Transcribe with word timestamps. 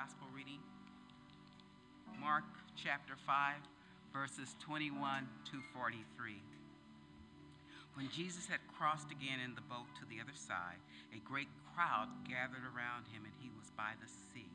Gospel 0.00 0.32
reading 0.32 0.64
Mark 2.16 2.48
chapter 2.72 3.20
5, 3.20 3.60
verses 4.16 4.56
21 4.64 4.96
to 5.52 5.60
43. 5.76 6.40
When 7.92 8.08
Jesus 8.08 8.48
had 8.48 8.64
crossed 8.72 9.12
again 9.12 9.44
in 9.44 9.52
the 9.52 9.68
boat 9.68 9.92
to 10.00 10.08
the 10.08 10.16
other 10.16 10.32
side, 10.32 10.80
a 11.12 11.20
great 11.20 11.52
crowd 11.76 12.08
gathered 12.24 12.64
around 12.64 13.12
him, 13.12 13.28
and 13.28 13.36
he 13.44 13.52
was 13.60 13.68
by 13.76 13.92
the 14.00 14.08
sea. 14.08 14.48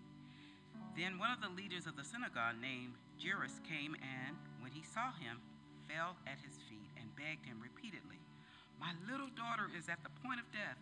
Then 0.97 1.21
one 1.21 1.29
of 1.29 1.45
the 1.45 1.53
leaders 1.53 1.85
of 1.85 1.93
the 1.93 2.07
synagogue, 2.09 2.57
named 2.57 2.97
Jairus, 3.21 3.61
came 3.69 3.93
and, 4.01 4.33
when 4.65 4.73
he 4.73 4.81
saw 4.81 5.13
him, 5.13 5.37
fell 5.85 6.17
at 6.25 6.41
his 6.41 6.57
feet 6.65 6.89
and 6.97 7.13
begged 7.13 7.45
him 7.45 7.61
repeatedly, 7.61 8.17
My 8.81 8.97
little 9.05 9.29
daughter 9.37 9.69
is 9.77 9.93
at 9.93 10.01
the 10.01 10.15
point 10.25 10.41
of 10.41 10.49
death. 10.49 10.81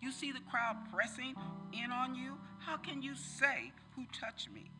You 0.00 0.12
see 0.12 0.32
the 0.32 0.40
crowd 0.50 0.76
pressing 0.92 1.34
in 1.72 1.90
on 1.90 2.14
you? 2.14 2.38
How 2.58 2.76
can 2.76 3.02
you 3.02 3.14
say, 3.14 3.72
Who 3.96 4.04
touched 4.12 4.50
me? 4.50 4.70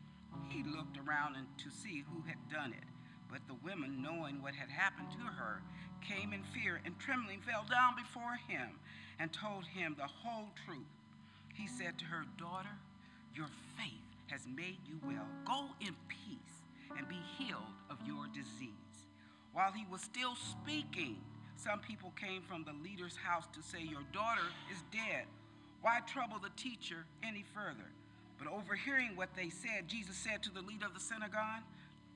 He 0.49 0.63
looked 0.63 0.97
around 0.97 1.35
and 1.35 1.47
to 1.57 1.69
see 1.71 2.03
who 2.11 2.21
had 2.27 2.37
done 2.51 2.73
it. 2.73 2.83
But 3.29 3.41
the 3.47 3.55
women, 3.63 4.01
knowing 4.01 4.41
what 4.41 4.55
had 4.55 4.69
happened 4.69 5.11
to 5.11 5.25
her, 5.25 5.61
came 6.01 6.31
in 6.31 6.43
fear 6.53 6.79
and 6.85 6.97
trembling 6.99 7.41
fell 7.41 7.65
down 7.69 7.95
before 7.95 8.37
him 8.47 8.79
and 9.19 9.33
told 9.33 9.65
him 9.65 9.95
the 9.97 10.07
whole 10.07 10.49
truth. 10.65 10.87
He 11.53 11.67
said 11.67 11.97
to 11.99 12.05
her, 12.05 12.23
Daughter, 12.37 12.77
your 13.35 13.47
faith 13.77 14.07
has 14.27 14.41
made 14.47 14.77
you 14.87 14.99
well. 15.05 15.27
Go 15.45 15.65
in 15.81 15.95
peace 16.07 16.61
and 16.97 17.07
be 17.07 17.19
healed 17.37 17.73
of 17.89 17.97
your 18.05 18.27
disease. 18.27 18.71
While 19.53 19.71
he 19.71 19.85
was 19.91 20.01
still 20.01 20.35
speaking, 20.35 21.17
some 21.57 21.79
people 21.79 22.13
came 22.19 22.41
from 22.43 22.63
the 22.63 22.73
leader's 22.83 23.17
house 23.17 23.45
to 23.53 23.61
say, 23.61 23.81
Your 23.81 24.05
daughter 24.13 24.45
is 24.71 24.77
dead. 24.91 25.25
Why 25.81 25.99
trouble 26.05 26.37
the 26.39 26.51
teacher 26.55 27.05
any 27.23 27.43
further? 27.53 27.89
But 28.37 28.47
overhearing 28.47 29.15
what 29.15 29.29
they 29.35 29.49
said, 29.49 29.87
Jesus 29.87 30.15
said 30.15 30.43
to 30.43 30.51
the 30.51 30.61
leader 30.61 30.85
of 30.85 30.93
the 30.93 30.99
synagogue, 30.99 31.63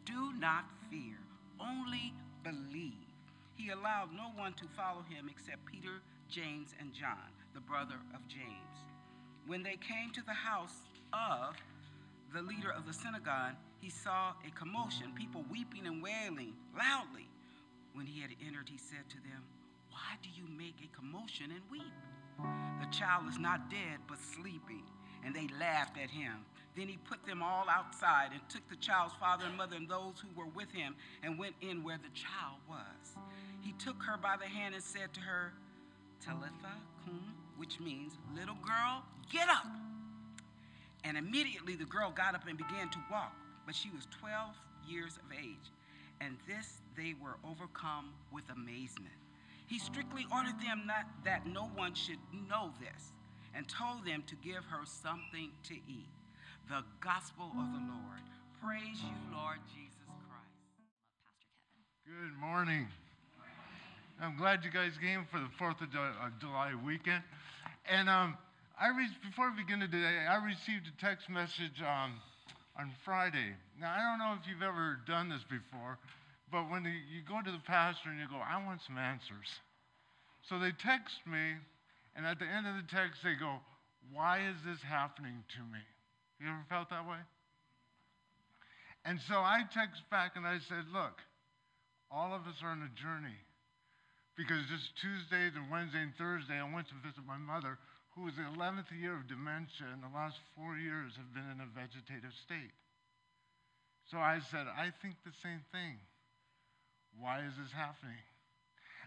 Do 0.06 0.34
not 0.40 0.66
fear, 0.90 1.18
only 1.60 2.14
believe. 2.44 2.94
He 3.56 3.70
allowed 3.70 4.14
no 4.14 4.30
one 4.36 4.54
to 4.54 4.66
follow 4.78 5.04
him 5.10 5.30
except 5.30 5.66
Peter, 5.66 6.02
James, 6.30 6.76
and 6.80 6.94
John, 6.94 7.34
the 7.54 7.62
brother 7.62 7.98
of 8.14 8.28
James. 8.28 8.78
When 9.48 9.64
they 9.64 9.78
came 9.78 10.12
to 10.14 10.24
the 10.24 10.34
house 10.34 10.86
of 11.14 11.56
the 12.34 12.42
leader 12.42 12.72
of 12.72 12.86
the 12.86 12.94
synagogue, 12.94 13.56
he 13.80 13.90
saw 13.90 14.34
a 14.48 14.52
commotion, 14.52 15.14
people 15.16 15.44
weeping 15.50 15.88
and 15.88 16.02
wailing 16.02 16.54
loudly. 16.78 17.28
When 17.94 18.06
he 18.06 18.22
had 18.22 18.32
entered, 18.46 18.70
he 18.70 18.78
said 18.78 19.10
to 19.10 19.18
them, 19.18 19.44
Why 19.90 20.18
do 20.24 20.30
you 20.34 20.48
make 20.58 20.76
a 20.84 20.96
commotion 20.96 21.52
and 21.52 21.62
weep? 21.70 21.94
The 22.80 22.88
child 22.92 23.26
is 23.30 23.38
not 23.38 23.70
dead, 23.70 24.00
but 24.08 24.18
sleeping. 24.20 24.84
And 25.24 25.36
they 25.36 25.48
laughed 25.60 25.98
at 26.02 26.10
him. 26.10 26.46
Then 26.76 26.88
he 26.88 26.98
put 26.98 27.26
them 27.26 27.44
all 27.44 27.66
outside 27.70 28.30
and 28.32 28.42
took 28.50 28.68
the 28.70 28.78
child's 28.78 29.14
father 29.20 29.46
and 29.46 29.58
mother 29.58 29.76
and 29.76 29.90
those 29.90 30.16
who 30.20 30.30
were 30.40 30.48
with 30.48 30.72
him 30.72 30.96
and 31.22 31.38
went 31.38 31.56
in 31.62 31.84
where 31.84 31.98
the 31.98 32.10
child 32.16 32.58
was. 32.68 33.18
He 33.60 33.74
took 33.74 34.02
her 34.04 34.18
by 34.18 34.38
the 34.38 34.48
hand 34.48 34.74
and 34.74 34.84
said 34.84 35.14
to 35.14 35.20
her, 35.20 35.54
Talitha 36.26 36.74
cum, 37.06 37.34
which 37.58 37.80
means, 37.80 38.14
Little 38.36 38.56
girl, 38.56 39.04
get 39.32 39.50
up. 39.50 39.68
And 41.04 41.18
immediately 41.18 41.76
the 41.76 41.86
girl 41.86 42.12
got 42.12 42.36
up 42.36 42.48
and 42.48 42.58
began 42.58 42.90
to 42.90 43.00
walk, 43.12 43.36
but 43.66 43.76
she 43.76 43.90
was 43.90 44.08
12 44.20 44.56
years 44.88 45.18
of 45.18 45.38
age. 45.38 45.72
And 46.24 46.38
this 46.48 46.82
they 46.96 47.16
were 47.22 47.38
overcome 47.44 48.14
with 48.32 48.44
amazement. 48.52 49.16
He 49.68 49.80
strictly 49.80 50.26
ordered 50.32 50.60
them 50.62 50.84
not, 50.86 51.06
that 51.26 51.48
no 51.48 51.72
one 51.76 51.96
should 51.96 52.20
know 52.50 52.72
this 52.80 53.14
and 53.56 53.68
told 53.68 54.06
them 54.06 54.24
to 54.28 54.36
give 54.36 54.64
her 54.70 54.86
something 54.86 55.50
to 55.64 55.74
eat. 55.74 56.10
The 56.70 56.84
gospel 57.00 57.46
of 57.46 57.68
the 57.74 57.84
Lord. 57.90 58.24
Praise 58.62 59.02
you, 59.02 59.16
Lord 59.36 59.58
Jesus 59.74 59.98
Christ. 60.06 60.62
Good 62.06 62.40
morning. 62.40 62.88
I'm 64.22 64.38
glad 64.38 64.64
you 64.64 64.70
guys 64.70 64.92
came 65.02 65.26
for 65.32 65.40
the 65.40 65.50
4th 65.60 65.82
of 65.82 65.90
July 66.40 66.74
weekend. 66.86 67.24
And 67.90 68.08
um, 68.08 68.38
I 68.80 68.90
re- 68.90 69.10
before 69.28 69.50
we 69.50 69.64
begin 69.64 69.80
today, 69.80 70.28
I 70.30 70.36
received 70.46 70.86
a 70.86 71.02
text 71.02 71.30
message 71.30 71.82
um, 71.82 72.14
on 72.78 72.92
Friday. 73.04 73.56
Now, 73.80 73.92
I 73.92 74.00
don't 74.00 74.20
know 74.20 74.36
if 74.40 74.48
you've 74.48 74.64
ever 74.64 75.00
done 75.08 75.30
this 75.30 75.44
before, 75.50 75.98
but 76.52 76.70
when 76.70 76.84
you 76.84 77.22
go 77.28 77.42
to 77.42 77.52
the 77.52 77.64
pastor 77.66 78.10
and 78.10 78.20
you 78.20 78.28
go, 78.28 78.40
I 78.40 78.64
want 78.64 78.82
some 78.86 78.98
answers. 78.98 79.48
So 80.50 80.60
they 80.60 80.72
text 80.72 81.20
me, 81.28 81.56
and 82.16 82.26
at 82.26 82.40
the 82.40 82.48
end 82.48 82.68
of 82.68 82.76
the 82.76 82.88
text, 82.90 83.22
they 83.24 83.36
go, 83.36 83.60
Why 84.12 84.40
is 84.42 84.58
this 84.66 84.82
happening 84.82 85.44
to 85.56 85.62
me? 85.72 85.84
You 86.40 86.50
ever 86.50 86.66
felt 86.70 86.90
that 86.90 87.08
way? 87.08 87.22
And 89.06 89.20
so 89.28 89.36
I 89.36 89.64
text 89.74 90.02
back 90.10 90.36
and 90.36 90.46
I 90.46 90.60
said, 90.68 90.86
Look, 90.94 91.22
all 92.10 92.34
of 92.34 92.44
us 92.50 92.58
are 92.64 92.72
on 92.72 92.84
a 92.84 92.92
journey. 93.00 93.38
Because 94.36 94.64
just 94.72 94.90
Tuesdays 94.98 95.54
and 95.56 95.70
Wednesday 95.70 96.02
and 96.02 96.16
Thursday, 96.18 96.58
I 96.58 96.66
went 96.66 96.88
to 96.90 96.98
visit 97.06 97.22
my 97.28 97.38
mother, 97.38 97.78
who 98.22 98.30
was 98.30 98.38
the 98.38 98.46
11th 98.54 98.94
year 98.94 99.18
of 99.18 99.26
dementia, 99.26 99.90
and 99.90 100.06
the 100.06 100.14
last 100.14 100.38
four 100.54 100.78
years 100.78 101.18
have 101.18 101.34
been 101.34 101.50
in 101.50 101.58
a 101.58 101.66
vegetative 101.74 102.30
state. 102.46 102.70
So 104.14 104.22
I 104.22 104.38
said, 104.54 104.70
I 104.70 104.94
think 105.02 105.18
the 105.26 105.34
same 105.42 105.66
thing. 105.74 105.98
Why 107.18 107.42
is 107.42 107.58
this 107.58 107.74
happening? 107.74 108.22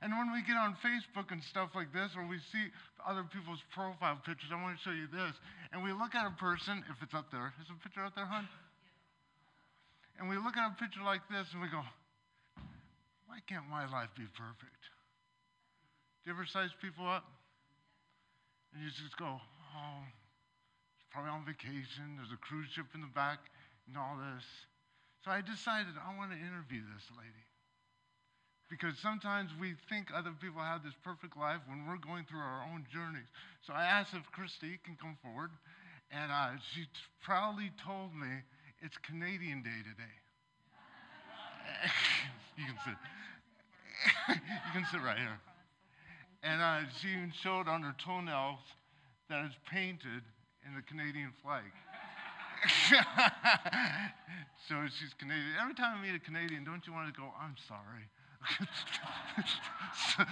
And 0.03 0.11
when 0.19 0.35
we 0.35 0.43
get 0.43 0.59
on 0.59 0.75
Facebook 0.83 1.31
and 1.31 1.39
stuff 1.47 1.79
like 1.79 1.95
this, 1.95 2.11
or 2.19 2.27
we 2.27 2.43
see 2.51 2.75
other 3.07 3.23
people's 3.31 3.63
profile 3.71 4.19
pictures, 4.27 4.51
I 4.51 4.59
want 4.59 4.75
to 4.75 4.83
show 4.83 4.91
you 4.91 5.07
this. 5.07 5.39
And 5.71 5.87
we 5.87 5.95
look 5.95 6.19
at 6.19 6.27
a 6.27 6.35
person, 6.35 6.83
if 6.91 6.99
it's 6.99 7.15
up 7.15 7.31
there, 7.31 7.55
is 7.63 7.71
a 7.71 7.79
picture 7.87 8.03
up 8.03 8.19
there, 8.19 8.27
hon? 8.27 8.51
And 10.19 10.27
we 10.27 10.43
look 10.43 10.59
at 10.59 10.67
a 10.67 10.75
picture 10.75 11.07
like 11.07 11.23
this 11.31 11.47
and 11.55 11.63
we 11.63 11.71
go, 11.71 11.87
why 13.31 13.39
can't 13.47 13.71
my 13.71 13.87
life 13.87 14.11
be 14.19 14.27
perfect? 14.35 14.83
Do 16.27 16.31
you 16.31 16.35
ever 16.35 16.51
size 16.51 16.75
people 16.83 17.07
up? 17.07 17.31
And 18.75 18.83
you 18.83 18.91
just 18.91 19.15
go, 19.17 19.39
oh, 19.39 20.03
it's 20.99 21.07
probably 21.15 21.31
on 21.31 21.47
vacation. 21.47 22.19
There's 22.19 22.35
a 22.35 22.43
cruise 22.43 22.67
ship 22.75 22.91
in 22.91 23.01
the 23.07 23.15
back 23.15 23.39
and 23.87 23.95
all 23.95 24.19
this. 24.19 24.43
So 25.23 25.31
I 25.31 25.41
decided 25.41 25.95
I 25.95 26.11
want 26.19 26.35
to 26.35 26.39
interview 26.39 26.83
this 26.83 27.07
lady. 27.15 27.47
Because 28.67 28.99
sometimes 28.99 29.55
we 29.61 29.79
think 29.89 30.11
other 30.11 30.35
people 30.43 30.59
have 30.59 30.83
this 30.83 30.99
perfect 31.07 31.39
life 31.39 31.63
when 31.71 31.87
we're 31.87 32.03
going 32.03 32.27
through 32.27 32.43
our 32.43 32.67
own 32.67 32.83
journeys. 32.91 33.31
So 33.63 33.73
I 33.73 33.87
asked 33.87 34.13
if 34.13 34.27
Christy 34.33 34.83
can 34.83 34.99
come 34.99 35.17
forward, 35.23 35.55
and 36.11 36.33
uh, 36.33 36.59
she 36.75 36.83
t- 36.83 37.07
proudly 37.23 37.71
told 37.87 38.11
me 38.11 38.43
it's 38.83 38.99
Canadian 38.99 39.63
Day 39.63 39.81
today. 39.87 40.17
you 42.59 42.65
can 42.67 42.79
sit. 42.83 42.99
you 44.43 44.73
can 44.73 44.85
sit 44.91 45.01
right 45.01 45.19
here. 45.19 45.39
And 46.45 46.61
uh, 46.61 46.81
she 47.01 47.09
even 47.09 47.33
showed 47.43 47.67
on 47.69 47.83
her 47.83 47.97
toenails 48.05 48.61
that 49.31 49.45
it's 49.45 49.57
painted 49.71 50.23
in 50.67 50.77
the 50.77 50.83
Canadian 50.83 51.33
flag. 51.43 51.65
so 54.69 54.75
she's 54.93 55.15
Canadian. 55.17 55.57
Every 55.61 55.75
time 55.75 55.99
I 55.99 56.03
meet 56.05 56.15
a 56.15 56.21
Canadian, 56.21 56.65
don't 56.65 56.87
you 56.87 56.93
want 56.93 57.09
to 57.13 57.17
go, 57.19 57.33
I'm 57.41 57.57
sorry? 57.65 58.05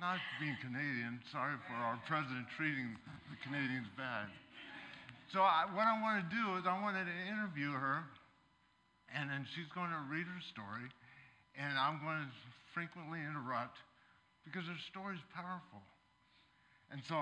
Not 0.00 0.20
being 0.38 0.56
Canadian, 0.60 1.20
sorry 1.32 1.56
for 1.66 1.74
our 1.80 1.98
president 2.06 2.44
treating 2.56 2.92
the 3.32 3.36
Canadians 3.40 3.88
bad. 3.96 4.28
So 5.32 5.40
I, 5.40 5.64
what 5.72 5.88
I 5.88 5.96
want 6.04 6.20
to 6.20 6.28
do 6.28 6.60
is 6.60 6.68
I 6.68 6.76
wanted 6.80 7.08
to 7.08 7.16
interview 7.26 7.72
her 7.72 8.04
and 9.14 9.30
then 9.30 9.46
she's 9.54 9.70
going 9.72 9.90
to 9.90 10.02
read 10.10 10.26
her 10.26 10.42
story, 10.50 10.90
and 11.54 11.78
I'm 11.78 12.02
going 12.02 12.26
to 12.26 12.32
frequently 12.76 13.24
interrupt 13.24 13.80
because 14.44 14.68
her 14.68 14.76
story 14.92 15.16
is 15.16 15.24
powerful. 15.32 15.80
And 16.92 17.00
so, 17.08 17.16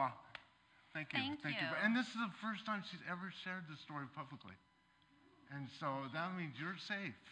thank 0.91 1.15
you, 1.15 1.23
Thank 1.23 1.47
you. 1.47 1.63
you. 1.63 1.71
And 1.79 1.95
this 1.95 2.11
is 2.11 2.19
the 2.19 2.35
first 2.43 2.67
time 2.67 2.83
she's 2.91 3.01
ever 3.07 3.31
shared 3.47 3.63
the 3.71 3.79
story 3.79 4.11
publicly, 4.19 4.59
and 5.55 5.71
so 5.79 6.11
that 6.11 6.35
means 6.35 6.59
you're 6.59 6.77
safe, 6.77 7.23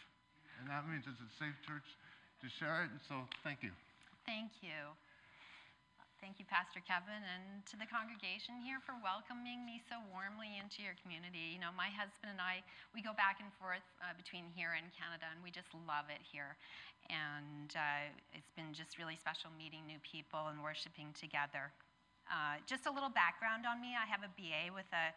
and 0.57 0.71
that 0.71 0.87
means 0.87 1.03
it's 1.03 1.19
a 1.19 1.31
safe 1.35 1.53
church 1.67 1.85
to 2.39 2.47
share 2.47 2.87
it. 2.87 2.95
And 2.95 3.03
so, 3.11 3.27
thank 3.43 3.59
you. 3.59 3.75
Thank 4.23 4.55
you. 4.63 4.95
Thank 6.23 6.39
you, 6.39 6.47
Pastor 6.47 6.79
Kevin, 6.79 7.19
and 7.19 7.67
to 7.67 7.75
the 7.75 7.83
congregation 7.83 8.55
here 8.63 8.79
for 8.79 8.95
welcoming 9.03 9.67
me 9.67 9.83
so 9.83 9.99
warmly 10.07 10.55
into 10.55 10.79
your 10.79 10.95
community. 11.03 11.51
You 11.51 11.59
know, 11.59 11.75
my 11.75 11.91
husband 11.91 12.31
and 12.31 12.39
I, 12.39 12.63
we 12.95 13.03
go 13.03 13.11
back 13.11 13.43
and 13.43 13.51
forth 13.59 13.83
uh, 13.99 14.15
between 14.15 14.47
here 14.55 14.71
and 14.71 14.87
Canada, 14.95 15.27
and 15.27 15.43
we 15.43 15.51
just 15.51 15.67
love 15.83 16.07
it 16.07 16.23
here. 16.23 16.55
And 17.11 17.75
uh, 17.75 18.07
it's 18.31 18.55
been 18.55 18.71
just 18.71 18.95
really 18.95 19.19
special 19.19 19.51
meeting 19.59 19.83
new 19.83 19.99
people 19.99 20.47
and 20.47 20.63
worshiping 20.63 21.11
together. 21.11 21.75
Uh, 22.31 22.63
just 22.63 22.87
a 22.87 22.91
little 22.95 23.11
background 23.11 23.67
on 23.67 23.83
me 23.83 23.91
I 23.91 24.07
have 24.07 24.23
a 24.23 24.31
BA 24.39 24.71
with 24.71 24.87
a 24.95 25.11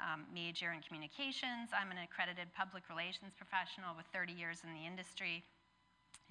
um, 0.00 0.24
major 0.32 0.72
in 0.72 0.80
communications. 0.80 1.76
I'm 1.76 1.92
an 1.92 2.00
accredited 2.00 2.48
public 2.56 2.88
relations 2.88 3.36
professional 3.36 3.92
with 3.92 4.08
30 4.08 4.32
years 4.32 4.64
in 4.64 4.72
the 4.72 4.88
industry. 4.88 5.44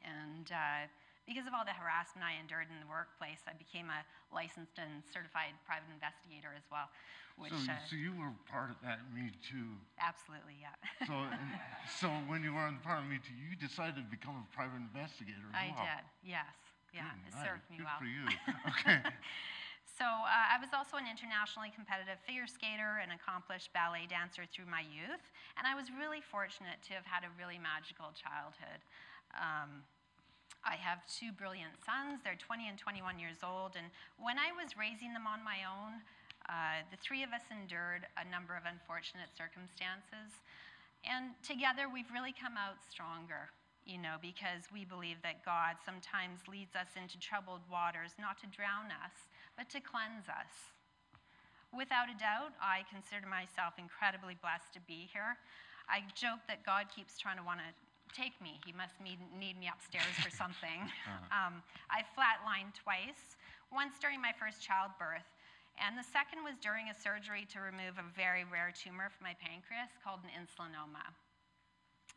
And 0.01 0.49
uh, 0.49 0.89
because 1.25 1.49
of 1.49 1.53
all 1.57 1.65
the 1.65 1.73
harassment 1.73 2.21
I 2.21 2.37
endured 2.37 2.69
in 2.69 2.77
the 2.77 2.89
workplace, 2.89 3.41
I 3.49 3.57
became 3.57 3.89
a 3.89 4.01
licensed 4.29 4.77
and 4.77 5.01
certified 5.09 5.57
private 5.65 5.89
investigator 5.89 6.53
as 6.53 6.65
well. 6.69 6.89
Which, 7.35 7.51
so, 7.51 7.73
uh, 7.73 7.81
so 7.89 7.93
you 7.99 8.15
were 8.15 8.31
part 8.47 8.71
of 8.71 8.79
that 8.85 9.03
Me 9.11 9.33
Too. 9.43 9.75
absolutely, 9.99 10.55
yeah. 10.61 10.77
So, 11.03 11.13
so 11.99 12.07
when 12.31 12.45
you 12.45 12.55
were 12.55 12.63
on 12.63 12.79
part 12.79 13.03
of 13.03 13.09
Me 13.11 13.19
Too, 13.19 13.35
you 13.35 13.59
decided 13.59 13.99
to 13.99 14.07
become 14.07 14.39
a 14.39 14.47
private 14.55 14.79
investigator 14.79 15.43
as 15.51 15.57
I 15.57 15.75
well. 15.75 15.83
did, 15.83 16.03
yes. 16.23 16.55
Yeah, 16.95 17.11
Good 17.11 17.27
it 17.27 17.35
night. 17.35 17.43
served 17.43 17.65
me 17.67 17.83
Good 17.83 17.89
well. 17.91 17.99
for 17.99 18.07
you. 18.07 18.25
Okay. 18.71 19.01
So 19.95 20.03
uh, 20.03 20.27
I 20.51 20.59
was 20.59 20.75
also 20.75 20.99
an 20.99 21.07
internationally 21.07 21.71
competitive 21.71 22.19
figure 22.27 22.51
skater 22.51 22.99
and 22.99 23.15
accomplished 23.15 23.71
ballet 23.71 24.03
dancer 24.11 24.43
through 24.43 24.67
my 24.67 24.83
youth, 24.83 25.23
and 25.55 25.63
I 25.63 25.71
was 25.71 25.87
really 25.87 26.19
fortunate 26.19 26.83
to 26.91 26.99
have 26.99 27.07
had 27.07 27.23
a 27.23 27.31
really 27.39 27.55
magical 27.55 28.11
childhood. 28.11 28.83
Um, 29.39 29.87
I 30.65 30.75
have 30.81 31.05
two 31.05 31.31
brilliant 31.31 31.77
sons. 31.85 32.25
They're 32.25 32.35
20 32.35 32.67
and 32.67 32.77
21 32.77 33.21
years 33.21 33.45
old, 33.45 33.77
and 33.77 33.87
when 34.17 34.41
I 34.41 34.49
was 34.51 34.73
raising 34.75 35.13
them 35.13 35.29
on 35.29 35.45
my 35.45 35.61
own, 35.63 36.01
uh, 36.49 36.81
the 36.89 36.97
three 36.97 37.21
of 37.21 37.29
us 37.29 37.45
endured 37.53 38.09
a 38.17 38.25
number 38.25 38.57
of 38.57 38.65
unfortunate 38.65 39.29
circumstances, 39.37 40.41
and 41.05 41.37
together 41.45 41.85
we've 41.85 42.09
really 42.09 42.33
come 42.33 42.57
out 42.57 42.81
stronger 42.89 43.53
you 43.85 44.01
know, 44.01 44.17
because 44.17 44.65
we 44.73 44.81
believe 44.81 45.21
that 45.21 45.45
God 45.45 45.77
sometimes 45.85 46.41
leads 46.49 46.73
us 46.73 46.89
into 46.97 47.21
troubled 47.21 47.61
waters, 47.69 48.17
not 48.17 48.41
to 48.41 48.49
drown 48.49 48.89
us, 48.89 49.13
but 49.53 49.69
to 49.69 49.79
cleanse 49.79 50.25
us. 50.25 50.73
Without 51.69 52.09
a 52.09 52.17
doubt, 52.17 52.57
I 52.57 52.81
consider 52.89 53.29
myself 53.29 53.77
incredibly 53.77 54.33
blessed 54.41 54.73
to 54.73 54.81
be 54.89 55.05
here. 55.13 55.37
I 55.85 56.01
joke 56.17 56.41
that 56.49 56.65
God 56.65 56.89
keeps 56.89 57.21
trying 57.21 57.37
to 57.37 57.45
want 57.45 57.61
to 57.61 57.69
take 58.15 58.39
me. 58.39 58.63
He 58.63 58.71
must 58.71 58.95
need, 59.03 59.19
need 59.35 59.59
me 59.59 59.67
upstairs 59.67 60.15
for 60.23 60.31
something. 60.41 60.87
um, 61.35 61.59
I 61.91 62.07
flatlined 62.15 62.71
twice, 62.79 63.35
once 63.75 63.99
during 63.99 64.23
my 64.23 64.31
first 64.31 64.63
childbirth, 64.63 65.27
and 65.75 65.99
the 65.99 66.07
second 66.07 66.47
was 66.47 66.55
during 66.63 66.87
a 66.87 66.95
surgery 66.95 67.43
to 67.51 67.59
remove 67.59 67.99
a 67.99 68.07
very 68.15 68.47
rare 68.47 68.71
tumor 68.71 69.11
from 69.11 69.27
my 69.27 69.35
pancreas 69.35 69.91
called 69.99 70.23
an 70.23 70.31
insulinoma. 70.31 71.03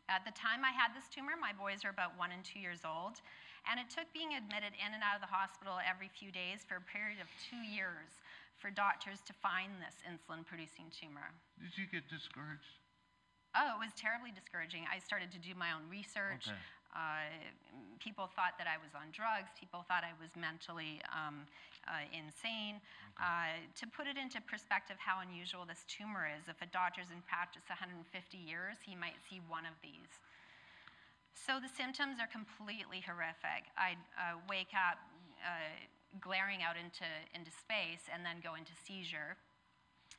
At 0.07 0.23
the 0.23 0.33
time 0.33 0.63
I 0.63 0.71
had 0.71 0.95
this 0.95 1.11
tumor, 1.11 1.35
my 1.35 1.51
boys 1.53 1.83
were 1.83 1.93
about 1.93 2.17
one 2.17 2.31
and 2.31 2.41
two 2.41 2.57
years 2.57 2.81
old, 2.87 3.19
and 3.67 3.77
it 3.77 3.91
took 3.91 4.07
being 4.15 4.33
admitted 4.33 4.73
in 4.79 4.95
and 4.95 5.03
out 5.03 5.19
of 5.19 5.21
the 5.21 5.29
hospital 5.29 5.77
every 5.83 6.07
few 6.07 6.31
days 6.31 6.63
for 6.63 6.79
a 6.79 6.85
period 6.89 7.19
of 7.19 7.27
two 7.37 7.59
years 7.61 8.23
for 8.57 8.71
doctors 8.71 9.19
to 9.27 9.33
find 9.37 9.69
this 9.83 9.99
insulin 10.07 10.47
producing 10.47 10.87
tumor. 10.89 11.35
Did 11.59 11.75
you 11.77 11.85
get 11.85 12.07
discouraged? 12.07 12.78
Oh, 13.57 13.75
it 13.75 13.79
was 13.81 13.93
terribly 13.97 14.29
discouraging. 14.29 14.85
I 14.85 14.99
started 14.99 15.31
to 15.33 15.41
do 15.41 15.57
my 15.57 15.73
own 15.73 15.89
research. 15.89 16.49
Okay. 16.49 16.57
Uh, 16.89 17.29
people 18.01 18.25
thought 18.33 18.57
that 18.57 18.65
I 18.65 18.81
was 18.81 18.97
on 18.97 19.13
drugs. 19.13 19.53
People 19.57 19.85
thought 19.85 20.01
I 20.01 20.13
was 20.17 20.33
mentally 20.33 21.01
um, 21.13 21.45
uh, 21.85 22.05
insane. 22.09 22.81
Uh, 23.17 23.61
to 23.77 23.85
put 23.85 24.09
it 24.09 24.17
into 24.17 24.41
perspective, 24.41 24.97
how 24.97 25.21
unusual 25.21 25.69
this 25.69 25.85
tumor 25.85 26.25
is, 26.25 26.49
if 26.49 26.57
a 26.65 26.69
doctor's 26.73 27.13
in 27.13 27.21
practice 27.29 27.65
150 27.69 28.01
years, 28.37 28.81
he 28.81 28.97
might 28.97 29.17
see 29.29 29.41
one 29.45 29.69
of 29.69 29.77
these. 29.85 30.09
So 31.33 31.61
the 31.61 31.69
symptoms 31.69 32.17
are 32.17 32.29
completely 32.29 33.05
horrific. 33.05 33.69
I'd 33.77 34.01
uh, 34.17 34.41
wake 34.49 34.73
up 34.73 34.97
uh, 35.45 35.77
glaring 36.17 36.65
out 36.65 36.73
into, 36.73 37.05
into 37.37 37.53
space 37.53 38.09
and 38.09 38.25
then 38.25 38.41
go 38.41 38.57
into 38.57 38.73
seizure. 38.73 39.37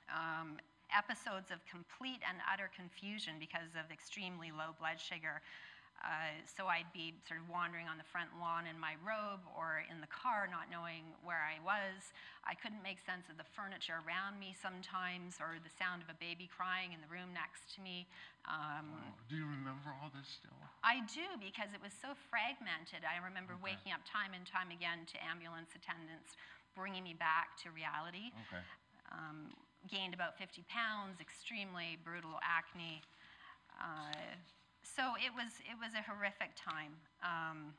Um, 0.06 0.62
episodes 0.94 1.50
of 1.50 1.58
complete 1.66 2.20
and 2.26 2.38
utter 2.46 2.70
confusion 2.70 3.38
because 3.38 3.74
of 3.78 3.90
extremely 3.90 4.50
low 4.50 4.76
blood 4.78 4.98
sugar. 4.98 5.42
Uh, 6.00 6.32
so 6.48 6.64
I'd 6.64 6.88
be 6.96 7.12
sort 7.28 7.44
of 7.44 7.46
wandering 7.52 7.84
on 7.84 8.00
the 8.00 8.08
front 8.08 8.32
lawn 8.40 8.64
in 8.64 8.80
my 8.80 8.96
robe 9.04 9.44
or 9.52 9.84
in 9.84 10.00
the 10.00 10.08
car, 10.08 10.48
not 10.48 10.72
knowing 10.72 11.04
where 11.20 11.44
I 11.44 11.60
was. 11.60 12.08
I 12.40 12.56
couldn't 12.56 12.80
make 12.80 13.04
sense 13.04 13.28
of 13.28 13.36
the 13.36 13.44
furniture 13.44 14.00
around 14.00 14.40
me 14.40 14.56
sometimes, 14.56 15.36
or 15.44 15.60
the 15.60 15.68
sound 15.76 16.00
of 16.00 16.08
a 16.08 16.16
baby 16.16 16.48
crying 16.48 16.96
in 16.96 17.04
the 17.04 17.10
room 17.12 17.36
next 17.36 17.76
to 17.76 17.84
me. 17.84 18.08
Um, 18.48 18.96
Oh, 18.96 19.12
do 19.28 19.36
you 19.36 19.44
remember 19.44 19.92
all 19.92 20.08
this 20.08 20.24
still? 20.40 20.56
I 20.80 21.04
do 21.12 21.28
because 21.36 21.76
it 21.76 21.84
was 21.84 21.92
so 21.92 22.16
fragmented. 22.32 23.04
I 23.04 23.20
remember 23.20 23.60
Okay. 23.60 23.76
waking 23.76 23.92
up 23.92 24.00
time 24.08 24.32
and 24.32 24.48
time 24.48 24.72
again 24.72 25.04
to 25.12 25.20
ambulance 25.20 25.76
attendants 25.76 26.32
bringing 26.72 27.04
me 27.04 27.12
back 27.12 27.60
to 27.60 27.68
reality. 27.76 28.32
Okay. 28.48 28.64
Um, 29.12 29.52
gained 29.88 30.12
about 30.14 30.36
50 30.36 30.64
pounds, 30.68 31.20
extremely 31.20 31.96
brutal 32.04 32.36
acne. 32.42 33.00
Uh, 33.80 34.36
so 34.82 35.16
it 35.16 35.32
was 35.32 35.60
it 35.64 35.76
was 35.80 35.94
a 35.96 36.02
horrific 36.04 36.52
time. 36.56 36.92
Um, 37.24 37.72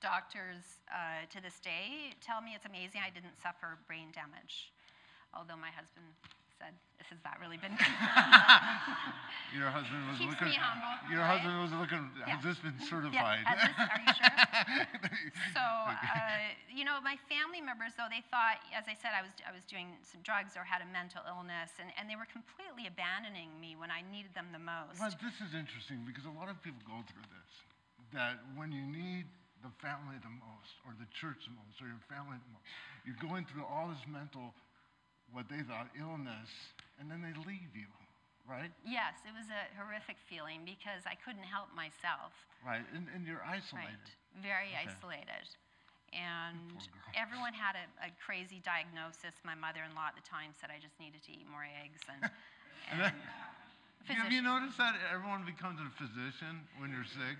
doctors 0.00 0.80
uh, 0.88 1.28
to 1.28 1.38
this 1.44 1.60
day 1.60 2.16
tell 2.24 2.40
me 2.40 2.56
it's 2.56 2.64
amazing 2.64 3.04
I 3.04 3.12
didn't 3.12 3.36
suffer 3.36 3.78
brain 3.86 4.08
damage, 4.16 4.72
although 5.36 5.60
my 5.60 5.70
husband 5.70 6.08
said, 6.60 6.76
"Has 7.08 7.18
that 7.24 7.40
really 7.40 7.56
been?" 7.56 7.72
Your 9.56 9.66
husband 9.72 10.06
was 10.06 10.20
Keeps 10.20 10.36
looking. 10.36 10.54
me 10.54 10.60
humble, 10.60 10.94
Your 11.10 11.24
right? 11.26 11.40
husband 11.40 11.56
was 11.58 11.72
looking. 11.74 12.04
Yeah. 12.14 12.36
Has 12.38 12.44
this 12.44 12.58
been 12.62 12.76
certified? 12.86 13.42
has 13.48 13.58
this- 13.66 13.74
are 13.80 14.00
you 14.04 14.12
sure? 14.14 14.28
So, 15.56 15.62
uh, 15.64 16.54
you 16.70 16.86
know, 16.86 17.00
my 17.02 17.18
family 17.26 17.58
members, 17.58 17.98
though, 17.98 18.06
they 18.06 18.22
thought, 18.30 18.62
as 18.70 18.86
I 18.86 18.94
said, 18.94 19.10
I 19.16 19.22
was, 19.26 19.34
I 19.42 19.50
was 19.50 19.66
doing 19.66 19.98
some 20.06 20.22
drugs 20.22 20.54
or 20.54 20.62
had 20.62 20.78
a 20.84 20.88
mental 20.94 21.24
illness, 21.26 21.74
and, 21.82 21.90
and 21.98 22.06
they 22.06 22.14
were 22.14 22.28
completely 22.30 22.86
abandoning 22.86 23.50
me 23.58 23.74
when 23.74 23.90
I 23.90 24.06
needed 24.06 24.30
them 24.38 24.54
the 24.54 24.62
most. 24.62 25.02
But 25.02 25.18
this 25.18 25.34
is 25.42 25.50
interesting 25.56 26.06
because 26.06 26.24
a 26.30 26.34
lot 26.38 26.46
of 26.46 26.62
people 26.62 26.78
go 26.86 27.02
through 27.10 27.26
this. 27.26 27.50
That 28.14 28.38
when 28.54 28.70
you 28.70 28.82
need 28.86 29.26
the 29.66 29.72
family 29.82 30.16
the 30.22 30.30
most, 30.30 30.78
or 30.86 30.94
the 30.98 31.06
church 31.10 31.42
the 31.50 31.54
most, 31.58 31.78
or 31.82 31.90
your 31.90 32.00
family 32.06 32.38
the 32.38 32.50
most, 32.54 32.64
you're 33.02 33.18
going 33.22 33.44
through 33.50 33.66
all 33.66 33.90
this 33.90 34.02
mental, 34.06 34.54
what 35.32 35.48
they 35.48 35.62
thought, 35.62 35.88
illness, 35.98 36.50
and 36.98 37.10
then 37.10 37.22
they 37.22 37.34
leave 37.46 37.72
you, 37.74 37.88
right? 38.48 38.70
Yes, 38.84 39.22
it 39.24 39.32
was 39.34 39.46
a 39.50 39.62
horrific 39.78 40.18
feeling 40.26 40.62
because 40.66 41.06
I 41.06 41.14
couldn't 41.14 41.46
help 41.46 41.70
myself. 41.74 42.34
Right, 42.64 42.84
and, 42.94 43.06
and 43.14 43.24
you're 43.26 43.42
isolated. 43.46 43.98
Right. 43.98 44.42
Very 44.42 44.72
Okay. 44.74 44.90
isolated. 44.90 45.46
And 46.10 46.82
everyone 47.14 47.54
had 47.54 47.78
a, 47.78 47.86
a 48.02 48.10
crazy 48.18 48.58
diagnosis. 48.66 49.38
My 49.46 49.54
mother 49.54 49.86
in 49.86 49.94
law 49.94 50.10
at 50.10 50.18
the 50.18 50.26
time 50.26 50.50
said 50.58 50.70
I 50.74 50.82
just 50.82 50.98
needed 50.98 51.22
to 51.26 51.30
eat 51.30 51.46
more 51.46 51.62
eggs. 51.62 52.02
And, 52.10 52.26
And 52.90 53.00
and 54.10 54.18
Have 54.18 54.32
you 54.32 54.42
noticed 54.42 54.78
that 54.78 54.98
everyone 55.14 55.46
becomes 55.46 55.78
a 55.78 55.86
physician 55.94 56.66
when 56.82 56.90
you're 56.90 57.06
sick? 57.06 57.38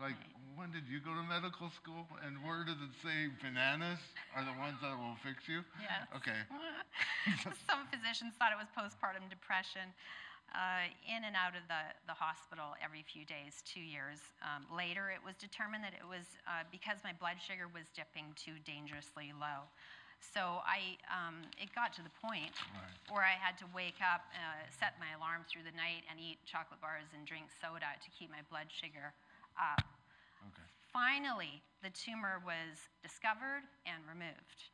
Like, 0.00 0.18
when 0.56 0.72
did 0.72 0.84
you 0.88 1.00
go 1.00 1.14
to 1.16 1.22
medical 1.24 1.70
school? 1.72 2.04
And 2.20 2.36
where 2.44 2.64
does 2.64 2.76
it 2.76 2.92
say 3.00 3.32
bananas 3.40 4.00
are 4.36 4.44
the 4.44 4.52
ones 4.60 4.76
that 4.84 4.92
will 4.98 5.16
fix 5.24 5.48
you? 5.48 5.64
Yes. 5.80 6.04
Okay. 6.16 6.40
Some 7.68 7.86
physicians 7.90 8.34
thought 8.38 8.52
it 8.52 8.60
was 8.60 8.68
postpartum 8.74 9.28
depression. 9.30 9.92
Uh, 10.52 10.84
in 11.08 11.24
and 11.24 11.32
out 11.32 11.56
of 11.56 11.64
the, 11.64 11.80
the 12.04 12.12
hospital 12.12 12.76
every 12.84 13.00
few 13.00 13.24
days, 13.24 13.64
two 13.64 13.80
years. 13.80 14.20
Um, 14.44 14.68
later, 14.68 15.08
it 15.08 15.24
was 15.24 15.32
determined 15.40 15.80
that 15.80 15.96
it 15.96 16.04
was 16.04 16.28
uh, 16.44 16.68
because 16.68 17.00
my 17.00 17.16
blood 17.16 17.40
sugar 17.40 17.72
was 17.72 17.88
dipping 17.96 18.36
too 18.36 18.60
dangerously 18.60 19.32
low. 19.32 19.64
So 20.20 20.60
I, 20.68 21.00
um, 21.08 21.40
it 21.56 21.72
got 21.72 21.96
to 21.96 22.04
the 22.04 22.12
point 22.20 22.52
Right. 22.76 22.94
where 23.08 23.24
I 23.24 23.32
had 23.40 23.56
to 23.64 23.66
wake 23.72 24.04
up, 24.04 24.28
uh, 24.36 24.60
set 24.68 25.00
my 25.00 25.08
alarm 25.16 25.48
through 25.48 25.64
the 25.64 25.72
night, 25.72 26.04
and 26.12 26.20
eat 26.20 26.36
chocolate 26.44 26.84
bars 26.84 27.08
and 27.16 27.24
drink 27.24 27.48
soda 27.58 27.88
to 28.04 28.08
keep 28.12 28.28
my 28.28 28.44
blood 28.52 28.68
sugar 28.68 29.16
up. 29.56 29.80
Okay. 30.52 30.68
Finally, 30.92 31.64
the 31.80 31.90
tumor 31.96 32.44
was 32.44 32.92
discovered 33.00 33.64
and 33.88 34.04
removed. 34.04 34.68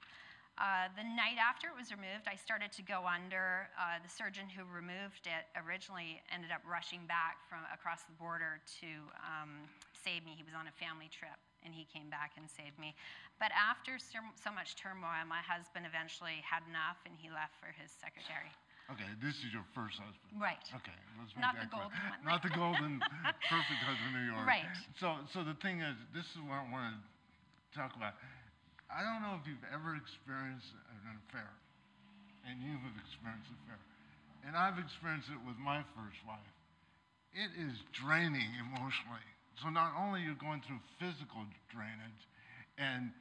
Uh, 0.59 0.91
the 0.99 1.07
night 1.07 1.38
after 1.38 1.71
it 1.71 1.77
was 1.79 1.95
removed, 1.95 2.27
I 2.27 2.35
started 2.35 2.75
to 2.75 2.83
go 2.83 3.07
under. 3.07 3.71
Uh, 3.79 4.03
the 4.03 4.11
surgeon 4.11 4.50
who 4.50 4.67
removed 4.67 5.31
it 5.31 5.47
originally 5.55 6.19
ended 6.35 6.50
up 6.50 6.67
rushing 6.67 7.07
back 7.07 7.38
from 7.47 7.62
across 7.71 8.03
the 8.11 8.17
border 8.19 8.59
to 8.83 8.91
um, 9.23 9.71
save 9.95 10.27
me. 10.27 10.35
He 10.35 10.43
was 10.43 10.59
on 10.59 10.67
a 10.67 10.75
family 10.75 11.07
trip 11.15 11.38
and 11.62 11.71
he 11.71 11.87
came 11.87 12.11
back 12.11 12.35
and 12.35 12.50
saved 12.50 12.75
me. 12.75 12.99
But 13.38 13.55
after 13.55 14.03
so, 14.03 14.19
so 14.35 14.50
much 14.50 14.75
turmoil, 14.75 15.23
my 15.31 15.38
husband 15.47 15.87
eventually 15.87 16.43
had 16.43 16.67
enough 16.67 16.99
and 17.07 17.15
he 17.15 17.31
left 17.31 17.55
for 17.62 17.71
his 17.71 17.95
secretary. 17.95 18.50
Okay, 18.91 19.07
this 19.23 19.38
is 19.47 19.55
your 19.55 19.62
first 19.79 20.03
husband. 20.03 20.33
Right. 20.35 20.65
Okay, 20.75 20.99
let's 21.23 21.31
make 21.38 21.45
Not 21.45 21.55
the 21.61 21.71
clear. 21.71 21.87
golden 21.87 22.03
one. 22.11 22.21
Not 22.27 22.41
the 22.43 22.50
golden, 22.50 22.93
perfect 23.53 23.83
husband 23.87 24.12
of 24.17 24.25
yours. 24.27 24.43
Right. 24.43 24.67
So, 24.99 25.23
so 25.31 25.47
the 25.47 25.55
thing 25.62 25.87
is, 25.87 25.95
this 26.11 26.27
is 26.35 26.43
what 26.43 26.59
I 26.59 26.67
want 26.67 26.99
to 26.99 26.99
talk 27.79 27.95
about. 27.95 28.19
I 28.88 29.04
don't 29.04 29.21
know 29.21 29.37
if 29.37 29.45
you've 29.45 29.68
ever 29.68 29.95
experienced 29.95 30.73
an 31.04 31.21
affair, 31.28 31.52
and 32.49 32.57
you've 32.64 32.85
experienced 33.04 33.52
an 33.52 33.61
affair, 33.68 33.80
and 34.49 34.57
I've 34.57 34.80
experienced 34.80 35.28
it 35.28 35.40
with 35.45 35.61
my 35.61 35.85
first 35.92 36.18
wife. 36.25 36.57
It 37.37 37.52
is 37.61 37.76
draining 37.92 38.49
emotionally. 38.57 39.28
So 39.61 39.68
not 39.68 39.92
only 39.92 40.25
you're 40.25 40.40
going 40.40 40.64
through 40.64 40.80
physical 40.97 41.45
drainage, 41.68 42.23
and 42.80 43.12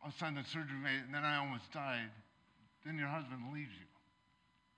all 0.00 0.08
of 0.08 0.14
a 0.14 0.18
sudden 0.18 0.40
the 0.40 0.46
surgery 0.48 0.80
made, 0.80 1.04
and 1.04 1.12
then 1.12 1.26
I 1.26 1.36
almost 1.36 1.68
died, 1.68 2.08
then 2.86 2.96
your 2.96 3.12
husband 3.12 3.52
leaves 3.52 3.76
you. 3.76 3.88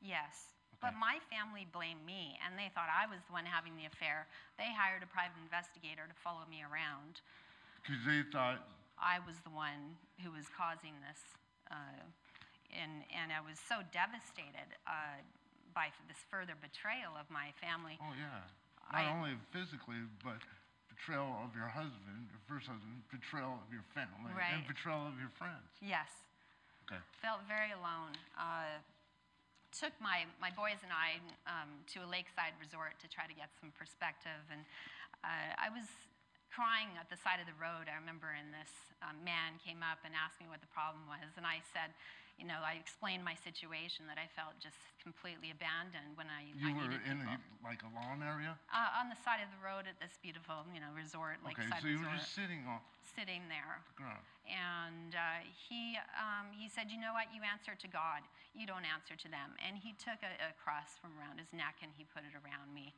Yes. 0.02 0.50
Okay. 0.74 0.90
But 0.90 0.98
my 0.98 1.22
family 1.30 1.70
blamed 1.70 2.02
me, 2.02 2.34
and 2.42 2.58
they 2.58 2.74
thought 2.74 2.90
I 2.90 3.06
was 3.06 3.22
the 3.30 3.32
one 3.32 3.46
having 3.46 3.78
the 3.78 3.86
affair. 3.86 4.26
They 4.58 4.66
hired 4.74 5.06
a 5.06 5.10
private 5.14 5.38
investigator 5.38 6.10
to 6.10 6.16
follow 6.18 6.42
me 6.50 6.66
around. 6.66 7.22
Because 7.78 8.02
they 8.02 8.26
thought, 8.34 8.66
I 8.98 9.18
was 9.24 9.40
the 9.44 9.50
one 9.52 9.96
who 10.22 10.30
was 10.32 10.46
causing 10.52 10.94
this. 11.02 11.20
Uh, 11.70 12.04
and, 12.72 13.04
and 13.12 13.32
I 13.32 13.40
was 13.44 13.60
so 13.60 13.84
devastated 13.92 14.76
uh, 14.88 15.20
by 15.76 15.92
f- 15.92 16.00
this 16.08 16.20
further 16.32 16.56
betrayal 16.56 17.12
of 17.16 17.28
my 17.28 17.52
family. 17.60 18.00
oh 18.00 18.12
yeah, 18.16 18.44
not 18.92 19.08
I- 19.08 19.12
only 19.12 19.36
physically, 19.52 20.00
but 20.24 20.40
betrayal 20.88 21.36
of 21.44 21.52
your 21.56 21.68
husband, 21.68 22.28
your 22.32 22.40
first 22.48 22.68
husband, 22.68 23.04
betrayal 23.12 23.60
of 23.60 23.68
your 23.72 23.84
family, 23.96 24.32
and 24.32 24.64
betrayal 24.68 25.08
of 25.08 25.16
your 25.20 25.32
friends. 25.36 25.68
Yes. 25.80 26.08
Okay. 26.88 27.00
Felt 27.20 27.44
very 27.48 27.72
alone. 27.72 28.12
Uh, 28.36 28.80
took 29.72 29.92
my, 30.00 30.28
my 30.40 30.52
boys 30.52 30.76
and 30.84 30.92
I 30.92 31.16
um, 31.48 31.80
to 31.96 32.04
a 32.04 32.08
lakeside 32.08 32.52
resort 32.60 33.00
to 33.00 33.08
try 33.08 33.24
to 33.24 33.32
get 33.32 33.48
some 33.56 33.72
perspective. 33.72 34.44
And 34.52 34.60
uh, 35.24 35.56
I 35.56 35.72
was 35.72 35.88
crying 36.52 36.92
at 37.00 37.08
the 37.08 37.16
side 37.16 37.40
of 37.40 37.48
the 37.48 37.56
road. 37.56 37.88
I 37.88 37.96
remember, 37.96 38.28
and 38.36 38.52
this 38.52 38.70
um, 39.00 39.16
man 39.24 39.56
came 39.64 39.80
up 39.80 40.04
and 40.04 40.12
asked 40.12 40.36
me 40.38 40.46
what 40.52 40.60
the 40.60 40.68
problem 40.70 41.08
was. 41.08 41.32
And 41.40 41.48
I 41.48 41.64
said, 41.72 41.96
you 42.36 42.44
know, 42.48 42.60
I 42.64 42.76
explained 42.80 43.24
my 43.24 43.36
situation 43.36 44.04
that 44.08 44.16
I 44.20 44.28
felt 44.36 44.56
just 44.60 44.76
completely 45.00 45.52
abandoned 45.52 46.16
when 46.16 46.28
I, 46.32 46.48
You 46.56 46.72
I 46.72 46.76
were 46.76 46.92
in 47.08 47.24
a, 47.24 47.36
like 47.64 47.80
a 47.84 47.90
lawn 47.92 48.20
area. 48.24 48.56
uh, 48.72 49.00
on 49.00 49.08
the 49.08 49.18
side 49.24 49.40
of 49.44 49.48
the 49.52 49.60
road 49.64 49.84
at 49.88 49.96
this 50.00 50.16
beautiful, 50.20 50.64
you 50.72 50.80
know, 50.80 50.92
resort, 50.92 51.40
like. 51.44 51.56
Side. 51.60 51.72
Okay, 51.72 51.80
so 51.80 51.88
you 51.88 52.00
resort, 52.00 52.12
were 52.12 52.20
just 52.20 52.36
sitting 52.36 52.62
on 52.68 52.80
sitting 53.12 53.44
there. 53.52 53.80
the 53.92 53.96
ground. 54.00 54.24
And 54.48 55.12
uh, 55.12 55.44
he, 55.68 56.00
um, 56.16 56.48
he 56.56 56.66
said, 56.66 56.88
You 56.88 56.96
know 56.98 57.12
what? 57.12 57.28
You 57.30 57.44
answer 57.44 57.76
to 57.76 57.88
God. 57.88 58.24
You 58.56 58.64
don't 58.64 58.88
answer 58.88 59.14
to 59.14 59.28
them. 59.28 59.52
And 59.60 59.76
he 59.76 59.92
took 60.00 60.20
a, 60.24 60.32
a 60.40 60.52
cross 60.56 60.96
from 61.00 61.12
around 61.20 61.36
his 61.40 61.52
neck 61.52 61.80
and 61.84 61.92
he 61.94 62.08
put 62.08 62.24
it 62.24 62.32
around 62.34 62.72
me. 62.72 62.96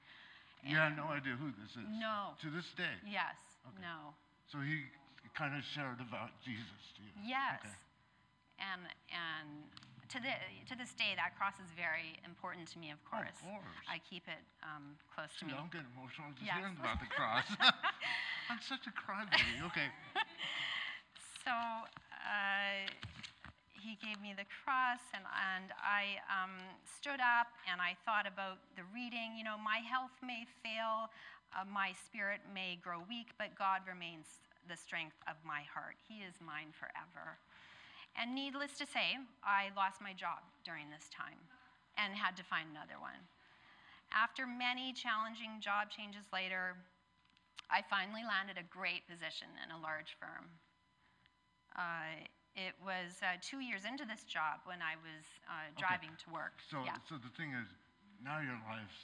You 0.64 0.76
had 0.80 0.96
no 0.96 1.12
idea 1.12 1.36
who 1.36 1.52
this 1.60 1.76
is. 1.76 1.84
No. 2.00 2.32
To 2.40 2.48
this 2.50 2.66
day. 2.76 2.96
Yes. 3.04 3.36
Okay. 3.68 3.80
No. 3.84 4.16
So 4.48 4.58
he 4.64 4.84
kind 5.36 5.52
of 5.56 5.62
shared 5.64 6.00
about 6.00 6.32
Jesus 6.44 6.80
to 6.96 7.00
you. 7.04 7.12
Yes. 7.24 7.60
Okay. 7.60 7.76
And, 8.60 8.80
and 9.12 9.48
to, 10.08 10.18
the, 10.22 10.32
to 10.70 10.74
this 10.78 10.94
day, 10.96 11.12
that 11.20 11.36
cross 11.36 11.58
is 11.60 11.68
very 11.76 12.16
important 12.24 12.70
to 12.72 12.78
me, 12.78 12.94
of 12.94 12.98
Oh, 13.12 13.18
of 13.20 13.28
course. 13.28 13.38
course. 13.44 13.76
I 13.90 13.98
keep 14.08 14.24
it 14.30 14.40
um, 14.64 14.96
close 15.12 15.32
to 15.40 15.44
me. 15.44 15.52
I'm 15.52 15.68
getting 15.68 15.90
emotional 15.92 16.32
just 16.38 16.46
Yes. 16.48 16.56
hearing 16.60 16.76
about 16.80 17.00
the 17.02 17.10
cross. 17.12 17.44
I'm 18.48 18.60
such 18.64 18.86
a 18.88 18.94
crybaby. 18.94 19.64
Okay. 19.68 19.88
So 21.44 21.52
uh, 21.52 22.88
he 23.84 24.00
gave 24.00 24.16
me 24.24 24.32
the 24.32 24.48
cross, 24.64 25.04
and, 25.12 25.28
and 25.28 25.68
I 25.76 26.16
um, 26.32 26.56
stood 26.88 27.20
up 27.20 27.52
and 27.68 27.84
I 27.84 27.92
thought 28.08 28.24
about 28.24 28.56
the 28.80 28.88
reading. 28.96 29.36
You 29.36 29.44
know, 29.44 29.60
my 29.60 29.84
health 29.84 30.16
may 30.24 30.48
fail, 30.64 31.12
uh, 31.52 31.68
my 31.68 31.92
spirit 31.92 32.40
may 32.48 32.80
grow 32.80 33.04
weak, 33.04 33.36
but 33.36 33.52
God 33.52 33.84
remains 33.84 34.40
the 34.64 34.80
strength 34.80 35.20
of 35.28 35.36
my 35.44 35.68
heart. 35.68 36.00
He 36.00 36.24
is 36.24 36.32
mine 36.40 36.72
forever. 36.72 37.36
And 38.16 38.32
needless 38.32 38.72
to 38.80 38.88
say, 38.88 39.20
I 39.44 39.68
lost 39.76 40.00
my 40.00 40.16
job 40.16 40.40
during 40.64 40.88
this 40.88 41.12
time 41.12 41.36
and 42.00 42.16
had 42.16 42.40
to 42.40 42.44
find 42.48 42.72
another 42.72 42.96
one. 42.96 43.20
After 44.08 44.48
many 44.48 44.96
challenging 44.96 45.60
job 45.60 45.92
changes 45.92 46.24
later, 46.32 46.80
I 47.68 47.84
finally 47.84 48.24
landed 48.24 48.56
a 48.56 48.64
great 48.72 49.04
position 49.04 49.50
in 49.60 49.68
a 49.74 49.82
large 49.82 50.16
firm. 50.16 50.48
Uh, 51.76 52.24
it 52.54 52.74
was 52.78 53.18
uh, 53.22 53.34
two 53.42 53.58
years 53.58 53.82
into 53.82 54.06
this 54.06 54.22
job 54.22 54.62
when 54.64 54.78
I 54.78 54.94
was 55.02 55.26
uh, 55.50 55.74
driving 55.74 56.14
to 56.22 56.26
work. 56.30 56.62
So, 56.70 56.86
yeah. 56.86 57.02
so 57.10 57.18
the 57.18 57.30
thing 57.34 57.50
is, 57.50 57.66
now 58.22 58.38
your 58.38 58.58
life's. 58.70 58.94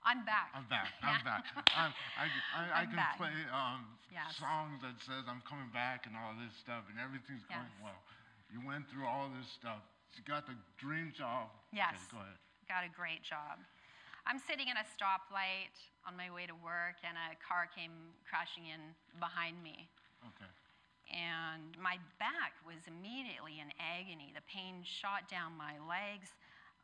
I'm 0.00 0.24
back. 0.24 0.54
I'm 0.56 0.64
back. 0.72 0.88
I'm 1.04 1.20
back. 1.20 1.44
I'm, 1.76 1.92
I, 2.16 2.24
I, 2.56 2.62
I 2.72 2.84
can 2.88 2.96
back. 2.96 3.20
play 3.20 3.34
um, 3.52 3.84
Yes. 4.08 4.40
songs 4.40 4.80
that 4.80 4.96
says 5.04 5.28
I'm 5.28 5.44
coming 5.44 5.68
back 5.68 6.08
and 6.08 6.16
all 6.16 6.32
this 6.40 6.54
stuff, 6.56 6.88
and 6.88 6.96
everything's 6.96 7.44
going 7.44 7.60
Yes. 7.60 7.84
well. 7.84 8.00
You 8.48 8.64
went 8.64 8.88
through 8.88 9.04
all 9.04 9.28
this 9.36 9.44
stuff. 9.52 9.84
You 10.16 10.24
got 10.24 10.48
the 10.48 10.56
dream 10.80 11.12
job. 11.12 11.52
Yes. 11.76 11.92
Okay, 12.08 12.16
go 12.16 12.18
ahead. 12.24 12.40
Got 12.64 12.82
a 12.88 12.92
great 12.92 13.20
job. 13.20 13.60
I'm 14.24 14.40
sitting 14.40 14.72
in 14.72 14.76
a 14.80 14.86
stoplight 14.96 15.76
on 16.08 16.16
my 16.16 16.32
way 16.32 16.48
to 16.48 16.56
work, 16.56 17.04
and 17.04 17.16
a 17.20 17.36
car 17.36 17.68
came 17.68 18.16
crashing 18.24 18.64
in 18.72 18.80
behind 19.20 19.60
me. 19.60 19.88
Okay. 20.24 20.48
And 21.12 21.76
my 21.80 21.96
back 22.20 22.54
was 22.64 22.84
immediately 22.86 23.58
in 23.60 23.72
agony. 23.80 24.32
The 24.36 24.44
pain 24.44 24.84
shot 24.84 25.28
down 25.28 25.56
my 25.56 25.76
legs. 25.88 26.32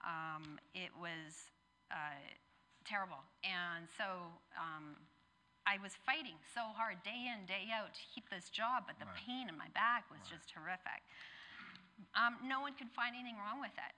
Um, 0.04 0.58
it 0.74 0.90
was 0.96 1.52
uh, 1.92 2.18
terrible. 2.84 3.20
And 3.44 3.88
so 3.96 4.28
um, 4.56 4.96
I 5.68 5.76
was 5.80 5.92
fighting 6.04 6.36
so 6.52 6.72
hard 6.76 7.00
day 7.04 7.28
in, 7.32 7.44
day 7.48 7.68
out 7.72 7.92
to 7.96 8.02
keep 8.12 8.28
this 8.28 8.48
job, 8.52 8.84
but 8.88 8.96
the 9.00 9.08
Right. 9.08 9.24
pain 9.24 9.44
in 9.48 9.56
my 9.56 9.68
back 9.76 10.04
was 10.12 10.20
Right. 10.28 10.36
just 10.40 10.52
horrific. 10.52 11.00
Um, 12.16 12.36
no 12.44 12.60
one 12.60 12.74
could 12.74 12.90
find 12.92 13.14
anything 13.14 13.38
wrong 13.38 13.60
with 13.60 13.74
it. 13.76 13.94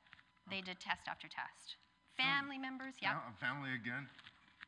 They 0.51 0.61
did 0.63 0.79
test 0.79 1.09
after 1.11 1.27
test. 1.27 1.77
Family 2.15 2.57
members, 2.59 2.95
yeah. 3.03 3.19
Fam- 3.19 3.35
family 3.41 3.73
again? 3.75 4.07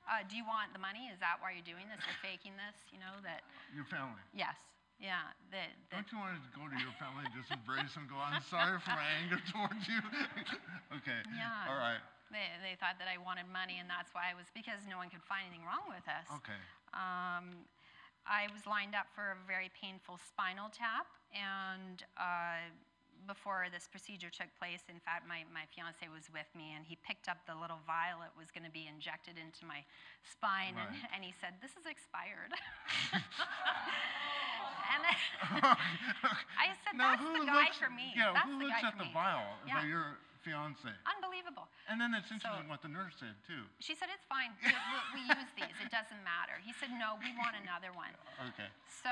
Uh, 0.08 0.24
do 0.26 0.36
you 0.36 0.44
want 0.44 0.72
the 0.72 0.80
money? 0.80 1.06
Is 1.12 1.20
that 1.20 1.36
why 1.40 1.52
you're 1.52 1.64
doing 1.64 1.84
this? 1.88 2.00
You're 2.02 2.18
faking 2.24 2.56
this? 2.56 2.76
You 2.92 2.98
know 2.98 3.20
that? 3.22 3.44
Your 3.76 3.84
family. 3.84 4.20
Yes. 4.32 4.56
Yeah. 4.98 5.30
That. 5.54 5.72
that 5.90 6.02
Don't 6.02 6.08
you 6.10 6.18
want 6.18 6.36
to 6.36 6.42
go 6.52 6.66
to 6.66 6.76
your 6.78 6.94
family 6.98 7.26
and 7.26 7.34
just 7.34 7.50
embrace 7.54 7.94
them? 7.94 8.10
Go, 8.10 8.18
I'm 8.18 8.42
sorry 8.50 8.78
for 8.82 8.94
my 8.94 9.08
anger 9.22 9.38
towards 9.50 9.86
you. 9.86 10.02
okay. 10.98 11.20
Yeah. 11.34 11.70
All 11.70 11.78
right. 11.78 12.02
They, 12.28 12.44
they 12.60 12.76
thought 12.76 13.00
that 13.00 13.08
I 13.08 13.16
wanted 13.16 13.48
money, 13.48 13.80
and 13.80 13.88
that's 13.88 14.12
why 14.12 14.28
I 14.28 14.36
was 14.36 14.52
because 14.52 14.84
no 14.84 15.00
one 15.00 15.08
could 15.08 15.24
find 15.24 15.48
anything 15.48 15.64
wrong 15.64 15.88
with 15.88 16.04
us. 16.04 16.28
Okay. 16.44 16.60
Um, 16.92 17.64
I 18.28 18.52
was 18.52 18.68
lined 18.68 18.92
up 18.92 19.08
for 19.16 19.32
a 19.32 19.38
very 19.48 19.72
painful 19.72 20.20
spinal 20.20 20.68
tap, 20.68 21.08
and 21.32 22.04
uh, 22.20 22.68
before 23.26 23.66
this 23.72 23.88
procedure 23.90 24.30
took 24.30 24.48
place, 24.58 24.84
in 24.88 25.00
fact, 25.02 25.26
my, 25.26 25.44
my 25.52 25.64
fiance 25.74 26.04
was 26.08 26.28
with 26.32 26.48
me, 26.54 26.72
and 26.76 26.84
he 26.86 26.96
picked 27.02 27.28
up 27.28 27.42
the 27.48 27.56
little 27.56 27.80
vial 27.88 28.20
that 28.22 28.32
was 28.36 28.48
going 28.54 28.64
to 28.64 28.70
be 28.72 28.86
injected 28.88 29.36
into 29.40 29.66
my 29.66 29.82
spine, 30.24 30.76
and, 30.78 30.88
Right. 30.92 31.10
and 31.16 31.20
he 31.24 31.32
said, 31.40 31.58
"This 31.60 31.74
is 31.76 31.84
expired." 31.88 32.52
and 33.12 35.02
I 36.56 36.72
said, 36.84 36.94
Now, 36.96 37.14
"That's 37.16 37.24
the 37.24 37.44
guy 37.46 37.68
looks- 37.68 37.78
for 37.80 37.90
me. 37.90 38.12
Yeah, 38.16 38.32
That's 38.32 38.46
who 38.48 38.58
the 38.58 38.64
looks 38.68 38.80
guy 38.80 38.88
at 38.88 38.92
for 38.96 39.02
the 39.04 39.10
me." 39.10 39.16
vial 39.16 39.48
Yeah. 39.66 39.80
by 39.80 39.86
your 39.88 40.18
fiance? 40.42 40.88
Unbelievable. 41.04 41.68
And 41.90 42.00
then 42.00 42.14
it's 42.14 42.28
So- 42.30 42.38
interesting 42.40 42.68
what 42.70 42.80
the 42.82 42.88
nurse 42.92 43.16
said 43.20 43.34
too. 43.46 43.66
She 43.80 43.94
said, 43.94 44.08
It's 44.14 44.24
fine. 44.26 44.54
We, 44.64 44.70
we, 44.72 44.98
we 45.14 45.20
use 45.28 45.50
these. 45.58 45.76
It 45.82 45.90
doesn't 45.90 46.22
matter. 46.24 46.56
He 46.64 46.72
said, 46.78 46.90
No, 46.96 47.18
we 47.20 47.30
want 47.36 47.56
another 47.60 47.92
one. 47.92 48.14
Okay. 48.54 48.70
So 48.88 49.10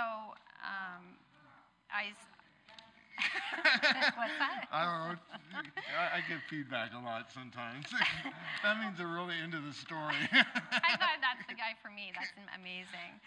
um, 0.65 1.19
I. 1.93 2.15
What's 3.95 4.39
that? 4.39 4.67
I 4.73 4.81
don't 4.85 4.99
know. 5.07 5.19
I, 5.95 6.19
I 6.19 6.21
get 6.27 6.43
feedback 6.51 6.91
a 6.95 7.01
lot 7.03 7.31
sometimes. 7.33 7.87
that 8.63 8.81
means 8.81 8.99
they're 8.99 9.07
really 9.11 9.39
into 9.39 9.61
the 9.61 9.73
story. 9.73 10.19
I 10.33 10.93
thought 10.99 11.21
that's 11.23 11.47
the 11.49 11.55
guy 11.55 11.75
for 11.83 11.91
me. 11.91 12.11
That's 12.15 12.33
amazing. 12.55 13.19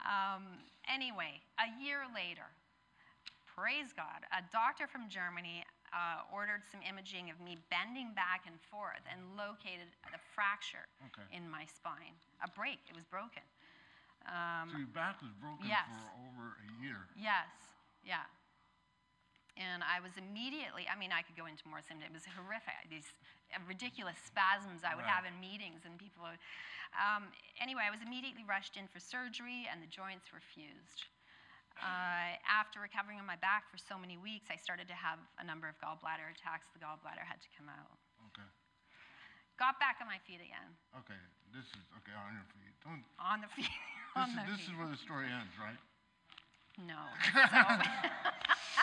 Um, 0.00 0.64
anyway, 0.88 1.40
a 1.60 1.68
year 1.82 2.08
later, 2.10 2.48
praise 3.44 3.92
God, 3.92 4.24
a 4.32 4.40
doctor 4.48 4.88
from 4.88 5.08
Germany 5.12 5.60
uh, 5.92 6.22
ordered 6.32 6.62
some 6.70 6.80
imaging 6.86 7.28
of 7.34 7.36
me 7.42 7.58
bending 7.68 8.14
back 8.14 8.46
and 8.46 8.56
forth 8.70 9.02
and 9.10 9.20
located 9.36 9.90
the 10.14 10.20
fracture 10.32 10.86
Okay. 11.12 11.26
in 11.34 11.44
my 11.50 11.66
spine. 11.66 12.14
A 12.40 12.48
break. 12.54 12.78
It 12.88 12.94
was 12.96 13.04
broken. 13.04 13.42
Um, 14.28 14.68
so 14.70 14.78
your 14.78 14.92
back 14.94 15.20
was 15.24 15.32
broken 15.40 15.66
Yes. 15.66 15.88
for 15.88 16.00
over 16.28 16.56
a 16.60 16.68
year. 16.80 17.08
Yes, 17.16 17.48
yeah. 18.04 18.24
And 19.60 19.84
I 19.84 20.00
was 20.00 20.16
immediately, 20.16 20.88
I 20.88 20.96
mean, 20.96 21.12
I 21.12 21.20
could 21.20 21.36
go 21.36 21.44
into 21.44 21.68
more 21.68 21.84
symptoms. 21.84 22.08
It 22.08 22.16
was 22.16 22.26
horrific. 22.32 22.88
These 22.88 23.12
ridiculous 23.68 24.16
spasms 24.24 24.80
I 24.82 24.96
would 24.96 25.04
Right. 25.04 25.12
have 25.12 25.28
in 25.28 25.36
meetings, 25.38 25.84
and 25.84 26.00
people 26.00 26.24
would. 26.24 26.40
Um, 26.96 27.28
anyway, 27.60 27.84
I 27.84 27.92
was 27.92 28.00
immediately 28.00 28.42
rushed 28.42 28.76
in 28.80 28.88
for 28.88 28.98
surgery, 28.98 29.68
and 29.70 29.82
the 29.84 29.86
joints 29.92 30.32
were 30.32 30.40
fused. 30.40 31.04
Uh, 31.78 32.36
after 32.48 32.80
recovering 32.80 33.20
on 33.20 33.24
my 33.24 33.36
back 33.36 33.68
for 33.70 33.78
so 33.78 33.96
many 33.96 34.16
weeks, 34.18 34.48
I 34.50 34.56
started 34.56 34.88
to 34.88 34.96
have 34.96 35.18
a 35.38 35.44
number 35.44 35.68
of 35.68 35.78
gallbladder 35.80 36.28
attacks. 36.32 36.66
The 36.74 36.80
gallbladder 36.80 37.22
had 37.24 37.40
to 37.40 37.48
come 37.56 37.68
out. 37.70 37.96
Okay. 38.32 38.44
Got 39.56 39.78
back 39.78 40.00
on 40.00 40.08
my 40.08 40.18
feet 40.24 40.40
again. 40.40 40.76
Okay. 40.98 41.20
This 41.52 41.64
is 41.76 41.84
okay 42.00 42.12
on 42.16 42.32
your 42.36 42.44
feet. 42.52 42.72
Don't. 42.84 43.04
On 43.20 43.40
the 43.44 43.48
feet. 43.52 43.68
This, 44.10 44.26
on 44.26 44.30
is, 44.30 44.34
the 44.34 44.42
this 44.50 44.60
feet. 44.66 44.74
is 44.74 44.74
where 44.76 44.88
the 44.90 44.96
story 44.98 45.30
ends, 45.30 45.54
right? 45.54 45.78
No. 46.78 47.02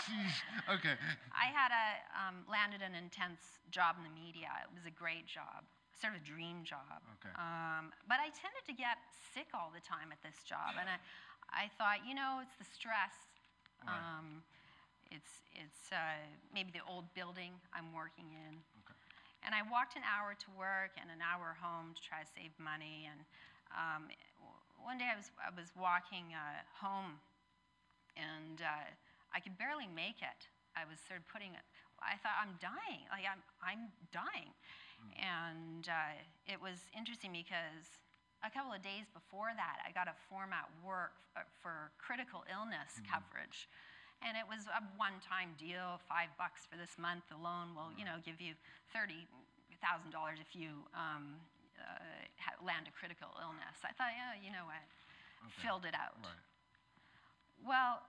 Jeez. 0.08 0.36
Okay. 0.72 0.96
I 1.36 1.48
had 1.52 1.72
a 1.72 1.88
um, 2.16 2.44
landed 2.48 2.80
an 2.84 2.96
intense 2.96 3.60
job 3.72 3.96
in 4.00 4.04
the 4.08 4.16
media. 4.16 4.52
It 4.64 4.72
was 4.72 4.88
a 4.88 4.94
great 4.94 5.28
job, 5.28 5.68
sort 6.00 6.16
of 6.16 6.24
a 6.24 6.26
dream 6.26 6.64
job. 6.64 7.04
Okay. 7.20 7.34
Um, 7.36 7.92
but 8.08 8.20
I 8.24 8.32
tended 8.32 8.64
to 8.72 8.76
get 8.76 9.00
sick 9.36 9.52
all 9.52 9.72
the 9.72 9.84
time 9.84 10.16
at 10.16 10.20
this 10.24 10.40
job, 10.48 10.80
and 10.80 10.88
I, 10.88 11.00
I 11.52 11.66
thought, 11.76 12.08
you 12.08 12.16
know, 12.16 12.40
it's 12.40 12.56
the 12.56 12.68
stress. 12.68 13.16
Right. 13.84 13.96
Um, 13.96 14.44
it's 15.12 15.44
it's 15.56 15.92
uh, 15.92 16.20
maybe 16.54 16.72
the 16.72 16.84
old 16.88 17.08
building 17.16 17.56
I'm 17.72 17.92
working 17.96 18.28
in. 18.32 18.54
Okay. 18.84 18.96
And 19.46 19.56
I 19.56 19.64
walked 19.68 19.96
an 19.96 20.04
hour 20.04 20.36
to 20.36 20.50
work 20.58 20.98
and 21.00 21.08
an 21.08 21.24
hour 21.24 21.56
home 21.56 21.96
to 21.96 22.02
try 22.04 22.24
to 22.24 22.30
save 22.36 22.52
money. 22.60 23.08
And 23.08 23.20
um, 23.72 24.12
one 24.84 24.98
day 24.98 25.08
I 25.08 25.16
was 25.16 25.32
I 25.40 25.52
was 25.54 25.72
walking 25.76 26.36
uh, 26.36 26.64
home, 26.76 27.20
and 28.18 28.60
uh, 28.66 28.86
I 29.32 29.40
could 29.40 29.56
barely 29.58 29.88
make 29.88 30.20
it. 30.26 30.42
I 30.76 30.84
was 30.90 30.98
sort 31.06 31.22
of 31.22 31.26
putting 31.30 31.54
it. 31.54 31.66
I 32.02 32.18
thought 32.22 32.38
I'm 32.38 32.54
dying. 32.62 33.02
Like 33.10 33.26
I'm 33.26 33.42
I'm 33.62 33.90
dying. 34.14 34.52
And 35.22 35.86
uh, 35.86 36.18
it 36.50 36.58
was 36.58 36.90
interesting 36.98 37.30
because 37.34 37.86
a 38.42 38.50
couple 38.50 38.74
of 38.74 38.82
days 38.82 39.06
before 39.14 39.54
that, 39.54 39.78
I 39.86 39.94
got 39.94 40.10
a 40.10 40.18
form 40.30 40.54
at 40.54 40.66
work 40.82 41.14
for 41.62 41.94
critical 42.02 42.42
illness 42.50 42.98
coverage. 43.06 43.70
And 44.26 44.34
it 44.34 44.46
was 44.50 44.66
a 44.74 44.82
one-time 44.98 45.54
deal, 45.62 46.02
five 46.10 46.34
bucks 46.42 46.66
for 46.66 46.74
this 46.82 46.98
month 46.98 47.30
alone 47.30 47.78
will, 47.78 47.94
you 47.94 48.02
know, 48.06 48.18
give 48.26 48.42
you 48.42 48.58
thirty 48.90 49.30
thousand 49.78 50.10
dollars 50.10 50.42
if 50.42 50.58
you 50.58 50.82
um, 50.98 51.38
uh, 51.78 52.02
land 52.66 52.90
a 52.90 52.94
critical 52.98 53.30
illness. 53.38 53.78
I 53.86 53.94
thought, 53.94 54.14
yeah, 54.18 54.34
you 54.42 54.50
know 54.50 54.66
what, 54.66 54.82
Okay. 55.46 55.62
filled 55.62 55.86
it 55.86 55.94
out. 55.94 56.18
Right. 56.18 56.42
Well, 57.66 58.02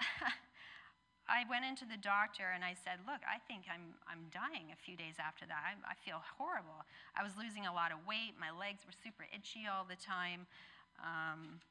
I 1.28 1.46
went 1.46 1.64
into 1.64 1.86
the 1.86 1.96
doctor 1.96 2.50
and 2.50 2.64
I 2.64 2.74
said, 2.74 2.98
"Look, 3.06 3.22
I 3.22 3.38
think 3.46 3.70
I'm 3.70 3.94
I'm 4.10 4.26
dying." 4.34 4.74
A 4.74 4.78
few 4.78 4.96
days 4.98 5.22
after 5.22 5.46
that, 5.46 5.62
I, 5.62 5.78
I 5.86 5.94
feel 5.94 6.18
horrible. 6.38 6.82
I 7.14 7.22
was 7.22 7.38
losing 7.38 7.70
a 7.70 7.72
lot 7.72 7.94
of 7.94 8.02
weight. 8.02 8.34
My 8.34 8.50
legs 8.50 8.82
were 8.82 8.96
super 8.96 9.24
itchy 9.30 9.70
all 9.70 9.86
the 9.86 9.98
time. 9.98 10.50
Um, 10.98 11.62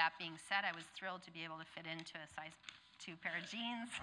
that 0.00 0.16
being 0.18 0.36
said, 0.48 0.64
I 0.64 0.72
was 0.72 0.84
thrilled 0.96 1.22
to 1.24 1.32
be 1.32 1.44
able 1.44 1.60
to 1.60 1.68
fit 1.68 1.84
into 1.84 2.16
a 2.16 2.28
size 2.32 2.56
two 2.96 3.16
pair 3.20 3.36
of 3.36 3.44
jeans. 3.48 3.92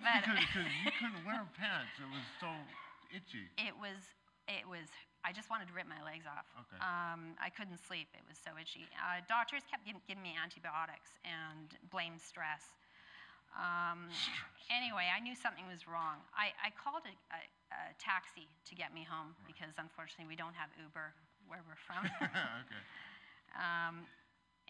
but 0.00 0.24
Because, 0.24 0.40
because 0.48 0.72
you 0.84 0.92
couldn't 0.96 1.24
wear 1.28 1.44
pants. 1.60 1.92
It 2.00 2.08
was 2.08 2.24
so 2.40 2.50
itchy. 3.12 3.52
it 3.60 3.76
was 3.76 4.00
it 4.48 4.64
was 4.64 4.88
i 5.24 5.30
just 5.32 5.48
wanted 5.50 5.66
to 5.68 5.74
rip 5.74 5.86
my 5.88 6.00
legs 6.02 6.26
off 6.26 6.46
Okay. 6.66 6.78
um, 6.82 7.34
i 7.40 7.48
couldn't 7.50 7.78
sleep 7.78 8.08
it 8.14 8.24
was 8.28 8.38
so 8.38 8.54
itchy 8.58 8.86
uh, 8.98 9.22
doctors 9.28 9.62
kept 9.70 9.86
giving, 9.86 10.02
giving 10.06 10.22
me 10.22 10.34
antibiotics 10.38 11.14
and 11.26 11.76
blamed 11.90 12.20
stress 12.20 12.74
um, 13.54 14.08
anyway 14.72 15.06
i 15.12 15.18
knew 15.20 15.34
something 15.36 15.64
was 15.68 15.86
wrong 15.86 16.18
i, 16.34 16.50
I 16.62 16.70
called 16.74 17.04
a, 17.04 17.14
a, 17.34 17.40
a 17.72 17.80
taxi 18.00 18.48
to 18.68 18.72
get 18.74 18.90
me 18.96 19.04
home 19.06 19.34
because 19.46 19.74
unfortunately 19.78 20.28
we 20.28 20.38
don't 20.38 20.54
have 20.56 20.70
uber 20.80 21.12
where 21.50 21.62
we're 21.66 21.78
from 21.78 22.02
okay. 22.22 22.82
um, 23.58 24.06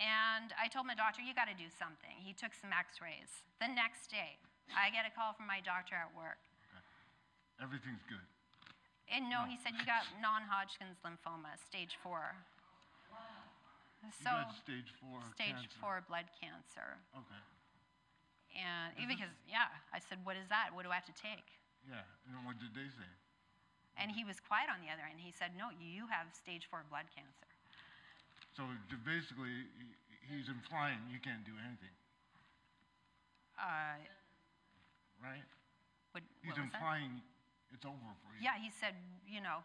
and 0.01 0.57
I 0.57 0.73
told 0.73 0.89
my 0.89 0.97
doctor, 0.97 1.21
you 1.21 1.37
got 1.37 1.53
to 1.53 1.55
do 1.55 1.69
something. 1.69 2.17
He 2.17 2.33
took 2.33 2.57
some 2.57 2.73
x 2.73 2.99
rays. 3.05 3.29
The 3.61 3.69
next 3.69 4.09
day, 4.09 4.41
I 4.73 4.89
get 4.89 5.05
a 5.05 5.13
call 5.13 5.37
from 5.37 5.45
my 5.47 5.61
doctor 5.61 5.95
at 5.95 6.09
work. 6.17 6.41
Okay. 6.73 6.83
Everything's 7.61 8.01
good. 8.09 8.25
And 9.11 9.29
no, 9.29 9.45
he 9.45 9.59
said, 9.61 9.75
you 9.79 9.85
got 9.85 10.07
non 10.25 10.43
Hodgkin's 10.47 10.99
lymphoma, 11.05 11.57
stage 11.69 11.99
four. 12.03 12.37
So, 14.19 14.35
you 14.35 14.43
got 14.43 14.59
stage 14.59 14.91
four 14.99 15.23
stage 15.39 15.63
cancer. 15.63 15.79
four 15.79 15.95
blood 16.11 16.27
cancer. 16.43 16.99
Okay. 17.15 17.43
And 18.59 18.93
it- 18.99 19.07
because, 19.09 19.31
yeah, 19.47 19.71
I 19.95 19.99
said, 20.03 20.19
what 20.27 20.35
is 20.37 20.49
that? 20.51 20.75
What 20.75 20.83
do 20.85 20.91
I 20.91 20.99
have 20.99 21.07
to 21.09 21.15
take? 21.17 21.47
Yeah. 21.87 22.03
And 22.31 22.43
what 22.47 22.59
did 22.59 22.75
they 22.75 22.89
say? 22.91 23.11
And 23.99 24.11
he 24.11 24.25
was 24.25 24.41
quiet 24.41 24.73
on 24.73 24.81
the 24.83 24.89
other 24.91 25.05
end. 25.05 25.21
He 25.21 25.31
said, 25.31 25.53
no, 25.55 25.69
you 25.77 26.09
have 26.09 26.31
stage 26.35 26.67
four 26.71 26.83
blood 26.89 27.07
cancer. 27.15 27.47
So 28.57 28.65
basically, 29.05 29.69
he's 30.29 30.49
implying 30.49 30.99
you 31.13 31.21
can't 31.21 31.45
do 31.45 31.53
anything, 31.61 31.93
Uh, 33.57 33.97
right? 35.23 35.45
what, 36.13 36.23
He's 36.43 36.53
what 36.53 36.61
was 36.61 36.69
that? 36.73 36.77
implying 36.77 37.23
it's 37.73 37.85
over 37.85 38.13
for 38.23 38.31
you. 38.37 38.45
Yeah, 38.45 38.57
he 38.61 38.71
said, 38.71 38.95
you 39.27 39.41
know, 39.41 39.65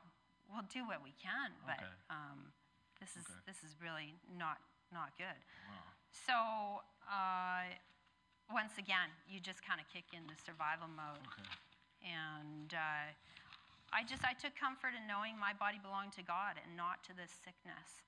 we'll 0.49 0.65
do 0.71 0.87
what 0.87 1.03
we 1.03 1.13
can, 1.21 1.51
but 1.65 1.79
Okay. 1.79 1.93
um, 2.09 2.51
this 2.99 3.15
is 3.15 3.25
Okay. 3.27 3.39
this 3.45 3.63
is 3.63 3.75
really 3.81 4.15
not 4.37 4.57
not 4.91 5.11
good. 5.17 5.39
Wow. 5.67 5.83
So 6.11 6.35
uh, 7.11 7.67
once 8.51 8.77
again, 8.77 9.11
you 9.27 9.39
just 9.39 9.61
kind 9.61 9.79
of 9.79 9.87
kick 9.91 10.05
into 10.15 10.33
survival 10.39 10.87
mode, 10.87 11.21
Okay. 11.27 11.49
and 12.07 12.73
uh, 12.73 13.11
I 13.91 14.03
just 14.03 14.23
I 14.23 14.33
took 14.33 14.55
comfort 14.55 14.95
in 14.95 15.07
knowing 15.07 15.37
my 15.37 15.53
body 15.53 15.79
belonged 15.79 16.13
to 16.13 16.23
God 16.23 16.55
and 16.63 16.75
not 16.75 17.03
to 17.05 17.13
this 17.13 17.31
sickness. 17.43 18.07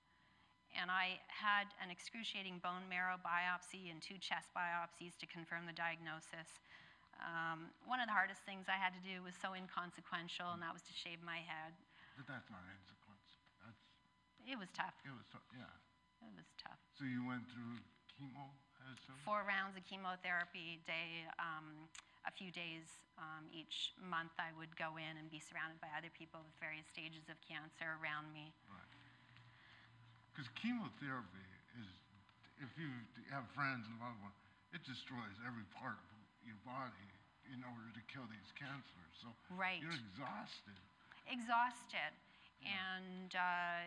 And 0.77 0.91
I 0.91 1.17
had 1.27 1.65
an 1.81 1.89
excruciating 1.89 2.59
bone 2.61 2.85
marrow 2.87 3.17
biopsy 3.17 3.89
and 3.89 3.99
two 4.01 4.19
chest 4.21 4.53
biopsies 4.53 5.17
to 5.17 5.25
confirm 5.25 5.65
the 5.65 5.73
diagnosis. 5.73 6.61
Um, 7.19 7.71
one 7.83 7.99
of 7.99 8.07
the 8.07 8.15
hardest 8.15 8.43
things 8.47 8.71
I 8.71 8.79
had 8.79 8.95
to 8.95 9.03
do 9.03 9.19
was 9.23 9.35
so 9.39 9.51
inconsequential, 9.51 10.55
and 10.55 10.63
that 10.63 10.71
was 10.71 10.83
to 10.87 10.95
shave 10.95 11.19
my 11.19 11.43
head. 11.43 11.75
But 12.15 12.27
that's 12.27 12.47
not 12.51 12.63
consequence. 12.63 13.27
That's 13.59 13.79
It 14.47 14.57
was 14.59 14.71
tough. 14.71 14.95
it 15.03 15.11
was 15.11 15.27
so, 15.31 15.39
yeah. 15.55 15.67
It 16.23 16.33
was 16.35 16.47
tough. 16.59 16.79
So 16.95 17.03
you 17.07 17.23
went 17.27 17.47
through 17.51 17.79
chemo, 18.15 18.51
Four 19.21 19.45
rounds 19.45 19.77
of 19.77 19.85
chemotherapy, 19.85 20.81
day, 20.87 21.27
um, 21.37 21.85
a 22.25 22.33
few 22.33 22.49
days 22.49 22.89
um, 23.21 23.45
each 23.53 23.93
month. 24.01 24.33
I 24.41 24.49
would 24.57 24.73
go 24.75 24.97
in 24.97 25.19
and 25.19 25.29
be 25.29 25.37
surrounded 25.37 25.77
by 25.77 25.93
other 25.93 26.09
people 26.09 26.41
with 26.41 26.55
various 26.57 26.87
stages 26.89 27.29
of 27.29 27.37
cancer 27.45 27.99
around 28.01 28.33
me. 28.33 28.49
Right. 28.65 28.91
Because 30.33 30.49
chemotherapy 30.57 31.47
is, 31.77 31.89
if 32.63 32.71
you 32.81 32.89
have 33.29 33.45
friends 33.53 33.85
and 33.85 33.95
loved 34.01 34.17
ones, 34.25 34.35
it 34.73 34.81
destroys 34.87 35.37
every 35.45 35.67
part 35.77 36.01
of 36.01 36.18
your 36.49 36.57
body 36.65 37.09
in 37.53 37.61
order 37.61 37.93
to 37.93 38.01
kill 38.09 38.25
these 38.25 38.49
cancers. 38.57 39.13
So 39.21 39.29
Right. 39.53 39.81
you're 39.81 39.93
exhausted. 39.93 40.77
exhausted. 41.29 42.13
And 42.65 43.31
uh, 43.37 43.85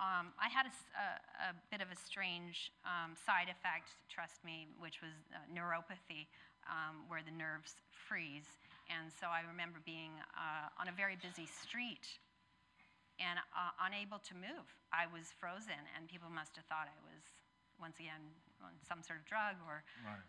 um, 0.00 0.32
I 0.40 0.48
had 0.48 0.66
a 0.66 1.54
bit 1.70 1.80
of 1.80 1.92
a 1.92 1.96
strange 1.96 2.72
um, 2.84 3.14
side 3.14 3.48
effect, 3.52 3.92
trust 4.08 4.42
me, 4.44 4.66
which 4.80 5.00
was 5.04 5.12
uh, 5.32 5.44
neuropathy, 5.52 6.26
um, 6.66 7.04
where 7.06 7.22
the 7.22 7.30
nerves 7.30 7.76
freeze. 7.92 8.58
And 8.90 9.12
so 9.12 9.28
I 9.28 9.44
remember 9.46 9.78
being 9.84 10.16
uh, 10.34 10.80
on 10.80 10.88
a 10.88 10.94
very 10.96 11.16
busy 11.16 11.46
street 11.46 12.08
and 13.20 13.38
uh, 13.54 13.72
unable 13.86 14.18
to 14.28 14.34
move. 14.34 14.66
I 14.92 15.06
was 15.08 15.32
frozen, 15.40 15.80
and 15.96 16.08
people 16.08 16.28
must 16.28 16.56
have 16.56 16.66
thought 16.68 16.88
I 16.90 16.98
was, 17.06 17.22
once 17.80 17.96
again, 17.96 18.20
on 18.60 18.72
some 18.84 19.00
sort 19.00 19.20
of 19.20 19.24
drug 19.24 19.56
or 19.64 19.84
Right. 20.04 20.24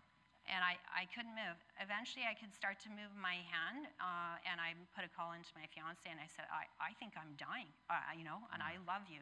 And 0.48 0.64
I, 0.64 0.80
I 0.88 1.04
couldn't 1.12 1.36
move. 1.36 1.60
Eventually, 1.80 2.24
I 2.24 2.34
could 2.34 2.56
start 2.56 2.80
to 2.88 2.90
move 2.90 3.12
my 3.16 3.44
hand, 3.48 3.92
uh, 4.00 4.40
and 4.48 4.64
I 4.64 4.74
put 4.96 5.04
a 5.04 5.12
call 5.12 5.36
into 5.36 5.52
my 5.54 5.68
fiance, 5.72 6.04
and 6.08 6.20
I 6.20 6.28
said, 6.32 6.48
I, 6.48 6.68
I 6.80 6.96
think 6.96 7.20
I'm 7.20 7.36
dying, 7.36 7.68
uh, 7.92 8.00
you 8.16 8.24
know, 8.24 8.48
and 8.56 8.64
I 8.64 8.80
love 8.88 9.04
you. 9.12 9.20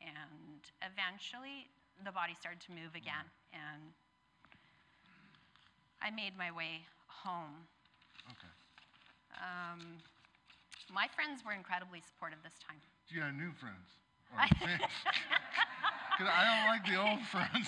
And 0.00 0.60
eventually, 0.84 1.68
the 2.04 2.12
body 2.12 2.36
started 2.36 2.60
to 2.68 2.72
move 2.72 2.92
again, 2.92 3.24
and 3.52 3.92
I 6.00 6.12
made 6.12 6.36
my 6.36 6.52
way 6.52 6.84
home. 7.08 7.68
Okay. 8.28 8.52
Um, 9.40 10.00
my 10.92 11.08
friends 11.12 11.44
were 11.44 11.52
incredibly 11.52 12.00
supportive 12.04 12.40
this 12.44 12.56
time. 12.60 12.80
Do 13.08 13.16
you 13.16 13.22
have 13.24 13.36
new 13.36 13.52
friends? 13.56 13.96
Because 16.20 16.36
I 16.36 16.44
don't 16.44 16.68
like 16.68 16.84
the 16.84 17.00
old 17.00 17.24
friends. 17.32 17.64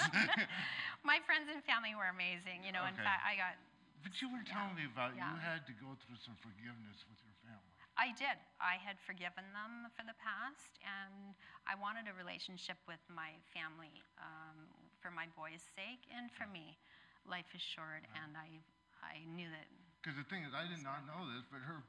My 1.08 1.24
friends 1.24 1.48
and 1.48 1.64
family 1.64 1.96
were 1.96 2.12
amazing. 2.12 2.60
You 2.68 2.76
know, 2.76 2.84
in 2.84 2.92
fact, 3.00 3.24
I 3.24 3.32
got 3.40 3.56
but 4.04 4.20
you 4.20 4.28
were 4.28 4.44
telling 4.44 4.76
me 4.76 4.84
about 4.84 5.16
you 5.16 5.24
had 5.40 5.64
to 5.70 5.74
go 5.80 5.96
through 6.04 6.20
some 6.20 6.36
forgiveness 6.44 7.00
with 7.08 7.16
your 7.24 7.32
family. 7.48 7.72
I 7.96 8.12
did. 8.12 8.36
I 8.60 8.76
had 8.76 9.00
forgiven 9.00 9.46
them 9.56 9.88
for 9.96 10.04
the 10.04 10.12
past, 10.20 10.76
and 10.84 11.32
I 11.64 11.78
wanted 11.80 12.10
a 12.10 12.14
relationship 12.18 12.76
with 12.84 13.00
my 13.08 13.40
family 13.56 14.04
um, 14.20 14.68
for 15.00 15.08
my 15.08 15.32
boy's 15.32 15.64
sake 15.72 16.04
and 16.12 16.28
for 16.28 16.44
me. 16.44 16.76
life 17.24 17.48
is 17.56 17.62
short, 17.64 18.04
and 18.12 18.36
I, 18.36 18.60
I 19.00 19.24
knew 19.32 19.48
that. 19.48 19.70
Because 20.02 20.18
the 20.20 20.28
thing 20.28 20.44
is, 20.44 20.52
I 20.52 20.68
did 20.68 20.84
not 20.84 21.08
know 21.08 21.24
this, 21.30 21.46
but 21.48 21.62
her, 21.64 21.80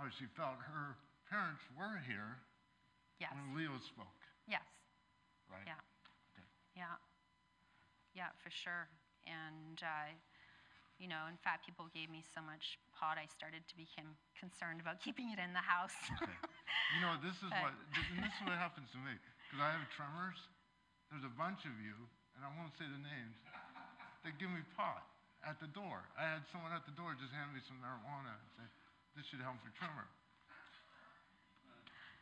how 0.00 0.06
she 0.16 0.30
felt, 0.32 0.62
her 0.64 0.96
parents 1.28 1.60
were 1.76 2.00
here 2.08 2.40
Yes. 3.18 3.32
when 3.34 3.58
Leo 3.58 3.74
spoke, 3.82 4.22
Yes. 4.46 4.75
Right? 5.50 5.64
Yeah. 5.66 5.80
Okay. 6.34 6.46
Yeah. 6.76 6.96
Yeah, 8.14 8.32
for 8.40 8.48
sure. 8.50 8.88
And, 9.28 9.76
uh, 9.82 10.10
you 10.96 11.08
know, 11.10 11.28
in 11.28 11.36
fact, 11.36 11.66
people 11.68 11.90
gave 11.92 12.08
me 12.08 12.24
so 12.24 12.40
much 12.40 12.80
pot, 12.96 13.20
I 13.20 13.28
started 13.28 13.60
to 13.68 13.74
become 13.76 14.16
concerned 14.38 14.80
about 14.80 15.00
keeping 15.04 15.28
it 15.34 15.40
in 15.40 15.52
the 15.52 15.62
house. 15.64 15.96
Okay. 16.16 16.32
You 16.96 17.00
know, 17.04 17.20
this 17.20 17.36
is 17.44 17.50
But- 17.52 17.72
what, 17.72 17.74
this 17.92 18.08
is 18.08 18.40
what 18.46 18.56
happens 18.56 18.88
to 18.96 19.00
me. 19.02 19.12
Because 19.46 19.60
I 19.62 19.70
have 19.76 19.84
tremors. 19.92 20.38
There's 21.12 21.22
a 21.22 21.30
bunch 21.38 21.62
of 21.62 21.74
you, 21.78 21.94
and 22.34 22.42
I 22.42 22.50
won't 22.58 22.74
say 22.74 22.82
the 22.82 22.98
names, 22.98 23.38
that 24.26 24.34
give 24.42 24.50
me 24.50 24.58
pot 24.74 25.06
at 25.46 25.54
the 25.62 25.70
door. 25.70 26.02
I 26.18 26.26
had 26.26 26.42
someone 26.50 26.74
at 26.74 26.82
the 26.82 26.90
door 26.98 27.14
just 27.14 27.30
hand 27.30 27.54
me 27.54 27.62
some 27.62 27.78
marijuana 27.78 28.34
and 28.34 28.48
say, 28.58 28.66
this 29.14 29.22
should 29.30 29.38
help 29.38 29.62
for 29.62 29.70
tremor. 29.78 30.10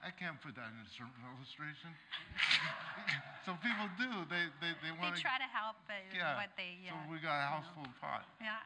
I 0.04 0.12
can't 0.12 0.36
put 0.36 0.52
that 0.60 0.68
in 0.68 0.78
a 0.84 0.90
certain 0.92 1.16
illustration. 1.32 1.88
so 3.48 3.56
people 3.64 3.88
do. 3.96 4.28
They, 4.28 4.52
they, 4.60 4.76
they 4.84 4.92
they 4.92 5.00
want 5.00 5.16
try 5.16 5.40
to 5.40 5.48
help, 5.48 5.80
but 5.88 6.04
yeah. 6.12 6.36
what 6.36 6.52
they, 6.60 6.76
so 6.84 6.92
we 7.08 7.16
got 7.24 7.40
a 7.40 7.48
house 7.48 7.68
full 7.72 7.88
of 7.88 7.96
pot. 7.98 8.28
Yeah. 8.36 8.60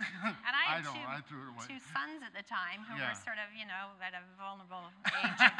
And 0.46 0.54
I 0.54 0.78
had 0.78 0.86
don't. 0.86 0.94
two, 0.94 1.04
I 1.04 1.18
threw 1.26 1.42
it 1.44 1.50
away. 1.52 1.64
two 1.66 1.82
sons 1.92 2.22
at 2.22 2.30
the 2.32 2.46
time 2.46 2.86
who 2.86 2.94
Yeah. 2.96 3.10
were 3.12 3.18
sort 3.18 3.36
of, 3.42 3.50
you 3.52 3.66
know, 3.66 3.98
at 3.98 4.14
a 4.14 4.22
vulnerable 4.38 4.88
age 5.26 5.42
of 5.42 5.52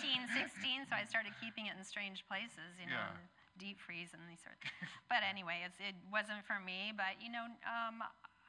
15, 0.00 0.32
16, 0.32 0.88
so 0.88 0.96
I 0.96 1.04
started 1.04 1.36
keeping 1.38 1.68
it 1.68 1.76
in 1.76 1.84
strange 1.84 2.24
places, 2.24 2.74
you 2.80 2.88
know, 2.88 2.96
Yeah. 2.96 3.60
deep 3.60 3.76
freeze 3.76 4.16
and 4.16 4.24
these 4.32 4.40
sort 4.40 4.56
of 4.56 4.64
But 5.12 5.20
anyway, 5.28 5.60
it's, 5.68 5.76
it 5.76 5.92
wasn't 6.08 6.40
for 6.48 6.56
me, 6.56 6.96
but, 6.96 7.20
you 7.20 7.28
know, 7.28 7.52
um, 7.68 8.00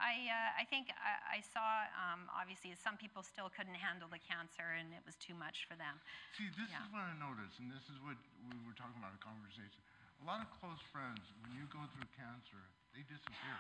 I, 0.02 0.28
uh, 0.28 0.62
I 0.62 0.66
think 0.66 0.90
I, 0.98 1.38
I 1.38 1.46
saw, 1.46 1.86
um, 1.94 2.26
obviously, 2.34 2.74
some 2.74 2.98
people 2.98 3.22
still 3.22 3.54
couldn't 3.54 3.78
handle 3.78 4.10
the 4.10 4.20
cancer 4.20 4.66
and 4.74 4.90
it 4.98 5.06
was 5.06 5.14
too 5.22 5.38
much 5.38 5.70
for 5.70 5.78
them. 5.78 6.02
See, 6.36 6.50
this 6.58 6.74
Yeah. 6.74 6.82
is 6.82 6.90
what 6.90 7.06
I 7.06 7.14
noticed, 7.22 7.62
and 7.62 7.70
this 7.70 7.86
is 7.88 8.02
what 8.02 8.18
we 8.50 8.58
were 8.66 8.74
talking 8.74 8.98
about 8.98 9.14
in 9.14 9.22
conversation. 9.22 9.80
A 10.22 10.26
lot 10.26 10.42
of 10.42 10.50
close 10.58 10.82
friends, 10.90 11.22
when 11.46 11.54
you 11.54 11.70
go 11.70 11.86
through 11.94 12.10
cancer, 12.18 12.62
they 12.98 13.06
disappear. 13.06 13.58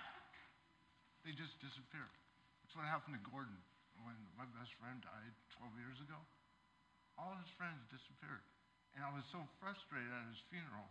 They 1.21 1.33
just 1.37 1.53
disappear. 1.61 2.09
That's 2.65 2.73
what 2.73 2.89
happened 2.89 3.17
to 3.17 3.23
Gordon 3.29 3.57
when 4.01 4.17
my 4.33 4.45
best 4.57 4.73
friend 4.81 4.97
died 5.05 5.33
12 5.61 5.77
years 5.77 5.97
ago. 6.01 6.17
All 7.21 7.37
his 7.37 7.49
friends 7.53 7.77
disappeared. 7.93 8.41
And 8.97 9.05
I 9.05 9.13
was 9.13 9.23
so 9.29 9.45
frustrated 9.61 10.09
at 10.09 10.25
his 10.33 10.41
funeral 10.49 10.89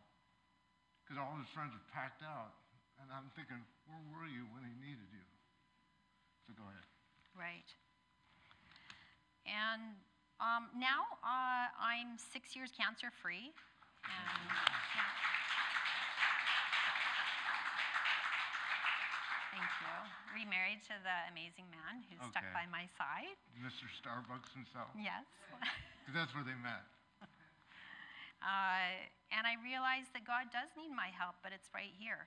because 1.02 1.18
all 1.18 1.34
his 1.42 1.50
friends 1.50 1.74
were 1.74 1.86
packed 1.90 2.22
out. 2.22 2.54
And 3.02 3.10
I'm 3.10 3.32
thinking, 3.34 3.58
where 3.88 3.98
were 4.14 4.28
you 4.28 4.44
when 4.54 4.62
he 4.62 4.74
needed 4.78 5.08
you? 5.10 5.24
So 6.50 6.58
go 6.58 6.66
ahead. 6.66 6.82
Right. 7.38 7.70
And 9.46 9.94
um, 10.42 10.66
now 10.74 11.06
uh, 11.22 11.70
I'm 11.78 12.18
six 12.18 12.58
years 12.58 12.74
cancer 12.74 13.14
free. 13.14 13.54
And, 14.02 14.50
yeah. 14.50 15.14
Thank 19.54 19.70
you. 19.78 19.94
Remarried 20.42 20.82
to 20.90 20.98
the 21.06 21.16
amazing 21.30 21.70
man 21.70 22.02
who's 22.10 22.18
stuck 22.34 22.50
by 22.50 22.66
my 22.66 22.90
side. 22.98 23.38
Mr. 23.54 23.86
Starbucks 24.02 24.50
himself. 24.50 24.90
Yes. 24.98 25.22
that's 26.14 26.34
where 26.34 26.42
they 26.42 26.58
met. 26.58 26.82
Uh, 28.42 29.06
and 29.30 29.44
I 29.44 29.60
realized 29.60 30.16
that 30.16 30.24
God 30.24 30.48
does 30.48 30.72
need 30.72 30.90
my 30.90 31.12
help, 31.12 31.36
but 31.44 31.52
it's 31.52 31.68
right 31.70 31.92
here. 31.94 32.26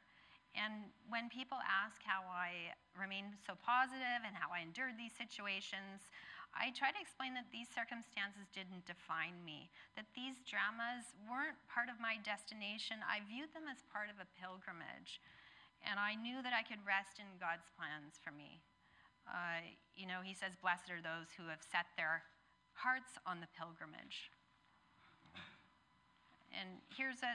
And 0.53 0.93
when 1.09 1.33
people 1.33 1.57
ask 1.65 1.97
how 2.05 2.21
I 2.29 2.77
remained 2.93 3.41
so 3.41 3.57
positive 3.57 4.21
and 4.21 4.37
how 4.37 4.53
I 4.53 4.61
endured 4.61 5.01
these 5.01 5.17
situations, 5.17 6.05
I 6.53 6.69
try 6.77 6.93
to 6.93 7.01
explain 7.01 7.33
that 7.33 7.49
these 7.49 7.65
circumstances 7.73 8.45
didn't 8.53 8.85
define 8.85 9.41
me, 9.41 9.73
that 9.97 10.05
these 10.13 10.37
dramas 10.45 11.09
weren't 11.25 11.57
part 11.65 11.89
of 11.89 11.97
my 11.97 12.21
destination. 12.21 13.01
I 13.01 13.25
viewed 13.25 13.49
them 13.57 13.65
as 13.65 13.81
part 13.89 14.13
of 14.13 14.21
a 14.21 14.29
pilgrimage. 14.37 15.17
And 15.81 15.97
I 15.97 16.13
knew 16.13 16.45
that 16.45 16.53
I 16.53 16.61
could 16.61 16.79
rest 16.85 17.17
in 17.17 17.27
God's 17.41 17.67
plans 17.73 18.21
for 18.21 18.29
me. 18.29 18.61
Uh, 19.25 19.65
you 19.97 20.05
know, 20.05 20.21
He 20.21 20.37
says, 20.37 20.53
Blessed 20.61 20.93
are 20.93 21.01
those 21.01 21.33
who 21.33 21.49
have 21.49 21.65
set 21.65 21.89
their 21.97 22.21
hearts 22.77 23.17
on 23.25 23.41
the 23.41 23.49
pilgrimage. 23.57 24.29
And 26.53 26.77
here's 26.93 27.25
a, 27.25 27.33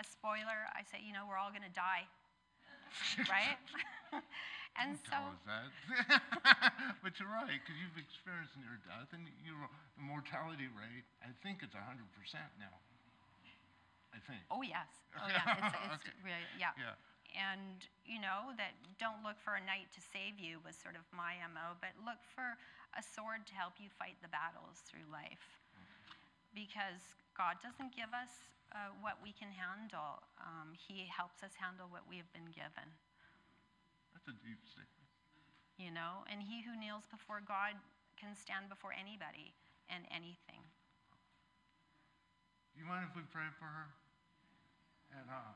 a 0.00 0.04
spoiler. 0.08 0.72
I 0.72 0.82
say, 0.88 1.04
you 1.04 1.12
know, 1.12 1.28
we're 1.28 1.36
all 1.36 1.52
going 1.52 1.68
to 1.68 1.76
die, 1.76 2.08
right? 3.30 3.58
and 4.80 4.98
so, 5.06 5.10
Tell 5.10 5.26
us 5.32 5.42
that. 5.46 5.68
but 7.04 7.16
you're 7.18 7.30
right, 7.30 7.58
because 7.62 7.76
you've 7.78 7.98
experienced 7.98 8.54
near 8.58 8.78
death, 8.86 9.10
and 9.14 9.26
you 9.42 9.54
the 9.98 10.04
mortality 10.04 10.68
rate. 10.72 11.06
I 11.22 11.30
think 11.42 11.62
it's 11.62 11.74
100 11.76 12.02
percent 12.14 12.48
now. 12.58 12.74
I 14.14 14.22
think. 14.30 14.46
oh 14.46 14.62
yes, 14.62 14.86
oh 15.18 15.26
yeah, 15.26 15.42
it's, 15.58 15.74
it's 15.90 16.06
Okay. 16.06 16.14
really, 16.22 16.46
yeah. 16.54 16.70
Yeah. 16.78 16.94
And 17.34 17.82
you 18.06 18.22
know 18.22 18.54
that 18.54 18.78
don't 19.02 19.26
look 19.26 19.42
for 19.42 19.58
a 19.58 19.64
knight 19.66 19.90
to 19.98 20.00
save 20.14 20.38
you 20.38 20.62
was 20.62 20.78
sort 20.78 20.94
of 20.94 21.02
my 21.10 21.34
mo, 21.50 21.74
but 21.82 21.90
look 21.98 22.22
for 22.30 22.54
a 22.94 23.02
sword 23.02 23.42
to 23.50 23.54
help 23.58 23.74
you 23.82 23.90
fight 23.90 24.14
the 24.22 24.30
battles 24.30 24.86
through 24.86 25.02
life, 25.10 25.42
because 26.54 27.02
God 27.34 27.58
doesn't 27.58 27.90
give 27.90 28.14
us 28.14 28.30
uh, 28.74 28.90
what 29.00 29.18
we 29.22 29.32
can 29.32 29.48
handle. 29.54 30.22
Um, 30.38 30.74
he 30.74 31.06
helps 31.06 31.42
us 31.42 31.52
handle 31.56 31.86
what 31.90 32.02
we 32.08 32.16
have 32.18 32.30
been 32.34 32.50
given. 32.52 32.88
That's 34.12 34.28
a 34.28 34.32
deep 34.44 34.60
statement. 34.66 35.08
you 35.76 35.90
know 35.90 36.22
and 36.30 36.40
he 36.42 36.62
who 36.62 36.72
kneels 36.78 37.04
before 37.10 37.40
god 37.42 37.74
can 38.16 38.34
stand 38.34 38.68
before 38.70 38.94
anybody 38.94 39.52
and 39.90 40.04
anything 40.10 40.62
Do 42.74 42.80
you 42.80 42.86
mind 42.86 43.06
if 43.10 43.14
we 43.16 43.22
pray 43.30 43.46
for 43.58 43.66
her? 43.66 43.86
And 45.14 45.26
uh, 45.30 45.54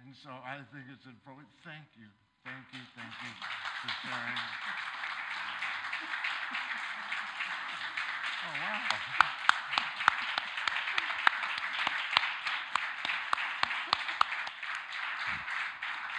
and 0.00 0.14
so 0.16 0.30
I 0.30 0.60
think 0.72 0.88
it's 0.92 1.04
appropriate. 1.06 1.50
Thank 1.64 1.86
you, 1.96 2.08
thank 2.44 2.64
you, 2.72 2.80
thank 2.96 3.14
you 3.22 3.32
for 3.82 3.90
sharing. 4.04 4.40
Oh 8.46 8.52
wow. 8.60 8.80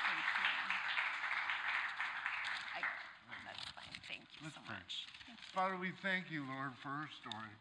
Thank 0.05 0.25
you. 0.39 0.45
I, 2.75 2.81
that's 3.45 3.65
fine 3.75 3.95
thank 4.07 4.23
you 4.33 4.41
Let's 4.43 4.55
so 4.55 4.61
pray. 4.65 4.75
much 4.75 5.07
Father, 5.55 5.79
we 5.79 5.95
thank 6.03 6.27
you, 6.27 6.43
Lord, 6.43 6.75
for 6.83 6.91
her 6.91 7.07
story. 7.23 7.55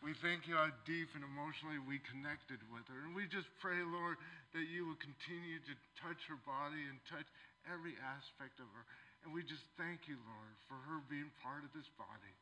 We 0.00 0.16
thank 0.24 0.48
you 0.48 0.56
how 0.56 0.72
deep 0.88 1.12
and 1.12 1.20
emotionally 1.20 1.76
we 1.76 2.00
connected 2.08 2.56
with 2.72 2.88
her. 2.88 3.04
And 3.04 3.12
we 3.12 3.28
just 3.28 3.52
pray, 3.60 3.76
Lord, 3.84 4.16
that 4.56 4.64
you 4.64 4.88
will 4.88 4.96
continue 4.96 5.60
to 5.60 5.74
touch 6.00 6.16
her 6.32 6.40
body 6.48 6.80
and 6.88 6.96
touch 7.04 7.28
every 7.68 7.92
aspect 8.00 8.56
of 8.64 8.68
her. 8.72 8.84
And 9.28 9.36
we 9.36 9.44
just 9.44 9.60
thank 9.76 10.08
you, 10.08 10.16
Lord, 10.24 10.56
for 10.72 10.80
her 10.88 11.04
being 11.12 11.28
part 11.44 11.68
of 11.68 11.70
this 11.76 11.84
body. 12.00 12.32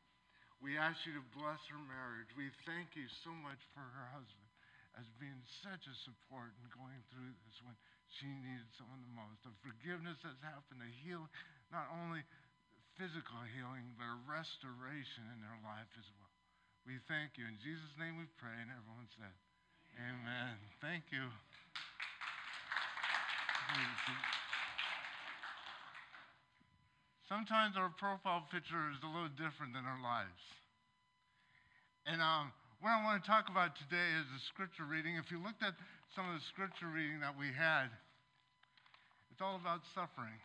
We 0.63 0.79
ask 0.79 1.03
you 1.03 1.19
to 1.19 1.35
bless 1.35 1.59
her 1.67 1.83
marriage. 1.91 2.31
We 2.39 2.55
thank 2.63 2.95
you 2.95 3.11
so 3.27 3.35
much 3.43 3.59
for 3.75 3.83
her 3.83 4.07
husband 4.15 4.47
as 5.03 5.11
being 5.19 5.43
such 5.67 5.83
a 5.83 5.97
support 6.07 6.55
and 6.63 6.71
going 6.71 7.03
through 7.11 7.35
this 7.43 7.59
when 7.67 7.75
she 8.23 8.31
needed 8.31 8.71
someone 8.79 9.03
the 9.03 9.19
most. 9.19 9.43
The 9.43 9.51
forgiveness 9.67 10.23
that's 10.23 10.39
happened, 10.47 10.79
the 10.79 10.95
healing, 11.03 11.33
not 11.75 11.91
only 11.91 12.23
physical 12.97 13.41
healing, 13.53 13.93
but 14.01 14.09
a 14.09 14.19
restoration 14.25 15.25
in 15.37 15.39
their 15.45 15.57
life 15.65 15.89
as 16.01 16.09
well. 16.17 16.33
We 16.89 16.97
thank 17.09 17.37
you. 17.37 17.45
In 17.45 17.61
Jesus' 17.61 17.93
name 18.01 18.17
we 18.17 18.25
pray, 18.41 18.57
and 18.57 18.73
everyone 18.73 19.09
said, 19.17 19.33
Amen. 20.01 20.57
Thank 20.81 21.09
you. 21.09 21.25
Sometimes 27.29 27.75
our 27.75 27.91
profile 27.99 28.47
picture 28.53 28.93
is 28.93 29.01
a 29.03 29.11
little 29.11 29.33
different 29.35 29.75
than 29.75 29.83
our 29.83 29.99
lives. 29.99 30.41
And 32.07 32.23
um, 32.23 32.55
what 32.79 32.95
I 32.95 33.03
want 33.03 33.19
to 33.19 33.27
talk 33.27 33.51
about 33.51 33.75
today 33.75 34.15
is 34.15 34.25
the 34.31 34.43
scripture 34.55 34.87
reading. 34.87 35.19
If 35.19 35.35
you 35.35 35.43
looked 35.43 35.65
at 35.65 35.75
some 36.15 36.29
of 36.31 36.39
the 36.39 36.45
scripture 36.55 36.87
reading 36.87 37.19
that 37.21 37.35
we 37.35 37.51
had, 37.51 37.91
it's 39.35 39.43
all 39.43 39.59
about 39.59 39.83
suffering. 39.91 40.39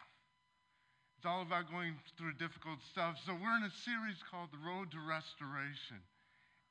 It's 1.22 1.30
all 1.30 1.46
about 1.46 1.70
going 1.70 2.02
through 2.18 2.34
difficult 2.42 2.82
stuff. 2.90 3.22
So 3.30 3.38
we're 3.38 3.54
in 3.54 3.62
a 3.62 3.78
series 3.86 4.18
called 4.26 4.50
The 4.50 4.58
Road 4.58 4.90
to 4.90 4.98
Restoration. 4.98 6.02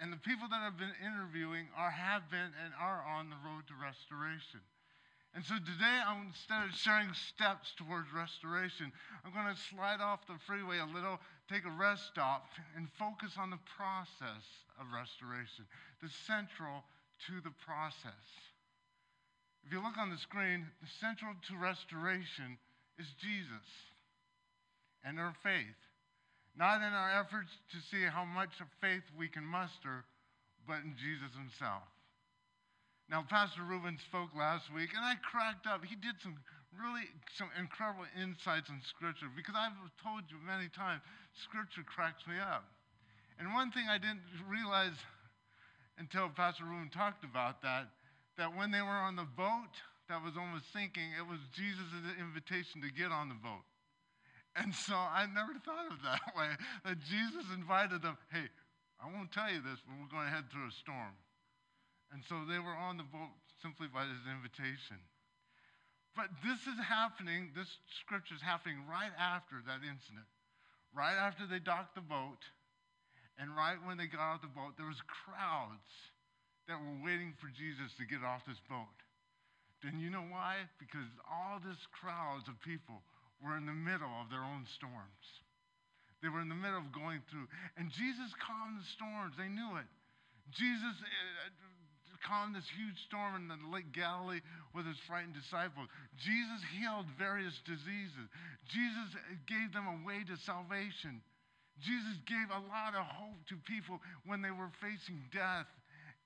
And 0.02 0.10
the 0.10 0.18
people 0.18 0.50
that 0.50 0.58
I've 0.58 0.74
been 0.74 0.90
interviewing 0.98 1.70
are 1.78 1.94
have 1.94 2.26
been 2.34 2.50
and 2.58 2.74
are 2.74 2.98
on 2.98 3.30
the 3.30 3.38
road 3.46 3.70
to 3.70 3.78
restoration. 3.78 4.58
And 5.38 5.46
so 5.46 5.54
today, 5.54 6.02
I'm, 6.02 6.34
instead 6.34 6.66
of 6.66 6.74
sharing 6.74 7.14
steps 7.14 7.78
towards 7.78 8.10
restoration, 8.10 8.90
I'm 9.22 9.30
going 9.30 9.46
to 9.46 9.54
slide 9.70 10.02
off 10.02 10.26
the 10.26 10.34
freeway 10.50 10.82
a 10.82 10.90
little, 10.90 11.22
take 11.46 11.62
a 11.62 11.70
rest 11.70 12.10
stop, 12.10 12.50
and 12.74 12.90
focus 12.98 13.38
on 13.38 13.54
the 13.54 13.62
process 13.78 14.66
of 14.82 14.90
restoration, 14.90 15.62
the 16.02 16.10
central 16.26 16.82
to 17.30 17.38
the 17.38 17.54
process. 17.62 18.26
If 19.62 19.70
you 19.70 19.78
look 19.78 19.94
on 19.94 20.10
the 20.10 20.18
screen, 20.18 20.66
the 20.82 20.90
central 20.98 21.38
to 21.38 21.54
restoration 21.54 22.58
is 22.98 23.06
Jesus 23.14 23.62
and 25.04 25.18
our 25.18 25.34
faith. 25.42 25.78
Not 26.56 26.82
in 26.82 26.92
our 26.92 27.20
efforts 27.20 27.50
to 27.72 27.78
see 27.90 28.04
how 28.04 28.24
much 28.24 28.52
of 28.60 28.66
faith 28.80 29.04
we 29.16 29.28
can 29.28 29.44
muster, 29.44 30.04
but 30.66 30.82
in 30.82 30.96
Jesus 30.98 31.30
himself. 31.36 31.86
Now, 33.08 33.26
Pastor 33.26 33.62
Ruben 33.66 33.98
spoke 34.06 34.30
last 34.38 34.70
week, 34.70 34.90
and 34.94 35.02
I 35.02 35.14
cracked 35.18 35.66
up. 35.66 35.82
He 35.82 35.96
did 35.96 36.14
some 36.22 36.38
really 36.78 37.02
some 37.34 37.50
incredible 37.58 38.06
insights 38.14 38.70
in 38.70 38.78
Scripture 38.94 39.26
because 39.34 39.58
I've 39.58 39.74
told 39.98 40.22
you 40.30 40.38
many 40.46 40.70
times, 40.70 41.02
Scripture 41.42 41.82
cracks 41.82 42.22
me 42.30 42.38
up. 42.38 42.62
And 43.38 43.50
one 43.50 43.72
thing 43.72 43.90
I 43.90 43.98
didn't 43.98 44.22
realize 44.46 44.94
until 45.98 46.30
Pastor 46.30 46.64
Ruben 46.64 46.90
talked 46.92 47.24
about 47.24 47.62
that, 47.62 47.90
that 48.38 48.54
when 48.54 48.70
they 48.70 48.82
were 48.82 49.00
on 49.00 49.16
the 49.16 49.26
boat 49.26 49.74
that 50.08 50.22
was 50.22 50.38
almost 50.38 50.70
sinking, 50.72 51.10
it 51.18 51.26
was 51.26 51.38
Jesus' 51.56 51.90
invitation 52.18 52.82
to 52.82 52.90
get 52.92 53.10
on 53.10 53.28
the 53.28 53.38
boat. 53.38 53.66
And 54.56 54.74
so 54.74 54.94
I 54.94 55.26
never 55.30 55.54
thought 55.62 55.90
of 55.94 56.02
that 56.02 56.24
way, 56.38 56.50
that 56.84 56.98
Jesus 57.06 57.46
invited 57.54 58.02
them, 58.02 58.18
hey, 58.32 58.50
I 58.98 59.06
won't 59.06 59.30
tell 59.30 59.48
you 59.48 59.62
this, 59.62 59.78
but 59.86 59.94
we're 59.96 60.10
going 60.10 60.26
to 60.26 60.34
head 60.34 60.50
through 60.50 60.68
a 60.68 60.74
storm. 60.82 61.14
And 62.10 62.26
so 62.26 62.42
they 62.44 62.58
were 62.58 62.74
on 62.74 62.98
the 62.98 63.06
boat 63.06 63.32
simply 63.62 63.86
by 63.86 64.02
his 64.02 64.26
invitation. 64.26 64.98
But 66.18 66.34
this 66.42 66.66
is 66.66 66.76
happening, 66.82 67.54
this 67.54 67.70
scripture 68.02 68.34
is 68.34 68.42
happening 68.42 68.82
right 68.90 69.14
after 69.14 69.62
that 69.70 69.86
incident. 69.86 70.26
Right 70.90 71.14
after 71.14 71.46
they 71.46 71.62
docked 71.62 71.94
the 71.94 72.02
boat, 72.02 72.42
and 73.38 73.54
right 73.54 73.78
when 73.86 73.94
they 73.96 74.10
got 74.10 74.20
off 74.20 74.42
the 74.42 74.50
boat, 74.50 74.74
there 74.74 74.90
was 74.90 74.98
crowds 75.06 75.94
that 76.66 76.76
were 76.76 76.98
waiting 77.06 77.32
for 77.38 77.46
Jesus 77.54 77.94
to 77.96 78.04
get 78.04 78.26
off 78.26 78.42
this 78.42 78.58
boat. 78.66 78.98
Then 79.86 80.02
you 80.02 80.10
know 80.10 80.26
why? 80.26 80.66
Because 80.82 81.06
all 81.24 81.62
this 81.62 81.78
crowds 81.94 82.50
of 82.50 82.58
people 82.60 83.06
were 83.42 83.57
in 83.57 83.66
the 83.66 83.76
middle 83.76 84.12
of 84.20 84.31
their 84.31 84.44
own 84.44 84.68
storms. 84.76 85.26
They 86.22 86.29
were 86.29 86.40
in 86.44 86.53
the 86.53 86.59
middle 86.59 86.79
of 86.79 86.92
going 86.92 87.24
through. 87.33 87.48
And 87.81 87.88
Jesus 87.88 88.31
calmed 88.37 88.76
the 88.76 88.88
storms. 88.92 89.35
They 89.40 89.48
knew 89.48 89.81
it. 89.81 89.88
Jesus 90.53 90.96
uh, 91.00 91.48
calmed 92.20 92.55
this 92.55 92.68
huge 92.76 93.00
storm 93.09 93.37
in 93.37 93.48
the 93.48 93.57
Lake 93.72 93.92
Galilee 93.92 94.44
with 94.76 94.85
his 94.85 95.00
frightened 95.09 95.33
disciples. 95.33 95.88
Jesus 96.20 96.61
healed 96.76 97.09
various 97.16 97.57
diseases. 97.64 98.29
Jesus 98.68 99.16
gave 99.48 99.72
them 99.72 99.88
a 99.88 99.98
way 100.05 100.20
to 100.29 100.37
salvation. 100.37 101.24
Jesus 101.81 102.20
gave 102.29 102.53
a 102.53 102.61
lot 102.68 102.92
of 102.92 103.09
hope 103.09 103.40
to 103.48 103.57
people 103.64 104.00
when 104.29 104.44
they 104.44 104.53
were 104.53 104.68
facing 104.85 105.24
death 105.33 105.70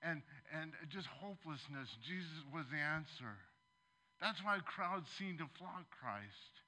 and, 0.02 0.22
and 0.50 0.74
just 0.90 1.06
hopelessness. 1.06 1.86
Jesus 2.02 2.42
was 2.50 2.66
the 2.74 2.82
answer. 2.82 3.38
That's 4.20 4.42
why 4.42 4.58
crowds 4.66 5.06
seemed 5.14 5.38
to 5.38 5.48
flock 5.58 5.86
Christ. 5.94 6.63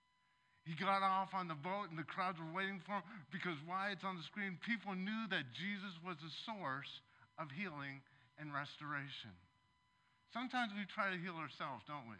He 0.67 0.75
got 0.75 1.07
off 1.07 1.31
on 1.31 1.47
the 1.47 1.55
boat 1.55 1.95
and 1.95 1.99
the 1.99 2.11
crowds 2.11 2.43
were 2.43 2.51
waiting 2.51 2.83
for 2.83 2.99
him 2.99 3.07
because 3.31 3.55
why 3.71 3.95
it's 3.95 4.03
on 4.03 4.19
the 4.19 4.27
screen, 4.27 4.59
people 4.67 4.99
knew 4.99 5.31
that 5.31 5.55
Jesus 5.55 5.95
was 6.03 6.19
the 6.19 6.35
source 6.43 6.91
of 7.39 7.55
healing 7.55 8.03
and 8.35 8.51
restoration. 8.51 9.31
Sometimes 10.35 10.75
we 10.75 10.83
try 10.91 11.15
to 11.15 11.23
heal 11.23 11.39
ourselves, 11.39 11.87
don't 11.87 12.11
we? 12.11 12.19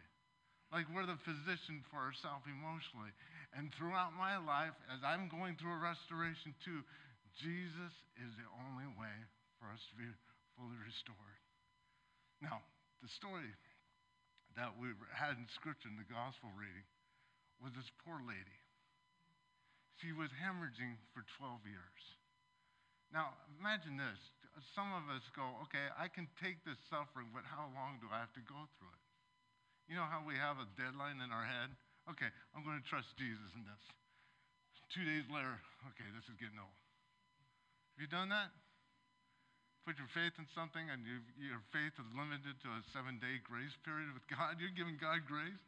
Like 0.71 0.87
we're 0.87 1.03
the 1.03 1.19
physician 1.27 1.83
for 1.91 1.99
ourselves 1.99 2.47
emotionally. 2.47 3.11
And 3.51 3.67
throughout 3.75 4.15
my 4.15 4.39
life, 4.39 4.75
as 4.95 5.03
I'm 5.03 5.27
going 5.27 5.59
through 5.59 5.75
a 5.75 5.83
restoration 5.83 6.55
too, 6.63 6.87
Jesus 7.43 7.93
is 8.15 8.31
the 8.39 8.47
only 8.63 8.87
way 8.95 9.17
for 9.59 9.67
us 9.75 9.83
to 9.91 9.95
be 9.99 10.07
fully 10.55 10.79
restored. 10.87 11.39
Now, 12.39 12.63
the 13.03 13.11
story 13.11 13.51
that 14.55 14.71
we 14.79 14.95
had 15.11 15.35
in 15.35 15.45
Scripture 15.51 15.91
in 15.91 15.99
the 15.99 16.07
gospel 16.07 16.47
reading 16.55 16.87
was 17.61 17.73
this 17.73 17.89
poor 18.05 18.21
lady. 18.21 18.59
She 20.01 20.13
was 20.13 20.29
hemorrhaging 20.37 21.01
for 21.13 21.25
12 21.41 21.65
years. 21.65 22.01
Now, 23.09 23.33
imagine 23.57 23.97
this. 23.97 24.19
Some 24.73 24.89
of 24.93 25.09
us 25.09 25.25
go, 25.33 25.45
okay, 25.69 25.89
I 25.97 26.09
can 26.09 26.29
take 26.41 26.61
this 26.65 26.77
suffering, 26.89 27.29
but 27.33 27.45
how 27.45 27.69
long 27.73 27.97
do 28.01 28.09
I 28.09 28.21
have 28.21 28.33
to 28.37 28.43
go 28.45 28.57
through 28.77 28.93
it? 28.93 29.05
You 29.89 29.95
know 29.95 30.05
how 30.05 30.21
we 30.21 30.35
have 30.35 30.59
a 30.59 30.67
deadline 30.75 31.23
in 31.23 31.29
our 31.31 31.45
head? 31.45 31.71
Okay, 32.09 32.29
I'm 32.53 32.61
going 32.61 32.77
to 32.77 32.87
trust 32.87 33.09
Jesus 33.15 33.49
in 33.55 33.63
this. 33.63 33.83
Two 34.91 35.03
days 35.03 35.25
later, 35.31 35.59
okay, 35.93 36.07
this 36.15 36.25
is 36.27 36.35
getting 36.39 36.59
old. 36.59 36.77
Have 37.95 38.01
you 38.05 38.11
done 38.11 38.29
that? 38.29 38.53
Put 39.87 39.95
your 39.95 40.11
faith 40.11 40.35
in 40.35 40.43
something 40.51 40.83
and 40.91 40.99
your 41.39 41.63
faith 41.71 41.95
is 41.95 42.09
limited 42.11 42.59
to 42.59 42.69
a 42.75 42.83
seven 42.91 43.23
day 43.23 43.39
grace 43.39 43.71
period 43.87 44.11
with 44.11 44.27
God. 44.27 44.59
You're 44.59 44.75
giving 44.75 44.99
God 44.99 45.23
grace. 45.23 45.63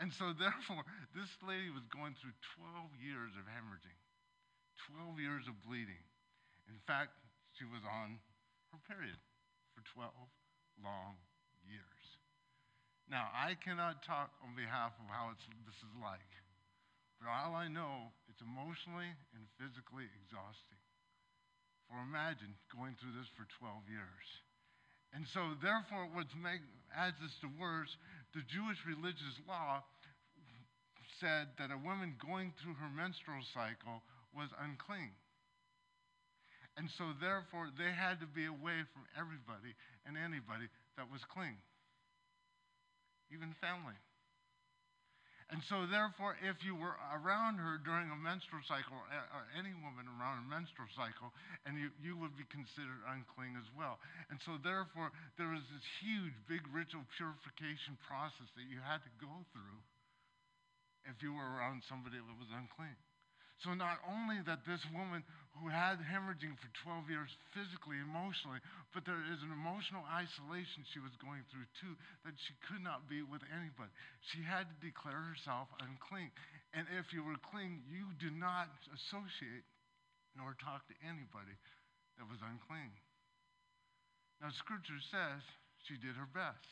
And 0.00 0.10
so, 0.12 0.34
therefore, 0.34 0.82
this 1.14 1.30
lady 1.46 1.70
was 1.70 1.86
going 1.90 2.18
through 2.18 2.34
12 2.58 2.98
years 2.98 3.32
of 3.38 3.46
hemorrhaging, 3.46 4.00
12 4.90 5.20
years 5.22 5.44
of 5.46 5.54
bleeding. 5.62 6.02
In 6.66 6.78
fact, 6.86 7.14
she 7.54 7.64
was 7.68 7.82
on 7.86 8.18
her 8.72 8.80
period 8.88 9.18
for 9.74 9.84
12 9.94 10.10
long 10.80 11.20
years. 11.68 12.04
Now, 13.10 13.28
I 13.34 13.58
cannot 13.60 14.02
talk 14.02 14.32
on 14.40 14.56
behalf 14.56 14.96
of 14.96 15.06
how 15.10 15.34
this 15.36 15.78
is 15.78 15.94
like, 16.00 16.32
but 17.20 17.28
all 17.30 17.54
I 17.54 17.68
know, 17.68 18.10
it's 18.26 18.42
emotionally 18.42 19.10
and 19.36 19.46
physically 19.60 20.10
exhausting. 20.18 20.80
For 21.86 22.00
imagine 22.00 22.56
going 22.72 22.96
through 22.96 23.14
this 23.14 23.28
for 23.36 23.44
12 23.60 23.86
years. 23.86 24.26
And 25.12 25.28
so, 25.28 25.52
therefore, 25.60 26.08
what 26.08 26.32
adds 26.96 27.20
this 27.20 27.36
to 27.44 27.48
worse, 27.60 27.94
the 28.34 28.44
Jewish 28.48 28.80
religious 28.88 29.36
law 29.46 29.84
said 31.20 31.52
that 31.60 31.70
a 31.70 31.78
woman 31.78 32.16
going 32.18 32.52
through 32.58 32.74
her 32.80 32.90
menstrual 32.90 33.44
cycle 33.54 34.02
was 34.34 34.48
unclean. 34.58 35.12
And 36.76 36.88
so, 36.96 37.12
therefore, 37.20 37.68
they 37.76 37.92
had 37.92 38.18
to 38.24 38.26
be 38.26 38.48
away 38.48 38.80
from 38.96 39.04
everybody 39.12 39.76
and 40.08 40.16
anybody 40.16 40.72
that 40.96 41.12
was 41.12 41.20
clean, 41.28 41.60
even 43.28 43.52
family. 43.60 43.94
And 45.52 45.60
so, 45.68 45.84
therefore, 45.84 46.40
if 46.40 46.64
you 46.64 46.72
were 46.72 46.96
around 47.12 47.60
her 47.60 47.76
during 47.84 48.08
a 48.08 48.16
menstrual 48.16 48.64
cycle, 48.64 48.96
or 48.96 49.44
any 49.52 49.76
woman 49.84 50.08
around 50.08 50.40
a 50.40 50.46
menstrual 50.48 50.88
cycle, 50.96 51.28
and 51.68 51.76
you, 51.76 51.92
you 52.00 52.16
would 52.16 52.32
be 52.40 52.48
considered 52.48 53.04
unclean 53.04 53.60
as 53.60 53.68
well. 53.76 54.00
And 54.32 54.40
so, 54.48 54.56
therefore, 54.56 55.12
there 55.36 55.52
was 55.52 55.60
this 55.68 55.84
huge, 56.00 56.32
big 56.48 56.64
ritual 56.72 57.04
purification 57.20 58.00
process 58.00 58.48
that 58.56 58.64
you 58.64 58.80
had 58.80 59.04
to 59.04 59.12
go 59.20 59.44
through 59.52 59.76
if 61.04 61.20
you 61.20 61.36
were 61.36 61.44
around 61.44 61.84
somebody 61.84 62.16
that 62.16 62.38
was 62.40 62.48
unclean. 62.56 62.96
So, 63.62 63.78
not 63.78 64.02
only 64.10 64.42
that 64.42 64.66
this 64.66 64.82
woman 64.90 65.22
who 65.60 65.70
had 65.70 66.02
hemorrhaging 66.02 66.58
for 66.58 66.70
12 66.82 67.06
years 67.14 67.30
physically, 67.54 68.02
emotionally, 68.02 68.58
but 68.90 69.06
there 69.06 69.22
is 69.30 69.38
an 69.46 69.54
emotional 69.54 70.02
isolation 70.10 70.82
she 70.90 70.98
was 70.98 71.14
going 71.22 71.46
through 71.46 71.68
too 71.78 71.94
that 72.26 72.34
she 72.42 72.58
could 72.66 72.82
not 72.82 73.06
be 73.06 73.22
with 73.22 73.44
anybody. 73.54 73.92
She 74.32 74.42
had 74.42 74.66
to 74.66 74.76
declare 74.82 75.20
herself 75.30 75.70
unclean. 75.78 76.34
And 76.74 76.90
if 76.98 77.14
you 77.14 77.22
were 77.22 77.38
clean, 77.54 77.86
you 77.86 78.10
did 78.18 78.34
not 78.34 78.72
associate 78.90 79.62
nor 80.34 80.56
talk 80.58 80.82
to 80.88 80.96
anybody 81.04 81.54
that 82.16 82.26
was 82.26 82.40
unclean. 82.42 82.90
Now, 84.40 84.50
scripture 84.58 84.98
says 85.12 85.44
she 85.86 86.00
did 86.00 86.18
her 86.18 86.26
best. 86.26 86.66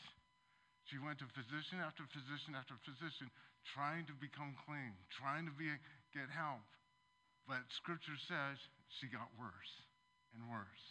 She 0.89 0.99
went 0.99 1.21
to 1.23 1.29
physician 1.31 1.79
after 1.79 2.03
physician 2.11 2.57
after 2.57 2.75
physician, 2.83 3.31
trying 3.71 4.03
to 4.09 4.15
become 4.17 4.57
clean, 4.67 4.91
trying 5.13 5.47
to 5.47 5.53
be, 5.55 5.69
get 6.11 6.27
help. 6.27 6.65
But 7.47 7.65
scripture 7.81 8.17
says 8.27 8.57
she 8.99 9.09
got 9.09 9.31
worse 9.39 9.73
and 10.33 10.47
worse. 10.47 10.85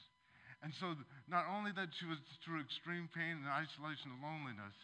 And 0.60 0.76
so, 0.76 0.92
not 1.24 1.48
only 1.48 1.72
that 1.72 1.88
she 1.96 2.04
was 2.04 2.20
through 2.44 2.60
extreme 2.60 3.08
pain 3.16 3.40
and 3.40 3.48
isolation 3.48 4.12
and 4.12 4.20
loneliness, 4.20 4.76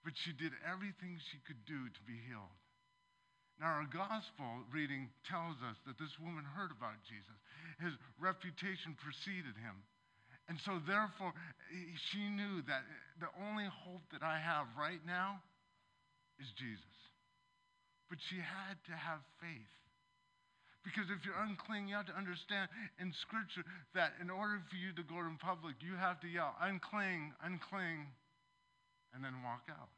but 0.00 0.16
she 0.16 0.32
did 0.32 0.56
everything 0.64 1.20
she 1.28 1.42
could 1.44 1.60
do 1.68 1.90
to 1.92 2.02
be 2.08 2.16
healed. 2.24 2.56
Now, 3.60 3.76
our 3.80 3.88
gospel 3.88 4.64
reading 4.72 5.08
tells 5.28 5.56
us 5.64 5.76
that 5.84 5.96
this 5.96 6.12
woman 6.20 6.44
heard 6.44 6.72
about 6.72 6.96
Jesus. 7.08 7.36
His 7.80 7.92
reputation 8.20 8.96
preceded 9.00 9.56
him. 9.56 9.84
And 10.48 10.60
so, 10.62 10.78
therefore, 10.84 11.32
she 12.12 12.22
knew 12.28 12.62
that 12.68 12.84
eh, 12.84 13.02
the 13.20 13.32
only 13.48 13.66
hope 13.66 14.04
that 14.12 14.22
I 14.22 14.38
have 14.38 14.68
right 14.78 15.00
now 15.04 15.42
is 16.38 16.46
Jesus. 16.56 16.96
But 18.08 18.22
she 18.30 18.38
had 18.38 18.78
to 18.86 18.94
have 18.94 19.24
faith. 19.42 19.74
Because 20.86 21.10
if 21.10 21.26
you're 21.26 21.34
unclean, 21.42 21.90
you 21.90 21.98
have 21.98 22.06
to 22.06 22.14
understand 22.14 22.70
in 23.02 23.10
Scripture 23.26 23.66
that 23.98 24.14
in 24.22 24.30
order 24.30 24.62
for 24.70 24.78
you 24.78 24.94
to 24.94 25.02
go 25.02 25.18
in 25.18 25.34
public, 25.42 25.82
you 25.82 25.98
have 25.98 26.22
to 26.22 26.30
yell, 26.30 26.54
unclean, 26.62 27.34
unclean, 27.42 28.06
and 29.10 29.18
then 29.18 29.34
walk 29.42 29.66
out. 29.66 29.90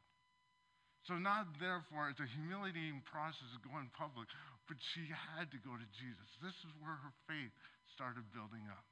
So, 1.05 1.21
not 1.21 1.45
therefore, 1.61 2.09
it's 2.09 2.21
a 2.21 2.29
humiliating 2.33 3.05
process 3.05 3.47
of 3.53 3.61
going 3.61 3.93
public, 3.93 4.25
but 4.65 4.81
she 4.93 5.05
had 5.13 5.53
to 5.53 5.61
go 5.61 5.77
to 5.77 5.87
Jesus. 6.01 6.29
This 6.41 6.57
is 6.65 6.73
where 6.81 6.97
her 6.97 7.13
faith 7.29 7.53
started 7.93 8.25
building 8.33 8.65
up. 8.73 8.85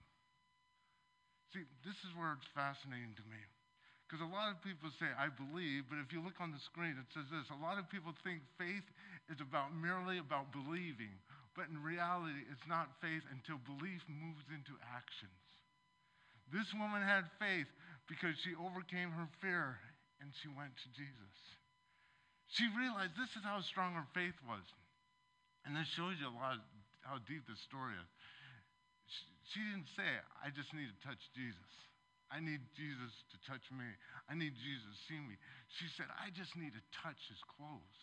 See, 1.57 1.65
this 1.81 1.97
is 2.05 2.13
where 2.13 2.37
it's 2.37 2.49
fascinating 2.53 3.17
to 3.17 3.25
me. 3.25 3.41
Because 4.07 4.23
a 4.23 4.31
lot 4.31 4.55
of 4.55 4.63
people 4.63 4.87
say, 5.03 5.11
I 5.19 5.27
believe, 5.27 5.91
but 5.91 5.99
if 5.99 6.15
you 6.15 6.23
look 6.23 6.39
on 6.39 6.55
the 6.55 6.63
screen, 6.71 6.95
it 6.95 7.09
says 7.11 7.27
this. 7.27 7.43
A 7.51 7.59
lot 7.59 7.75
of 7.75 7.91
people 7.91 8.15
think 8.23 8.39
faith 8.55 8.87
is 9.27 9.43
about 9.43 9.75
merely 9.75 10.15
about 10.15 10.55
believing, 10.55 11.11
but 11.57 11.73
in 11.73 11.81
reality, 11.81 12.45
it's 12.53 12.69
not 12.69 13.01
faith 13.01 13.25
until 13.33 13.57
belief 13.65 14.05
moves 14.05 14.45
into 14.53 14.77
actions. 14.85 15.41
This 16.53 16.69
woman 16.77 17.01
had 17.01 17.25
faith 17.41 17.67
because 18.05 18.37
she 18.45 18.53
overcame 18.53 19.09
her 19.09 19.25
fear 19.41 19.81
and 20.21 20.29
she 20.37 20.53
went 20.53 20.77
to 20.77 20.87
Jesus. 20.93 21.35
She 22.53 22.69
realized 22.77 23.17
this 23.17 23.33
is 23.33 23.43
how 23.43 23.59
strong 23.65 23.97
her 23.97 24.07
faith 24.13 24.37
was. 24.45 24.63
And 25.65 25.75
this 25.75 25.89
shows 25.91 26.15
you 26.21 26.29
a 26.29 26.37
lot 26.37 26.61
how 27.03 27.19
deep 27.25 27.43
this 27.49 27.59
story 27.65 27.97
is. 27.97 28.09
She, 29.09 29.23
she 29.51 29.59
didn't 29.67 29.91
say, 29.97 30.07
I 30.39 30.53
just 30.53 30.71
need 30.71 30.87
to 30.87 30.99
touch 31.03 31.19
Jesus. 31.35 31.73
I 32.29 32.39
need 32.39 32.59
Jesus 32.77 33.11
to 33.33 33.37
touch 33.49 33.63
me. 33.71 33.87
I 34.29 34.35
need 34.35 34.55
Jesus 34.55 34.87
to 34.87 34.99
see 35.09 35.19
me. 35.19 35.35
She 35.79 35.87
said, 35.95 36.07
I 36.21 36.29
just 36.31 36.55
need 36.55 36.75
to 36.75 36.83
touch 36.91 37.19
his 37.27 37.39
clothes. 37.43 37.99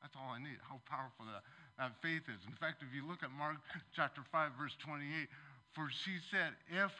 That's 0.00 0.16
all 0.18 0.34
I 0.34 0.40
need. 0.40 0.58
How 0.64 0.82
powerful 0.88 1.28
that, 1.30 1.46
that 1.78 1.96
faith 2.02 2.28
is. 2.28 2.40
In 2.46 2.56
fact, 2.60 2.84
if 2.84 2.92
you 2.94 3.06
look 3.06 3.22
at 3.22 3.32
Mark 3.32 3.56
chapter 3.96 4.20
5, 4.30 4.52
verse 4.60 4.76
28, 4.84 5.28
for 5.72 5.88
she 5.88 6.20
said, 6.30 6.52
If 6.68 6.92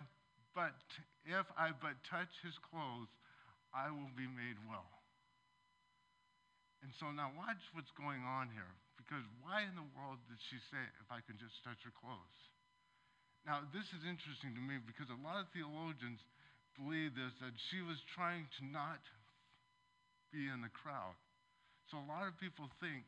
but 0.52 0.76
if 1.24 1.48
I 1.56 1.72
but 1.72 1.96
touch 2.04 2.32
his 2.44 2.56
clothes, 2.60 3.08
I 3.72 3.88
will 3.88 4.12
be 4.12 4.28
made 4.28 4.60
well. 4.68 4.88
And 6.84 6.92
so 6.92 7.08
now 7.14 7.32
watch 7.38 7.62
what's 7.72 7.92
going 7.94 8.20
on 8.26 8.52
here. 8.52 8.68
Because 9.00 9.24
why 9.40 9.64
in 9.64 9.74
the 9.78 9.88
world 9.96 10.20
did 10.28 10.40
she 10.40 10.60
say, 10.68 10.82
if 11.00 11.08
I 11.08 11.24
can 11.24 11.40
just 11.40 11.62
touch 11.64 11.80
her 11.86 11.94
clothes? 11.94 12.38
Now, 13.48 13.66
this 13.74 13.90
is 13.90 14.06
interesting 14.06 14.54
to 14.54 14.62
me 14.62 14.78
because 14.78 15.10
a 15.10 15.18
lot 15.24 15.40
of 15.40 15.50
theologians 15.50 16.22
believe 16.78 17.18
this 17.18 17.34
that 17.42 17.54
she 17.58 17.82
was 17.82 17.98
trying 18.06 18.46
to 18.60 18.62
not 18.66 19.02
be 20.30 20.46
in 20.46 20.62
the 20.62 20.70
crowd. 20.72 21.18
So 21.90 21.98
a 21.98 22.08
lot 22.08 22.24
of 22.24 22.38
people 22.38 22.70
think 22.78 23.04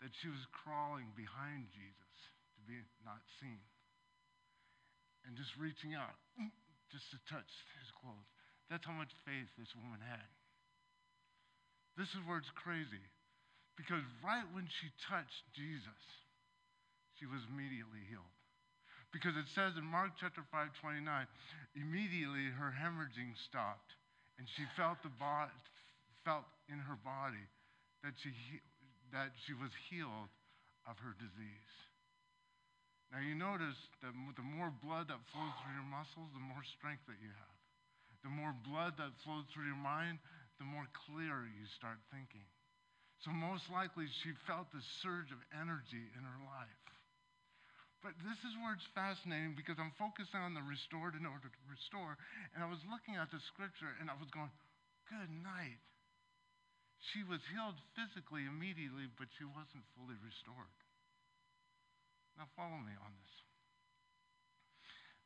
that 0.00 0.14
she 0.22 0.30
was 0.30 0.42
crawling 0.54 1.10
behind 1.18 1.66
Jesus 1.74 2.16
to 2.54 2.60
be 2.66 2.78
not 3.02 3.22
seen 3.42 3.58
and 5.26 5.34
just 5.34 5.52
reaching 5.58 5.98
out 5.98 6.16
just 6.94 7.10
to 7.10 7.18
touch 7.28 7.50
his 7.82 7.90
clothes. 7.98 8.28
That's 8.70 8.84
how 8.84 8.94
much 8.94 9.10
faith 9.24 9.48
this 9.58 9.72
woman 9.74 10.00
had. 10.00 10.28
This 11.98 12.08
is 12.14 12.22
where 12.24 12.38
it's 12.38 12.52
crazy 12.54 13.02
because 13.74 14.02
right 14.22 14.46
when 14.54 14.66
she 14.80 14.88
touched 15.10 15.42
Jesus, 15.54 16.02
she 17.18 17.26
was 17.26 17.42
immediately 17.50 18.02
healed. 18.06 18.30
Because 19.10 19.34
it 19.40 19.48
says 19.56 19.72
in 19.78 19.88
Mark 19.88 20.12
chapter 20.20 20.44
5, 20.52 20.68
29, 20.84 21.00
immediately 21.74 22.52
her 22.52 22.74
hemorrhaging 22.76 23.32
stopped, 23.48 23.96
and 24.36 24.44
she 24.52 24.68
felt, 24.76 25.00
the 25.00 25.10
bo- 25.16 25.48
felt 26.28 26.44
in 26.68 26.76
her 26.76 26.98
body 27.00 27.40
that 28.04 28.12
she, 28.20 28.30
that 29.12 29.32
she 29.46 29.54
was 29.54 29.70
healed 29.88 30.30
of 30.86 30.96
her 31.00 31.14
disease. 31.16 31.74
Now 33.08 33.24
you 33.24 33.32
notice 33.32 33.78
that 34.04 34.12
the 34.12 34.44
more 34.44 34.68
blood 34.84 35.08
that 35.08 35.20
flows 35.32 35.54
through 35.64 35.76
your 35.80 35.88
muscles, 35.88 36.28
the 36.36 36.44
more 36.44 36.64
strength 36.76 37.08
that 37.08 37.20
you 37.20 37.32
have. 37.32 37.58
The 38.20 38.34
more 38.34 38.52
blood 38.66 38.98
that 38.98 39.16
flows 39.24 39.46
through 39.48 39.70
your 39.70 39.80
mind, 39.80 40.18
the 40.60 40.68
more 40.68 40.84
clear 41.06 41.46
you 41.48 41.64
start 41.78 42.02
thinking. 42.10 42.44
So 43.24 43.30
most 43.30 43.66
likely 43.70 44.06
she 44.22 44.34
felt 44.46 44.70
this 44.70 44.84
surge 45.02 45.30
of 45.32 45.40
energy 45.54 46.10
in 46.14 46.22
her 46.22 46.40
life. 46.44 46.84
But 47.98 48.14
this 48.22 48.38
is 48.46 48.54
where 48.62 48.78
it's 48.78 48.86
fascinating 48.94 49.58
because 49.58 49.74
I'm 49.80 49.90
focusing 49.98 50.38
on 50.38 50.54
the 50.54 50.62
restored 50.62 51.18
in 51.18 51.26
order 51.26 51.50
to 51.50 51.62
restore. 51.66 52.14
And 52.54 52.62
I 52.62 52.70
was 52.70 52.78
looking 52.86 53.18
at 53.18 53.30
the 53.34 53.42
scripture 53.50 53.90
and 53.98 54.06
I 54.06 54.14
was 54.14 54.30
going, 54.30 54.50
good 55.10 55.30
night. 55.30 55.82
She 56.98 57.22
was 57.22 57.40
healed 57.54 57.78
physically 57.94 58.44
immediately, 58.44 59.06
but 59.14 59.30
she 59.38 59.46
wasn't 59.46 59.86
fully 59.94 60.18
restored. 60.18 60.78
Now, 62.34 62.50
follow 62.54 62.78
me 62.78 62.94
on 62.98 63.12
this. 63.14 63.34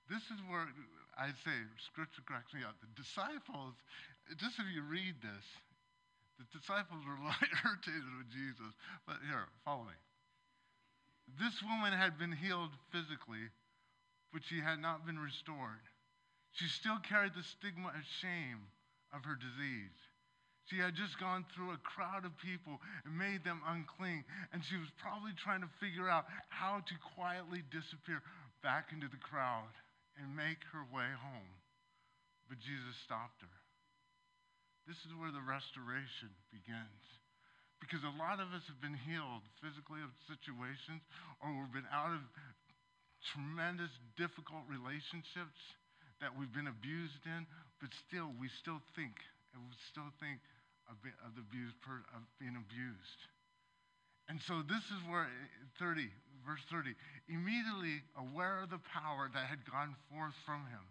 This 0.09 0.25
is 0.29 0.41
where 0.49 0.69
I 1.17 1.33
say 1.45 1.57
scripture 1.81 2.25
cracks 2.25 2.53
me 2.53 2.65
up. 2.65 2.77
The 2.81 2.93
disciples, 2.97 3.77
just 4.37 4.61
if 4.61 4.69
you 4.69 4.85
read 4.85 5.17
this, 5.25 5.47
the 6.37 6.49
disciples 6.53 7.01
were 7.05 7.17
irritated 7.65 8.13
with 8.19 8.29
Jesus. 8.29 8.73
But 9.07 9.25
here, 9.25 9.49
follow 9.65 9.89
me. 9.89 9.99
This 11.39 11.55
woman 11.63 11.93
had 11.93 12.19
been 12.19 12.33
healed 12.33 12.75
physically, 12.91 13.49
but 14.33 14.43
she 14.45 14.61
had 14.61 14.81
not 14.81 15.07
been 15.07 15.19
restored. 15.19 15.87
She 16.53 16.69
still 16.69 16.99
carried 16.99 17.33
the 17.33 17.45
stigma 17.45 17.89
of 17.89 18.05
shame 18.21 18.69
of 19.15 19.25
her 19.25 19.37
disease. 19.37 19.97
She 20.71 20.79
had 20.79 20.95
just 20.95 21.19
gone 21.19 21.45
through 21.53 21.75
a 21.75 21.83
crowd 21.83 22.25
of 22.25 22.39
people 22.39 22.79
and 23.05 23.19
made 23.19 23.43
them 23.43 23.61
unclean, 23.67 24.23
and 24.55 24.63
she 24.63 24.79
was 24.79 24.89
probably 25.03 25.35
trying 25.43 25.61
to 25.67 25.79
figure 25.83 26.07
out 26.07 26.25
how 26.49 26.81
to 26.81 26.95
quietly 27.19 27.67
disappear 27.75 28.23
back 28.63 28.95
into 28.95 29.11
the 29.11 29.19
crowd 29.19 29.75
and 30.17 30.39
make 30.39 30.63
her 30.71 30.87
way 30.95 31.11
home. 31.19 31.53
But 32.47 32.63
Jesus 32.63 32.95
stopped 33.03 33.43
her. 33.43 33.57
This 34.87 34.99
is 35.07 35.15
where 35.19 35.35
the 35.35 35.43
restoration 35.43 36.31
begins. 36.51 37.03
Because 37.83 38.07
a 38.07 38.15
lot 38.15 38.39
of 38.39 38.55
us 38.55 38.63
have 38.71 38.79
been 38.79 38.95
healed 38.95 39.43
physically 39.59 39.99
of 40.07 40.15
situations, 40.31 41.03
or 41.43 41.51
we've 41.51 41.75
been 41.75 41.91
out 41.91 42.15
of 42.15 42.23
tremendous, 43.35 43.91
difficult 44.15 44.63
relationships 44.71 45.59
that 46.23 46.31
we've 46.39 46.55
been 46.55 46.71
abused 46.71 47.27
in, 47.27 47.47
but 47.83 47.91
still, 48.07 48.31
we 48.39 48.47
still 48.63 48.79
think, 48.95 49.19
and 49.53 49.63
we 49.69 49.75
still 49.89 50.11
think 50.19 50.41
of, 50.89 50.99
of 51.25 51.37
the 51.37 51.45
abused, 51.45 51.79
of 51.87 52.23
being 52.41 52.57
abused. 52.57 53.21
And 54.29 54.41
so 54.41 54.63
this 54.65 54.85
is 54.89 55.01
where 55.11 55.29
30, 55.79 56.09
verse 56.47 56.63
30, 56.71 56.95
immediately 57.29 58.01
aware 58.17 58.63
of 58.65 58.71
the 58.71 58.81
power 58.81 59.29
that 59.33 59.47
had 59.51 59.67
gone 59.69 59.95
forth 60.09 60.35
from 60.47 60.65
him, 60.71 60.85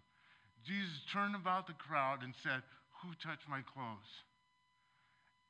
Jesus 0.62 1.02
turned 1.10 1.34
about 1.34 1.66
the 1.66 1.74
crowd 1.74 2.22
and 2.22 2.34
said, 2.42 2.62
Who 3.02 3.10
touched 3.18 3.48
my 3.50 3.64
clothes? 3.66 4.12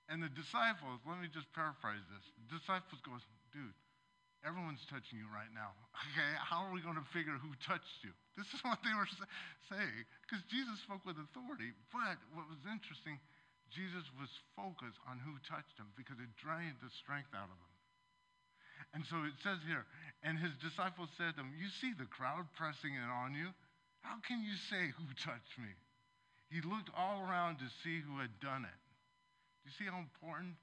And 0.09 0.23
the 0.23 0.33
disciples, 0.33 1.01
let 1.05 1.21
me 1.21 1.29
just 1.29 1.53
paraphrase 1.53 2.03
this. 2.09 2.25
The 2.49 2.59
disciples 2.59 3.01
goes, 3.05 3.23
dude, 3.53 3.77
everyone's 4.43 4.83
touching 4.91 5.23
you 5.23 5.29
right 5.31 5.51
now. 5.55 5.75
Okay, 6.13 6.33
how 6.43 6.67
are 6.67 6.75
we 6.75 6.83
going 6.83 6.99
to 6.99 7.09
figure 7.15 7.39
who 7.39 7.55
touched 7.63 8.03
you? 8.03 8.13
This 8.33 8.49
is 8.57 8.65
what 8.65 8.81
they 8.81 8.97
were 8.97 9.09
saying 9.69 10.09
because 10.25 10.41
Jesus 10.49 10.81
spoke 10.81 11.05
with 11.05 11.21
authority. 11.21 11.69
But 11.93 12.17
what 12.33 12.49
was 12.49 12.65
interesting, 12.65 13.21
Jesus 13.69 14.09
was 14.17 14.33
focused 14.57 14.97
on 15.05 15.21
who 15.21 15.37
touched 15.45 15.77
him 15.77 15.93
because 16.01 16.17
it 16.17 16.33
drained 16.41 16.81
the 16.81 16.89
strength 16.97 17.29
out 17.37 17.53
of 17.53 17.61
him. 17.61 17.73
And 18.97 19.05
so 19.05 19.21
it 19.29 19.37
says 19.45 19.61
here, 19.69 19.85
and 20.25 20.41
his 20.41 20.57
disciples 20.65 21.13
said 21.17 21.37
to 21.37 21.45
him, 21.45 21.53
You 21.57 21.69
see 21.81 21.93
the 21.93 22.09
crowd 22.09 22.49
pressing 22.57 22.97
in 22.97 23.09
on 23.09 23.37
you. 23.37 23.53
How 24.01 24.17
can 24.25 24.41
you 24.41 24.57
say, 24.73 24.93
Who 24.97 25.07
touched 25.21 25.57
me? 25.61 25.73
He 26.53 26.61
looked 26.61 26.93
all 26.93 27.25
around 27.25 27.61
to 27.61 27.69
see 27.81 28.05
who 28.05 28.21
had 28.21 28.33
done 28.41 28.69
it. 28.69 28.81
Do 29.61 29.73
you 29.73 29.75
see 29.77 29.89
how 29.89 30.01
important? 30.01 30.57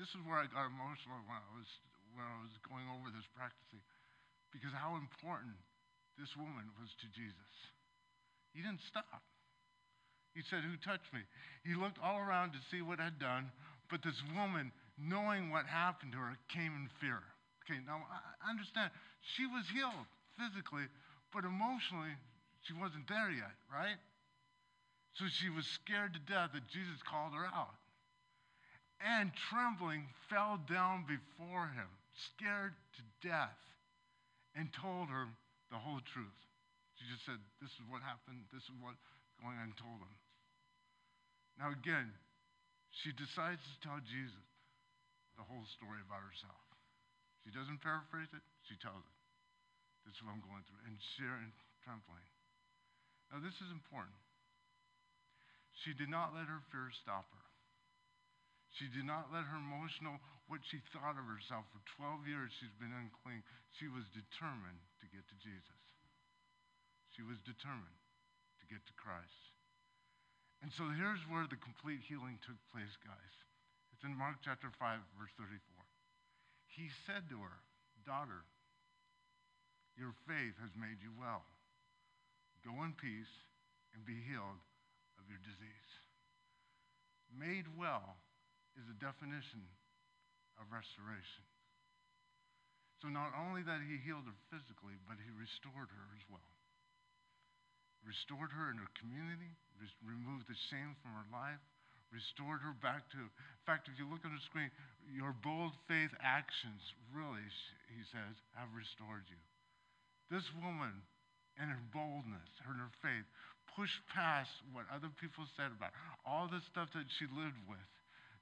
This 0.00 0.08
is 0.16 0.24
where 0.24 0.40
I 0.40 0.48
got 0.48 0.72
emotional 0.72 1.20
when 1.28 1.36
I 1.36 1.52
was 1.52 1.68
when 2.14 2.24
I 2.24 2.36
was 2.40 2.52
going 2.64 2.86
over 2.92 3.08
this 3.12 3.26
practicing, 3.32 3.80
because 4.52 4.72
how 4.72 4.96
important 5.00 5.56
this 6.20 6.36
woman 6.36 6.68
was 6.76 6.92
to 7.00 7.06
Jesus. 7.12 7.54
He 8.52 8.60
didn't 8.60 8.84
stop. 8.84 9.24
He 10.36 10.44
said, 10.44 10.64
Who 10.64 10.76
touched 10.80 11.12
me? 11.12 11.24
He 11.64 11.74
looked 11.76 12.00
all 12.00 12.20
around 12.20 12.52
to 12.52 12.60
see 12.70 12.80
what 12.80 13.00
I'd 13.00 13.20
done, 13.20 13.52
but 13.88 14.04
this 14.04 14.20
woman, 14.36 14.72
knowing 14.96 15.48
what 15.48 15.64
happened 15.64 16.12
to 16.12 16.20
her, 16.20 16.36
came 16.48 16.72
in 16.72 16.88
fear. 17.00 17.20
Okay, 17.64 17.80
now 17.84 18.04
I 18.08 18.50
understand 18.50 18.90
she 19.36 19.46
was 19.46 19.64
healed 19.72 20.08
physically, 20.36 20.88
but 21.32 21.44
emotionally, 21.44 22.12
she 22.64 22.72
wasn't 22.72 23.08
there 23.08 23.30
yet, 23.30 23.56
right? 23.72 24.00
So 25.14 25.28
she 25.28 25.48
was 25.48 25.66
scared 25.66 26.12
to 26.14 26.20
death 26.24 26.56
that 26.56 26.66
Jesus 26.68 27.00
called 27.04 27.32
her 27.36 27.44
out 27.44 27.76
and 29.02 29.30
trembling 29.50 30.06
fell 30.30 30.60
down 30.70 31.04
before 31.06 31.66
him, 31.74 31.90
scared 32.12 32.76
to 32.98 33.02
death, 33.24 33.58
and 34.52 34.68
told 34.76 35.08
her 35.08 35.32
the 35.72 35.80
whole 35.80 36.00
truth. 36.12 36.40
She 37.00 37.08
just 37.08 37.24
said, 37.24 37.40
This 37.58 37.72
is 37.80 37.84
what 37.88 38.04
happened, 38.04 38.44
this 38.52 38.64
is 38.68 38.76
what 38.78 38.94
going 39.40 39.56
on, 39.56 39.72
and 39.72 39.76
told 39.80 40.00
him. 40.04 40.14
Now, 41.56 41.72
again, 41.72 42.12
she 43.02 43.16
decides 43.16 43.60
to 43.60 43.76
tell 43.80 43.98
Jesus 44.04 44.48
the 45.40 45.44
whole 45.44 45.64
story 45.80 46.00
about 46.04 46.20
herself. 46.20 46.60
She 47.42 47.50
doesn't 47.50 47.80
paraphrase 47.80 48.30
it, 48.36 48.44
she 48.68 48.76
tells 48.78 49.02
it. 49.02 49.18
This 50.04 50.14
is 50.18 50.22
what 50.22 50.36
I'm 50.36 50.44
going 50.44 50.62
through, 50.68 50.84
and 50.84 50.98
sharing, 51.16 51.50
trembling. 51.82 52.26
Now, 53.32 53.40
this 53.40 53.56
is 53.64 53.72
important. 53.72 54.18
She 55.82 55.96
did 55.96 56.12
not 56.12 56.36
let 56.36 56.52
her 56.52 56.60
fear 56.68 56.92
stop 56.92 57.26
her. 57.32 57.46
She 58.76 58.88
did 58.92 59.04
not 59.04 59.32
let 59.32 59.48
her 59.48 59.58
emotional, 59.58 60.20
what 60.50 60.62
she 60.66 60.82
thought 60.90 61.18
of 61.18 61.26
herself. 61.26 61.66
For 61.70 61.82
12 61.98 62.26
years, 62.26 62.50
she's 62.56 62.74
been 62.78 62.94
unclean. 62.94 63.42
She 63.78 63.86
was 63.86 64.06
determined 64.10 64.82
to 65.02 65.06
get 65.10 65.24
to 65.30 65.36
Jesus. 65.38 65.82
She 67.14 67.22
was 67.22 67.38
determined 67.44 68.00
to 68.62 68.64
get 68.66 68.82
to 68.88 68.94
Christ. 68.96 69.52
And 70.62 70.70
so 70.70 70.86
here's 70.94 71.22
where 71.26 71.44
the 71.50 71.58
complete 71.58 72.00
healing 72.06 72.38
took 72.42 72.58
place, 72.70 72.94
guys. 73.02 73.34
It's 73.92 74.06
in 74.06 74.14
Mark 74.14 74.38
chapter 74.40 74.70
5, 74.70 74.78
verse 75.18 75.34
34. 75.34 75.58
He 76.70 76.88
said 77.04 77.26
to 77.28 77.38
her, 77.42 77.58
Daughter, 78.06 78.46
your 79.98 80.14
faith 80.24 80.56
has 80.62 80.72
made 80.74 81.02
you 81.04 81.12
well. 81.18 81.44
Go 82.64 82.82
in 82.86 82.94
peace 82.94 83.30
and 83.92 84.06
be 84.06 84.16
healed 84.24 84.62
of 85.18 85.26
your 85.28 85.42
disease. 85.42 85.90
Made 87.28 87.66
well 87.76 88.22
is 88.78 88.88
a 88.88 88.96
definition 89.02 89.66
of 90.60 90.68
restoration. 90.72 91.44
So 93.00 93.10
not 93.10 93.34
only 93.34 93.66
that 93.66 93.82
he 93.82 93.98
healed 93.98 94.30
her 94.30 94.38
physically, 94.48 94.94
but 95.10 95.18
he 95.18 95.30
restored 95.34 95.90
her 95.90 96.06
as 96.14 96.24
well. 96.30 96.52
Restored 98.06 98.54
her 98.54 98.70
in 98.70 98.78
her 98.78 98.92
community, 98.98 99.58
removed 100.02 100.46
the 100.46 100.58
shame 100.70 100.94
from 101.02 101.14
her 101.18 101.28
life, 101.30 101.62
restored 102.14 102.62
her 102.62 102.74
back 102.78 103.06
to. 103.14 103.22
In 103.22 103.64
fact, 103.66 103.90
if 103.90 103.98
you 103.98 104.06
look 104.06 104.22
on 104.22 104.34
the 104.34 104.42
screen, 104.46 104.70
your 105.10 105.34
bold 105.42 105.74
faith 105.90 106.12
actions 106.22 106.82
really, 107.10 107.42
he 107.90 108.02
says, 108.10 108.34
have 108.54 108.70
restored 108.74 109.26
you. 109.30 109.40
This 110.30 110.46
woman, 110.62 111.02
in 111.58 111.66
her 111.70 111.84
boldness, 111.90 112.50
in 112.64 112.78
her 112.78 112.94
faith, 113.02 113.26
pushed 113.74 114.02
past 114.12 114.52
what 114.70 114.86
other 114.92 115.10
people 115.18 115.48
said 115.56 115.72
about 115.72 115.90
her, 115.96 116.12
all 116.28 116.46
the 116.46 116.62
stuff 116.70 116.92
that 116.94 117.08
she 117.18 117.26
lived 117.32 117.58
with, 117.66 117.82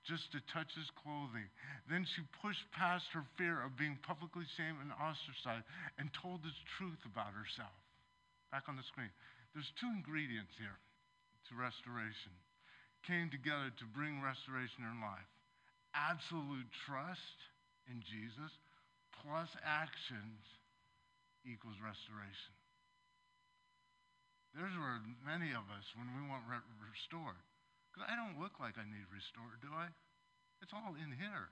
just 0.08 0.32
to 0.32 0.40
touch 0.52 0.70
his 0.72 0.88
clothing. 1.00 1.48
Then 1.88 2.08
she 2.08 2.24
pushed 2.40 2.64
past 2.72 3.04
her 3.12 3.24
fear 3.36 3.60
of 3.60 3.76
being 3.76 4.00
publicly 4.00 4.48
shamed 4.56 4.80
and 4.80 4.92
ostracized 4.96 5.68
and 6.00 6.08
told 6.16 6.40
the 6.40 6.54
truth 6.80 7.00
about 7.04 7.36
herself. 7.36 7.74
Back 8.48 8.66
on 8.66 8.80
the 8.80 8.86
screen. 8.88 9.12
There's 9.52 9.68
two 9.78 9.90
ingredients 9.92 10.54
here 10.56 10.78
to 11.50 11.52
restoration. 11.58 12.32
Came 13.04 13.28
together 13.28 13.70
to 13.70 13.94
bring 13.96 14.24
restoration 14.24 14.86
in 14.86 15.04
life. 15.04 15.30
Absolute 15.92 16.68
trust 16.86 17.38
in 17.90 18.00
Jesus 18.06 18.52
plus 19.20 19.50
actions 19.64 20.40
equals 21.44 21.76
restoration. 21.80 22.54
There's 24.54 24.74
where 24.74 24.98
many 25.22 25.54
of 25.54 25.62
us, 25.70 25.86
when 25.94 26.10
we 26.18 26.26
want 26.26 26.42
re- 26.50 26.66
restored, 26.82 27.38
because 27.90 28.06
I 28.06 28.14
don't 28.14 28.38
look 28.38 28.62
like 28.62 28.78
I 28.78 28.86
need 28.86 29.04
restored, 29.10 29.58
do 29.58 29.74
I? 29.74 29.90
It's 30.62 30.70
all 30.70 30.94
in 30.94 31.10
here. 31.10 31.50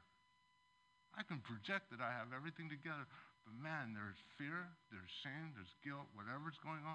I 1.18 1.26
can 1.26 1.42
project 1.42 1.90
that 1.90 1.98
I 1.98 2.14
have 2.14 2.30
everything 2.30 2.70
together, 2.70 3.02
but 3.42 3.56
man, 3.58 3.90
there's 3.90 4.20
fear, 4.38 4.70
there's 4.94 5.10
shame, 5.26 5.50
there's 5.58 5.74
guilt, 5.82 6.06
whatever's 6.14 6.60
going 6.62 6.84
on. 6.86 6.94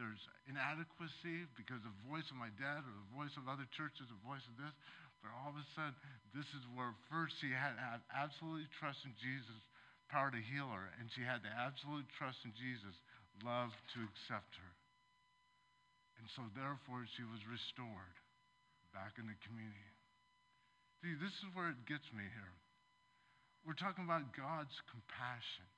There's 0.00 0.22
inadequacy 0.48 1.44
because 1.58 1.82
the 1.84 1.92
voice 2.08 2.24
of 2.32 2.40
my 2.40 2.48
dad 2.56 2.86
or 2.86 2.94
the 2.96 3.12
voice 3.12 3.34
of 3.36 3.50
other 3.50 3.68
churches, 3.76 4.08
the 4.08 4.24
voice 4.24 4.46
of 4.46 4.56
this. 4.56 4.72
But 5.20 5.34
all 5.34 5.50
of 5.50 5.58
a 5.58 5.66
sudden, 5.74 5.98
this 6.30 6.46
is 6.54 6.62
where 6.72 6.94
first 7.10 7.36
she 7.42 7.50
had 7.50 7.74
to 7.74 7.82
have 7.82 8.00
absolute 8.14 8.70
trust 8.78 9.02
in 9.02 9.12
Jesus, 9.18 9.58
power 10.06 10.30
to 10.30 10.38
heal 10.38 10.70
her, 10.70 10.94
and 10.96 11.10
she 11.12 11.26
had 11.26 11.42
the 11.42 11.50
absolute 11.50 12.06
trust 12.14 12.40
in 12.46 12.54
Jesus, 12.54 12.94
love 13.42 13.74
to 13.98 14.06
accept 14.06 14.54
her. 14.54 14.72
And 16.22 16.30
so 16.32 16.46
therefore 16.54 17.04
she 17.18 17.26
was 17.26 17.42
restored 17.44 18.14
back 18.98 19.14
in 19.22 19.30
the 19.30 19.38
community. 19.46 19.94
See, 20.98 21.14
this 21.22 21.30
is 21.30 21.54
where 21.54 21.70
it 21.70 21.86
gets 21.86 22.10
me 22.10 22.26
here. 22.26 22.54
We're 23.62 23.78
talking 23.78 24.02
about 24.02 24.34
God's 24.34 24.74
compassion. 24.90 25.70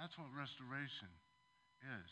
That's 0.00 0.16
what 0.16 0.32
restoration 0.32 1.12
is. 1.84 2.10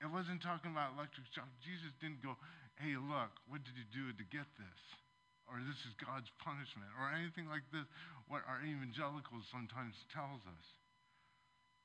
It 0.00 0.08
wasn't 0.08 0.40
talking 0.40 0.72
about 0.72 0.96
electric 0.96 1.28
shock. 1.36 1.52
Jesus 1.60 1.92
didn't 2.00 2.24
go, 2.24 2.40
hey, 2.80 2.96
look, 2.96 3.36
what 3.52 3.60
did 3.60 3.76
you 3.76 3.84
do 3.92 4.16
to 4.16 4.24
get 4.32 4.48
this? 4.56 4.80
Or 5.44 5.60
this 5.60 5.76
is 5.84 5.92
God's 6.00 6.30
punishment, 6.40 6.88
or 6.96 7.12
anything 7.12 7.50
like 7.50 7.66
this, 7.68 7.84
what 8.30 8.46
our 8.48 8.64
evangelicals 8.64 9.44
sometimes 9.52 9.92
tells 10.14 10.40
us. 10.48 10.66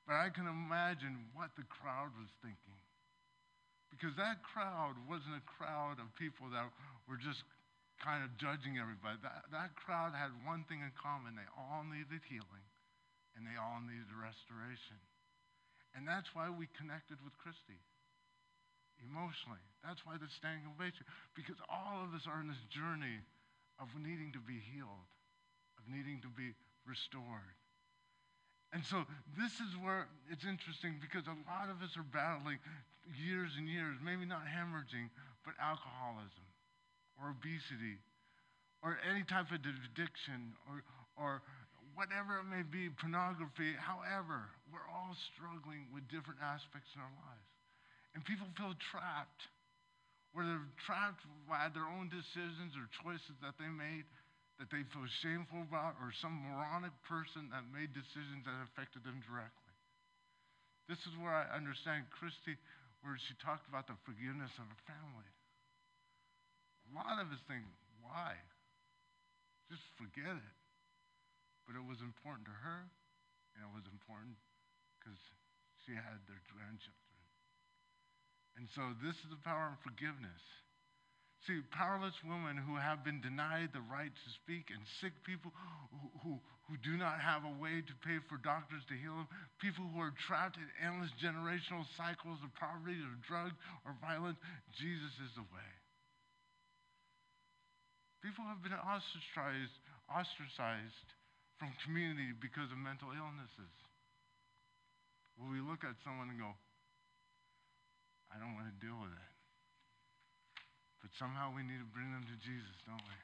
But 0.07 0.15
I 0.23 0.31
can 0.31 0.47
imagine 0.47 1.27
what 1.35 1.51
the 1.59 1.67
crowd 1.67 2.15
was 2.15 2.31
thinking. 2.39 2.76
Because 3.91 4.13
that 4.19 4.43
crowd 4.43 4.99
wasn't 5.07 5.39
a 5.39 5.45
crowd 5.47 5.97
of 5.97 6.11
people 6.19 6.51
that 6.51 6.67
were 7.07 7.17
just 7.17 7.41
kind 8.03 8.21
of 8.21 8.29
judging 8.37 8.77
everybody. 8.77 9.17
That, 9.25 9.49
that 9.49 9.73
crowd 9.79 10.13
had 10.13 10.29
one 10.45 10.67
thing 10.69 10.85
in 10.85 10.93
common 10.93 11.33
they 11.33 11.49
all 11.57 11.81
needed 11.87 12.21
healing, 12.29 12.67
and 13.33 13.47
they 13.47 13.57
all 13.57 13.81
needed 13.81 14.09
restoration. 14.13 14.99
And 15.97 16.05
that's 16.05 16.29
why 16.37 16.51
we 16.51 16.69
connected 16.77 17.17
with 17.25 17.33
Christy 17.41 17.81
emotionally. 19.01 19.61
That's 19.85 20.01
why 20.05 20.17
the 20.17 20.29
standing 20.37 20.65
ovation, 20.69 21.05
because 21.33 21.57
all 21.69 22.05
of 22.05 22.13
us 22.13 22.25
are 22.29 22.41
in 22.41 22.49
this 22.49 22.65
journey 22.69 23.21
of 23.77 23.89
needing 23.97 24.33
to 24.33 24.41
be 24.41 24.57
healed, 24.73 25.09
of 25.77 25.85
needing 25.89 26.21
to 26.25 26.31
be 26.33 26.53
restored. 26.85 27.57
And 28.73 28.83
so 28.83 29.07
this 29.39 29.63
is 29.63 29.71
where 29.79 30.07
it's 30.29 30.43
interesting 30.43 30.99
because 30.99 31.25
a 31.27 31.37
lot 31.47 31.71
of 31.71 31.79
us 31.81 31.95
are 31.95 32.07
battling 32.07 32.59
years 33.15 33.55
and 33.55 33.67
years, 33.67 33.95
maybe 34.03 34.27
not 34.27 34.43
hemorrhaging, 34.43 35.07
but 35.47 35.55
alcoholism 35.55 36.47
or 37.15 37.31
obesity 37.31 37.97
or 38.83 38.99
any 39.07 39.23
type 39.23 39.49
of 39.49 39.63
addiction 39.63 40.53
or, 40.69 40.83
or 41.15 41.41
whatever 41.97 42.37
it 42.37 42.45
may 42.45 42.61
be, 42.61 42.93
pornography, 42.93 43.73
however, 43.73 44.45
we're 44.69 44.85
all 44.85 45.17
struggling 45.33 45.89
with 45.89 46.05
different 46.13 46.37
aspects 46.43 46.93
in 46.93 47.01
our 47.01 47.15
lives. 47.25 47.49
And 48.13 48.21
people 48.21 48.45
feel 48.53 48.77
trapped, 48.77 49.49
where 50.33 50.45
they're 50.45 50.69
trapped 50.77 51.25
by 51.49 51.73
their 51.73 51.89
own 51.89 52.13
decisions 52.13 52.77
or 52.77 52.85
choices 53.01 53.33
that 53.41 53.57
they 53.57 53.71
made 53.71 54.05
that 54.57 54.73
they 54.73 54.81
feel 54.89 55.05
shameful 55.21 55.61
about, 55.61 56.01
or 56.01 56.09
some 56.17 56.33
moronic 56.33 56.93
person 57.05 57.53
that 57.53 57.69
made 57.69 57.93
decisions 57.93 58.41
that 58.45 58.57
affected 58.65 59.05
them 59.05 59.21
directly. 59.21 59.73
This 60.89 60.97
is 61.05 61.13
where 61.21 61.35
I 61.35 61.45
understand 61.53 62.09
Christy, 62.09 62.57
where 63.05 63.19
she 63.21 63.37
talked 63.37 63.69
about 63.69 63.85
the 63.85 63.99
forgiveness 64.01 64.49
of 64.57 64.65
her 64.65 64.81
family. 64.89 65.29
A 66.89 66.91
lot 66.97 67.21
of 67.21 67.29
us 67.29 67.43
think, 67.45 67.67
why? 68.01 68.33
Just 69.69 69.83
forget 69.99 70.31
it. 70.31 70.57
But 71.67 71.75
it 71.75 71.83
was 71.83 71.99
important 71.99 72.47
to 72.47 72.55
her, 72.55 72.87
and 73.53 73.59
it 73.61 73.73
was 73.75 73.83
important 73.91 74.39
because 74.97 75.19
she 75.83 75.91
had 75.91 76.23
their 76.25 76.39
grandchildren. 76.49 77.21
And 78.55 78.65
so 78.71 78.95
this 79.03 79.19
is 79.21 79.29
the 79.29 79.43
power 79.43 79.75
of 79.75 79.83
forgiveness. 79.83 80.41
See, 81.45 81.61
powerless 81.69 82.17
women 82.25 82.57
who 82.57 82.75
have 82.75 83.05
been 83.05 83.21
denied 83.21 83.69
the 83.71 83.85
right 83.85 84.09
to 84.09 84.29
speak, 84.41 84.73
and 84.73 84.81
sick 84.99 85.13
people 85.21 85.53
who, 85.93 86.09
who, 86.25 86.33
who, 86.65 86.75
do 86.81 86.97
not 86.97 87.21
have 87.21 87.45
a 87.45 87.55
way 87.61 87.79
to 87.85 87.93
pay 88.01 88.17
for 88.25 88.41
doctors 88.41 88.81
to 88.89 88.97
heal 88.97 89.15
them, 89.21 89.29
people 89.61 89.85
who 89.85 90.01
are 90.01 90.11
trapped 90.25 90.57
in 90.57 90.67
endless 90.81 91.13
generational 91.21 91.85
cycles 91.93 92.41
of 92.41 92.49
poverty 92.57 92.97
or 92.99 93.15
drugs 93.29 93.55
or 93.85 93.93
violence, 94.01 94.41
Jesus 94.75 95.13
is 95.23 95.31
the 95.37 95.45
way. 95.53 95.71
People 98.25 98.43
have 98.49 98.59
been 98.65 98.75
ostracized, 98.75 99.77
ostracized 100.09 101.09
from 101.61 101.69
community 101.85 102.33
because 102.33 102.67
of 102.73 102.81
mental 102.81 103.13
illnesses. 103.13 103.73
Will 105.37 105.53
we 105.53 105.61
look 105.61 105.85
at 105.85 105.93
someone 106.01 106.33
and 106.33 106.39
go, 106.41 106.49
I 108.33 108.41
don't 108.41 108.57
want 108.57 108.67
to 108.67 108.77
deal 108.81 108.97
with 108.97 109.13
it? 109.13 109.26
But 111.01 111.13
somehow 111.17 111.53
we 111.53 111.63
need 111.63 111.79
to 111.79 111.93
bring 111.93 112.09
them 112.09 112.25
to 112.25 112.37
Jesus, 112.41 112.77
don't 112.85 113.03
we? 113.03 113.17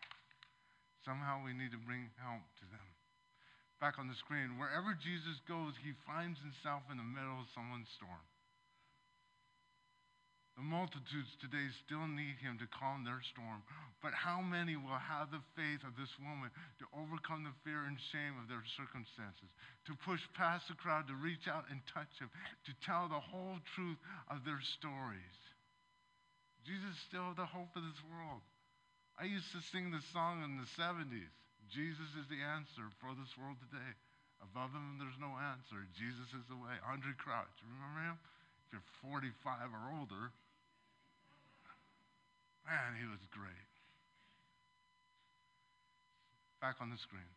Somehow 1.04 1.44
we 1.44 1.52
need 1.52 1.76
to 1.76 1.82
bring 1.82 2.08
help 2.22 2.46
to 2.64 2.66
them. 2.72 2.88
Back 3.84 4.00
on 4.00 4.08
the 4.08 4.16
screen, 4.16 4.56
wherever 4.56 4.96
Jesus 4.96 5.36
goes, 5.44 5.76
he 5.84 5.92
finds 6.08 6.40
himself 6.40 6.88
in 6.88 6.96
the 6.96 7.04
middle 7.04 7.44
of 7.44 7.52
someone's 7.52 7.92
storm. 8.00 8.24
The 10.56 10.64
multitudes 10.64 11.34
today 11.42 11.66
still 11.82 12.06
need 12.06 12.38
him 12.38 12.62
to 12.62 12.70
calm 12.70 13.02
their 13.02 13.20
storm. 13.34 13.66
But 14.06 14.14
how 14.14 14.38
many 14.38 14.78
will 14.78 15.02
have 15.02 15.34
the 15.34 15.42
faith 15.58 15.82
of 15.82 15.98
this 15.98 16.14
woman 16.22 16.54
to 16.78 16.86
overcome 16.94 17.42
the 17.44 17.58
fear 17.66 17.90
and 17.90 17.98
shame 18.14 18.38
of 18.38 18.46
their 18.46 18.62
circumstances, 18.78 19.50
to 19.90 19.98
push 20.06 20.22
past 20.38 20.70
the 20.70 20.78
crowd, 20.78 21.10
to 21.10 21.18
reach 21.18 21.50
out 21.50 21.66
and 21.74 21.82
touch 21.90 22.12
him, 22.22 22.30
to 22.70 22.72
tell 22.86 23.10
the 23.10 23.20
whole 23.20 23.58
truth 23.74 23.98
of 24.30 24.46
their 24.46 24.62
stories? 24.78 25.43
Jesus 26.64 26.96
is 26.96 27.04
still 27.08 27.36
the 27.36 27.48
hope 27.48 27.76
of 27.76 27.84
this 27.84 28.02
world. 28.08 28.44
I 29.20 29.30
used 29.30 29.52
to 29.54 29.62
sing 29.70 29.92
this 29.92 30.08
song 30.10 30.42
in 30.42 30.58
the 30.58 30.70
70s. 30.76 31.32
Jesus 31.70 32.10
is 32.18 32.28
the 32.28 32.42
answer 32.42 32.88
for 33.04 33.14
this 33.16 33.32
world 33.38 33.60
today. 33.70 33.92
Above 34.42 34.76
him, 34.76 35.00
there's 35.00 35.20
no 35.20 35.32
answer. 35.40 35.86
Jesus 35.96 36.28
is 36.36 36.44
the 36.52 36.60
way. 36.60 36.76
Andraé 36.84 37.16
Crouch, 37.16 37.56
remember 37.64 38.12
him? 38.12 38.18
If 38.68 38.80
you're 38.80 38.90
45 39.06 39.72
or 39.72 39.86
older, 39.96 40.34
Man, 42.64 42.96
he 42.96 43.08
was 43.08 43.20
great. 43.32 43.72
Back 46.64 46.80
on 46.80 46.90
the 46.90 46.98
screen. 46.98 47.28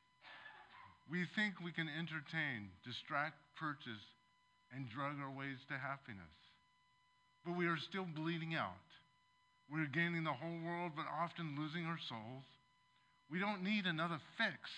We 1.10 1.26
think 1.34 1.58
we 1.58 1.74
can 1.74 1.90
entertain, 1.90 2.70
distract, 2.86 3.38
purchase, 3.58 4.02
and 4.70 4.90
drug 4.90 5.18
our 5.22 5.30
ways 5.30 5.58
to 5.70 5.78
happiness. 5.78 6.34
But 7.44 7.58
we 7.58 7.66
are 7.66 7.78
still 7.78 8.06
bleeding 8.06 8.54
out. 8.54 8.85
We're 9.66 9.90
gaining 9.90 10.22
the 10.22 10.36
whole 10.36 10.60
world, 10.62 10.92
but 10.94 11.10
often 11.10 11.58
losing 11.58 11.86
our 11.86 11.98
souls. 12.08 12.46
We 13.26 13.42
don't 13.42 13.66
need 13.66 13.86
another 13.86 14.22
fix. 14.38 14.70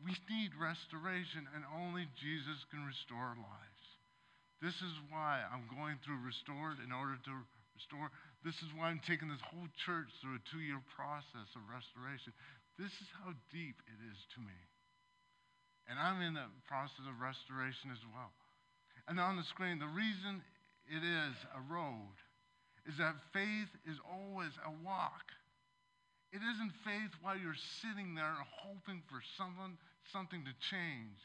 We 0.00 0.16
need 0.32 0.56
restoration, 0.56 1.44
and 1.52 1.60
only 1.68 2.08
Jesus 2.16 2.64
can 2.72 2.88
restore 2.88 3.36
our 3.36 3.40
lives. 3.40 3.84
This 4.64 4.76
is 4.80 4.96
why 5.12 5.44
I'm 5.44 5.68
going 5.68 6.00
through 6.00 6.24
Restored 6.24 6.80
in 6.80 6.92
order 6.92 7.20
to 7.28 7.32
restore. 7.76 8.08
This 8.40 8.56
is 8.64 8.72
why 8.76 8.88
I'm 8.88 9.04
taking 9.04 9.28
this 9.28 9.44
whole 9.44 9.68
church 9.84 10.08
through 10.20 10.40
a 10.40 10.48
two 10.48 10.64
year 10.64 10.80
process 10.96 11.48
of 11.56 11.68
restoration. 11.68 12.32
This 12.80 12.92
is 12.92 13.08
how 13.20 13.36
deep 13.52 13.76
it 13.84 14.00
is 14.08 14.20
to 14.36 14.40
me. 14.40 14.56
And 15.88 16.00
I'm 16.00 16.24
in 16.24 16.36
the 16.36 16.48
process 16.64 17.04
of 17.04 17.20
restoration 17.20 17.92
as 17.92 18.00
well. 18.12 18.32
And 19.08 19.20
on 19.20 19.36
the 19.36 19.48
screen, 19.48 19.80
the 19.80 19.90
reason 19.90 20.44
it 20.88 21.04
is 21.04 21.34
a 21.56 21.60
road 21.68 22.16
is 22.88 22.96
that 22.98 23.16
faith 23.32 23.70
is 23.84 23.98
always 24.06 24.52
a 24.64 24.72
walk. 24.84 25.32
It 26.32 26.40
isn't 26.40 26.72
faith 26.86 27.10
while 27.22 27.36
you're 27.36 27.58
sitting 27.82 28.14
there 28.14 28.38
hoping 28.62 29.02
for 29.10 29.18
someone, 29.36 29.76
something 30.14 30.46
to 30.46 30.54
change. 30.70 31.18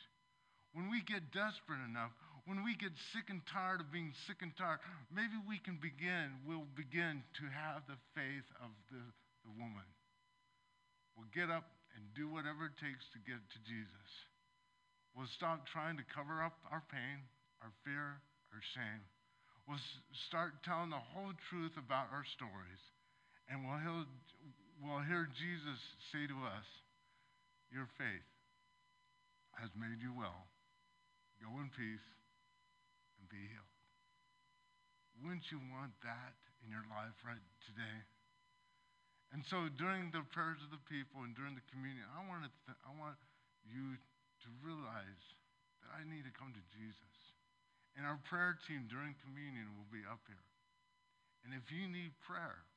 When 0.73 0.89
we 0.89 1.05
get 1.05 1.31
desperate 1.31 1.79
enough, 1.85 2.11
when 2.45 2.65
we 2.65 2.75
get 2.75 2.93
sick 3.13 3.29
and 3.29 3.41
tired 3.45 3.81
of 3.81 3.93
being 3.93 4.13
sick 4.27 4.41
and 4.41 4.53
tired, 4.57 4.81
maybe 5.13 5.37
we 5.49 5.57
can 5.61 5.77
begin, 5.81 6.41
we'll 6.45 6.69
begin 6.77 7.25
to 7.41 7.45
have 7.49 7.85
the 7.89 7.97
faith 8.13 8.45
of 8.61 8.69
the, 8.89 9.01
the 9.45 9.53
woman. 9.57 9.85
We'll 11.17 11.31
get 11.33 11.49
up 11.49 11.65
and 11.95 12.03
do 12.13 12.27
whatever 12.27 12.67
it 12.67 12.77
takes 12.77 13.07
to 13.15 13.19
get 13.23 13.39
to 13.39 13.59
Jesus. 13.65 14.09
We'll 15.15 15.31
stop 15.31 15.65
trying 15.65 15.95
to 15.97 16.05
cover 16.11 16.43
up 16.43 16.59
our 16.69 16.83
pain, 16.91 17.23
our 17.63 17.71
fear, 17.87 18.19
our 18.51 18.61
shame. 18.75 19.05
We'll 19.65 19.81
start 20.29 20.61
telling 20.61 20.93
the 20.93 21.01
whole 21.01 21.33
truth 21.49 21.73
about 21.73 22.13
our 22.13 22.25
stories. 22.37 22.81
And 23.49 23.65
we'll 23.65 23.81
hear, 23.81 24.05
we'll 24.81 25.05
hear 25.05 25.25
Jesus 25.33 25.79
say 26.13 26.29
to 26.29 26.37
us, 26.45 26.67
Your 27.73 27.89
faith 27.97 28.29
has 29.57 29.73
made 29.73 30.01
you 30.05 30.13
well. 30.13 30.45
Go 31.41 31.49
in 31.61 31.69
peace 31.73 32.07
and 33.17 33.25
be 33.29 33.41
healed. 33.41 33.75
Wouldn't 35.23 35.49
you 35.49 35.57
want 35.73 35.95
that 36.05 36.35
in 36.61 36.69
your 36.69 36.85
life 36.91 37.15
right 37.25 37.41
today? 37.65 37.97
And 39.33 39.41
so 39.49 39.67
during 39.75 40.13
the 40.13 40.23
prayers 40.31 40.61
of 40.61 40.69
the 40.69 40.83
people 40.85 41.25
and 41.25 41.33
during 41.33 41.57
the 41.57 41.65
communion, 41.73 42.05
I 42.13 42.21
th- 42.23 42.81
I 42.85 42.91
want 42.95 43.17
you 43.65 43.97
to 43.97 44.47
realize 44.61 45.23
that 45.81 45.91
I 45.97 46.05
need 46.05 46.23
to 46.23 46.33
come 46.35 46.53
to 46.53 46.63
Jesus. 46.71 47.34
And 47.95 48.03
our 48.03 48.19
prayer 48.27 48.59
team 48.67 48.91
during 48.91 49.15
communion 49.23 49.71
will 49.75 49.87
be 49.87 50.03
up 50.03 50.19
here. 50.27 50.43
And 51.47 51.55
if 51.55 51.71
you 51.71 51.87
need 51.87 52.11
prayer, 52.27 52.67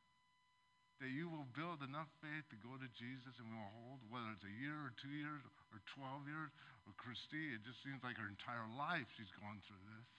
that 1.02 1.14
you 1.14 1.30
will 1.30 1.46
build 1.54 1.82
enough 1.82 2.10
faith 2.18 2.46
to 2.50 2.58
go 2.58 2.74
to 2.74 2.88
Jesus 2.98 3.34
and 3.38 3.46
we 3.46 3.54
will 3.54 3.74
hold, 3.82 4.02
whether 4.10 4.30
it's 4.34 4.46
a 4.46 4.56
year 4.58 4.74
or 4.82 4.90
two 4.98 5.14
years 5.14 5.42
or 5.70 5.78
12 5.94 6.26
years, 6.26 6.50
or 6.86 6.92
Christy, 6.98 7.54
it 7.54 7.62
just 7.62 7.78
seems 7.86 8.02
like 8.02 8.18
her 8.18 8.26
entire 8.26 8.66
life 8.74 9.06
she's 9.14 9.30
gone 9.38 9.62
through 9.66 9.82
this. 9.94 10.10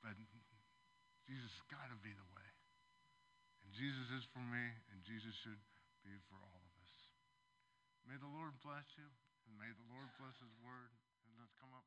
But 0.00 0.16
Jesus 1.28 1.50
has 1.50 1.66
got 1.68 1.90
to 1.92 1.98
be 2.00 2.14
the 2.14 2.28
way. 2.32 2.50
And 3.66 3.74
Jesus 3.74 4.06
is 4.14 4.24
for 4.30 4.44
me, 4.46 4.64
and 4.94 5.02
Jesus 5.02 5.34
should 5.42 5.58
be 6.06 6.14
for 6.30 6.38
all 6.38 6.62
of 6.62 6.74
us. 6.78 6.92
May 8.06 8.16
the 8.16 8.30
Lord 8.30 8.54
bless 8.62 8.86
you, 8.94 9.10
and 9.50 9.58
may 9.58 9.68
the 9.74 9.88
Lord 9.90 10.06
bless 10.22 10.38
his 10.38 10.54
word. 10.62 10.94
And 11.26 11.34
let's 11.42 11.52
come 11.58 11.74
up. 11.74 11.84